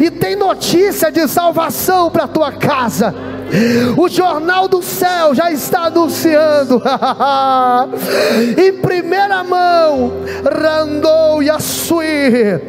E 0.00 0.10
tem 0.10 0.36
notícia 0.36 1.10
de 1.10 1.26
salvação 1.28 2.10
para 2.10 2.24
a 2.24 2.28
tua 2.28 2.52
casa. 2.52 3.14
O 3.96 4.08
jornal 4.08 4.68
do 4.68 4.82
céu 4.82 5.34
já 5.34 5.50
está 5.50 5.86
anunciando. 5.86 6.82
em 8.56 8.72
primeira 8.74 9.42
mão, 9.44 10.12
Randou 10.44 11.42
Yasui. 11.42 12.60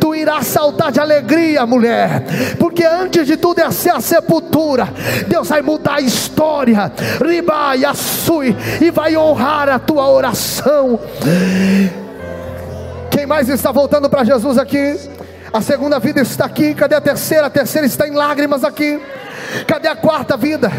Tu 0.00 0.14
irás 0.14 0.46
saltar 0.46 0.92
de 0.92 1.00
alegria, 1.00 1.66
mulher. 1.66 2.24
Porque 2.58 2.84
antes 2.84 3.26
de 3.26 3.36
tudo 3.36 3.56
descer 3.56 3.94
a 3.94 4.00
sepultura, 4.00 4.88
Deus 5.28 5.48
vai 5.48 5.62
mudar 5.62 5.96
a 5.96 6.00
história. 6.00 6.92
Riba 7.24 7.74
Yasui. 7.74 8.56
E 8.80 8.90
vai 8.90 9.16
honrar 9.16 9.68
a 9.68 9.78
tua 9.78 10.08
oração. 10.10 10.98
Quem 13.10 13.26
mais 13.26 13.48
está 13.48 13.72
voltando 13.72 14.10
para 14.10 14.24
Jesus 14.24 14.58
aqui? 14.58 14.96
A 15.52 15.60
segunda 15.60 15.98
vida 15.98 16.20
está 16.20 16.44
aqui. 16.44 16.74
Cadê 16.74 16.94
a 16.94 17.00
terceira? 17.00 17.46
A 17.46 17.50
terceira 17.50 17.86
está 17.86 18.06
em 18.06 18.12
lágrimas 18.12 18.62
aqui. 18.62 19.00
Cadê 19.66 19.88
a 19.88 19.96
quarta 19.96 20.36
vida? 20.36 20.70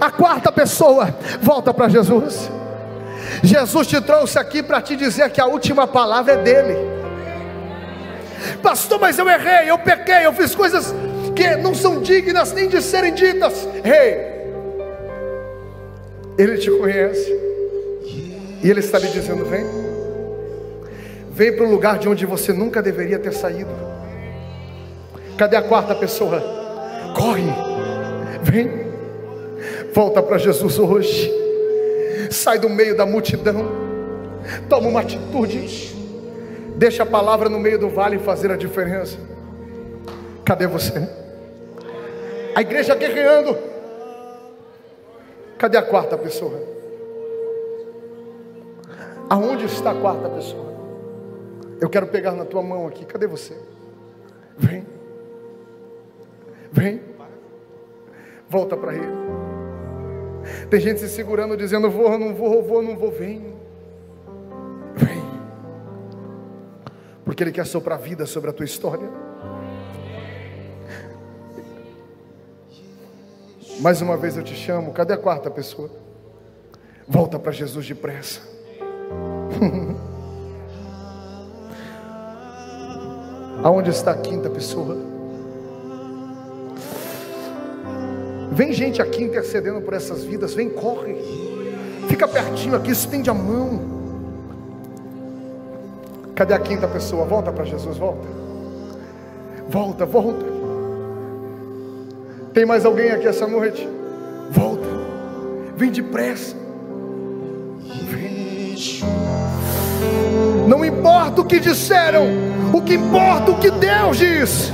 A 0.00 0.10
quarta 0.10 0.52
pessoa 0.52 1.14
volta 1.40 1.72
para 1.72 1.88
Jesus. 1.88 2.50
Jesus 3.42 3.86
te 3.86 4.00
trouxe 4.00 4.38
aqui 4.38 4.62
para 4.62 4.80
te 4.80 4.96
dizer 4.96 5.30
que 5.30 5.40
a 5.40 5.46
última 5.46 5.86
palavra 5.86 6.34
é 6.34 6.36
dele. 6.36 6.76
Pastor, 8.62 8.98
mas 9.00 9.18
eu 9.18 9.28
errei, 9.28 9.70
eu 9.70 9.78
pequei, 9.78 10.26
eu 10.26 10.32
fiz 10.32 10.54
coisas 10.54 10.94
que 11.34 11.56
não 11.56 11.74
são 11.74 12.00
dignas 12.00 12.52
nem 12.52 12.68
de 12.68 12.82
serem 12.82 13.14
ditas. 13.14 13.68
Ei, 13.84 13.92
hey, 13.92 14.16
Ele 16.38 16.58
te 16.58 16.70
conhece. 16.70 17.38
E 18.62 18.68
Ele 18.68 18.80
está 18.80 18.98
lhe 18.98 19.08
dizendo: 19.08 19.44
vem. 19.44 19.64
Vem 21.30 21.54
para 21.54 21.64
o 21.64 21.70
lugar 21.70 21.98
de 21.98 22.08
onde 22.08 22.26
você 22.26 22.52
nunca 22.52 22.82
deveria 22.82 23.18
ter 23.18 23.32
saído. 23.32 23.70
Cadê 25.38 25.56
a 25.56 25.62
quarta 25.62 25.94
pessoa? 25.94 26.59
Corre, 27.14 27.44
vem, 28.42 28.86
volta 29.92 30.22
para 30.22 30.38
Jesus 30.38 30.78
hoje. 30.78 31.30
Sai 32.30 32.58
do 32.58 32.68
meio 32.68 32.96
da 32.96 33.04
multidão, 33.04 33.66
toma 34.68 34.88
uma 34.88 35.00
atitude, 35.00 35.94
deixa 36.76 37.02
a 37.02 37.06
palavra 37.06 37.48
no 37.48 37.58
meio 37.58 37.78
do 37.78 37.88
vale 37.88 38.18
fazer 38.18 38.50
a 38.50 38.56
diferença. 38.56 39.18
Cadê 40.44 40.66
você? 40.66 41.08
A 42.54 42.60
igreja 42.60 42.94
guerreando. 42.94 43.56
Cadê 45.56 45.76
a 45.76 45.82
quarta 45.82 46.16
pessoa? 46.16 46.58
Aonde 49.28 49.66
está 49.66 49.92
a 49.92 49.94
quarta 49.94 50.28
pessoa? 50.28 50.70
Eu 51.80 51.88
quero 51.88 52.06
pegar 52.08 52.32
na 52.32 52.44
tua 52.44 52.62
mão 52.62 52.86
aqui. 52.86 53.04
Cadê 53.04 53.26
você? 53.26 53.56
Vem. 54.56 54.84
Vem. 56.72 57.00
Volta 58.48 58.76
para 58.76 58.94
ele. 58.94 59.12
Tem 60.68 60.80
gente 60.80 61.00
se 61.00 61.08
segurando, 61.08 61.56
dizendo: 61.56 61.90
Vou, 61.90 62.18
não 62.18 62.34
vou, 62.34 62.62
vou, 62.62 62.82
não 62.82 62.96
vou. 62.96 63.10
Vem. 63.10 63.54
Vem. 64.96 65.22
Porque 67.24 67.42
Ele 67.42 67.52
quer 67.52 67.66
soprar 67.66 67.98
vida 67.98 68.26
sobre 68.26 68.50
a 68.50 68.52
tua 68.52 68.64
história. 68.64 69.08
Mais 73.80 74.02
uma 74.02 74.16
vez 74.16 74.36
eu 74.36 74.42
te 74.42 74.54
chamo. 74.54 74.92
Cadê 74.92 75.14
a 75.14 75.18
quarta 75.18 75.50
pessoa? 75.50 75.90
Volta 77.08 77.38
para 77.38 77.52
Jesus 77.52 77.86
depressa. 77.86 78.40
Aonde 83.62 83.90
está 83.90 84.10
a 84.12 84.18
quinta 84.18 84.48
pessoa? 84.48 85.19
Vem 88.60 88.74
gente 88.74 89.00
aqui 89.00 89.24
intercedendo 89.24 89.80
por 89.80 89.94
essas 89.94 90.22
vidas. 90.22 90.52
Vem, 90.52 90.68
corre. 90.68 91.16
Fica 92.08 92.28
pertinho 92.28 92.76
aqui, 92.76 92.90
estende 92.90 93.30
a 93.30 93.32
mão. 93.32 93.80
Cadê 96.34 96.52
a 96.52 96.58
quinta 96.58 96.86
pessoa? 96.86 97.24
Volta 97.24 97.50
para 97.50 97.64
Jesus, 97.64 97.96
volta. 97.96 98.28
Volta, 99.66 100.04
volta. 100.04 100.44
Tem 102.52 102.66
mais 102.66 102.84
alguém 102.84 103.12
aqui 103.12 103.26
essa 103.26 103.46
noite? 103.46 103.88
Volta. 104.50 104.86
Vem 105.74 105.90
depressa. 105.90 106.54
Não 110.68 110.84
importa 110.84 111.40
o 111.40 111.46
que 111.46 111.58
disseram, 111.58 112.26
o 112.74 112.82
que 112.82 112.92
importa 112.92 113.52
o 113.52 113.58
que 113.58 113.70
Deus 113.70 114.18
diz. 114.18 114.70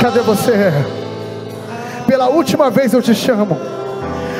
Cadê 0.00 0.20
você? 0.20 0.99
Pela 2.20 2.32
última 2.32 2.68
vez 2.70 2.92
eu 2.92 3.00
te 3.00 3.14
chamo. 3.14 3.58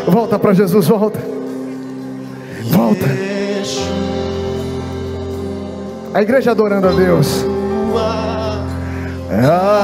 Volta 0.07 0.39
para 0.39 0.53
Jesus, 0.53 0.87
volta. 0.87 1.18
Volta. 2.64 3.07
A 6.12 6.20
igreja 6.20 6.51
adorando 6.51 6.89
a 6.89 6.93
Deus. 6.93 7.47
Ah, 9.33 9.81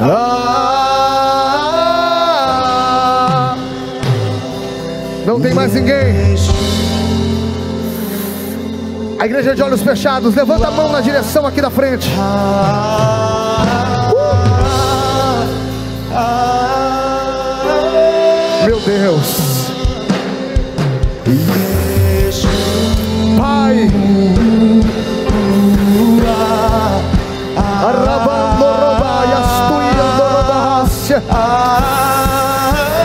ah, 0.00 0.76
não 5.24 5.40
tem 5.40 5.54
mais 5.54 5.72
ninguém. 5.72 6.34
A 9.20 9.24
igreja 9.24 9.54
de 9.54 9.62
olhos 9.62 9.82
fechados, 9.82 10.34
levanta 10.34 10.66
a 10.66 10.70
mão 10.72 10.90
na 10.90 11.00
direção 11.00 11.46
aqui 11.46 11.62
da 11.62 11.70
frente. 11.70 12.10
Deus. 18.86 19.72
Pai. 23.36 23.90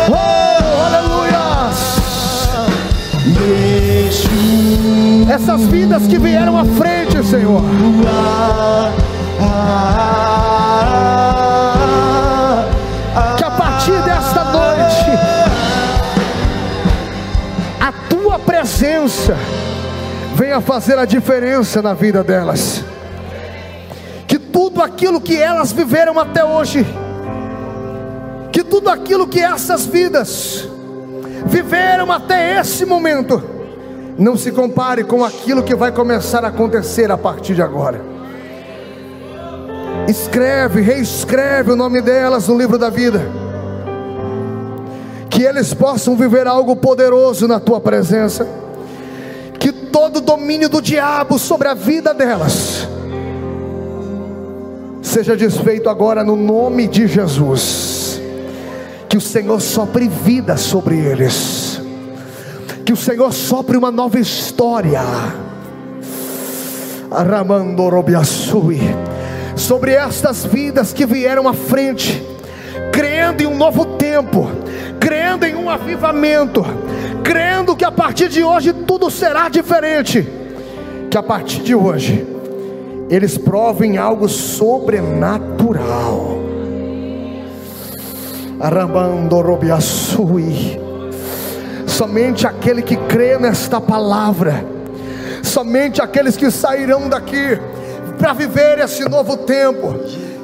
Oh, 0.07 0.85
aleluia. 0.85 1.41
Essas 5.33 5.61
vidas 5.61 6.05
que 6.05 6.19
vieram 6.19 6.59
à 6.59 6.65
frente, 6.65 7.25
Senhor. 7.25 7.63
Venha 20.35 20.61
fazer 20.61 20.97
a 20.97 21.05
diferença 21.05 21.81
na 21.81 21.93
vida 21.93 22.23
delas. 22.23 22.83
Que 24.27 24.39
tudo 24.39 24.81
aquilo 24.81 25.21
que 25.21 25.37
elas 25.37 25.71
viveram 25.71 26.19
até 26.19 26.43
hoje, 26.43 26.85
que 28.51 28.63
tudo 28.63 28.89
aquilo 28.89 29.27
que 29.27 29.39
essas 29.39 29.85
vidas 29.85 30.67
viveram 31.45 32.11
até 32.11 32.59
esse 32.59 32.85
momento, 32.85 33.43
não 34.17 34.37
se 34.37 34.51
compare 34.51 35.03
com 35.03 35.23
aquilo 35.23 35.63
que 35.63 35.75
vai 35.75 35.91
começar 35.91 36.43
a 36.45 36.49
acontecer 36.49 37.11
a 37.11 37.17
partir 37.17 37.55
de 37.55 37.61
agora. 37.61 38.01
Escreve, 40.07 40.81
reescreve 40.81 41.71
o 41.71 41.75
nome 41.75 42.01
delas 42.01 42.47
no 42.47 42.57
livro 42.57 42.77
da 42.77 42.89
vida. 42.89 43.21
Que 45.29 45.43
eles 45.43 45.73
possam 45.73 46.15
viver 46.15 46.47
algo 46.47 46.75
poderoso 46.75 47.47
na 47.47 47.59
tua 47.59 47.79
presença. 47.79 48.60
Todo 49.91 50.21
domínio 50.21 50.69
do 50.69 50.81
diabo 50.81 51.37
sobre 51.37 51.67
a 51.67 51.73
vida 51.73 52.13
delas 52.13 52.87
seja 55.11 55.35
desfeito 55.35 55.89
agora 55.89 56.23
no 56.23 56.37
nome 56.37 56.87
de 56.87 57.05
Jesus. 57.05 58.21
Que 59.09 59.17
o 59.17 59.21
Senhor 59.21 59.59
sopre 59.59 60.07
vida 60.07 60.55
sobre 60.55 60.97
eles. 60.97 61.81
Que 62.85 62.93
o 62.93 62.97
Senhor 62.97 63.33
sopre 63.33 63.75
uma 63.75 63.91
nova 63.91 64.17
história. 64.17 65.01
Aramandorobiasui 67.11 68.79
sobre 69.57 69.91
estas 69.91 70.45
vidas 70.45 70.93
que 70.93 71.05
vieram 71.05 71.45
à 71.45 71.53
frente, 71.53 72.25
crendo 72.93 73.43
em 73.43 73.47
um 73.47 73.57
novo 73.57 73.97
tempo, 73.97 74.49
crendo 74.97 75.45
em 75.45 75.55
um 75.55 75.69
avivamento, 75.69 76.65
crendo 77.31 77.75
que 77.77 77.85
a 77.85 77.91
partir 77.91 78.27
de 78.27 78.43
hoje 78.43 78.73
tudo 78.73 79.09
será 79.09 79.47
diferente, 79.47 80.27
que 81.09 81.17
a 81.17 81.23
partir 81.23 81.61
de 81.61 81.73
hoje 81.73 82.27
eles 83.09 83.37
provem 83.37 83.97
algo 83.97 84.27
sobrenatural. 84.27 86.41
Arambandorobiasui. 88.59 90.77
Somente 91.87 92.45
aquele 92.45 92.81
que 92.81 92.97
crê 92.97 93.37
nesta 93.37 93.79
palavra, 93.79 94.65
somente 95.41 96.01
aqueles 96.01 96.35
que 96.35 96.51
sairão 96.51 97.07
daqui 97.07 97.57
para 98.17 98.33
viver 98.33 98.79
esse 98.79 99.07
novo 99.07 99.37
tempo. 99.37 99.95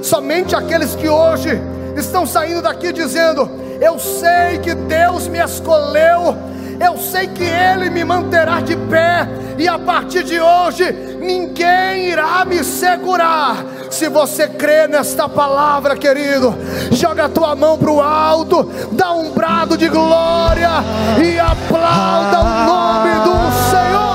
Somente 0.01 0.55
aqueles 0.55 0.95
que 0.95 1.09
hoje 1.09 1.59
estão 1.97 2.25
saindo 2.25 2.61
daqui 2.61 2.93
dizendo: 2.93 3.49
Eu 3.81 3.99
sei 3.99 4.59
que 4.63 4.73
Deus 4.73 5.27
me 5.27 5.39
escolheu, 5.39 6.47
eu 6.80 6.97
sei 6.97 7.28
que 7.28 7.43
Ele 7.43 7.89
me 7.89 8.03
manterá 8.03 8.61
de 8.61 8.75
pé, 8.75 9.28
e 9.57 9.67
a 9.67 9.80
partir 9.80 10.23
de 10.23 10.39
hoje, 10.39 10.91
ninguém 11.19 12.09
irá 12.09 12.45
me 12.45 12.63
segurar. 12.63 13.57
Se 13.89 14.07
você 14.09 14.47
crê 14.47 14.88
nesta 14.88 15.28
palavra, 15.28 15.95
querido, 15.95 16.55
joga 16.91 17.25
a 17.25 17.30
tua 17.30 17.55
mão 17.55 17.78
para 17.78 17.91
o 17.91 18.01
alto, 18.01 18.71
dá 18.91 19.11
um 19.13 19.32
brado 19.32 19.78
de 19.78 19.88
glória 19.88 20.69
e 21.23 21.39
aplauda 21.39 22.39
o 22.39 22.65
nome 22.65 23.11
do 23.23 23.71
Senhor. 23.71 24.07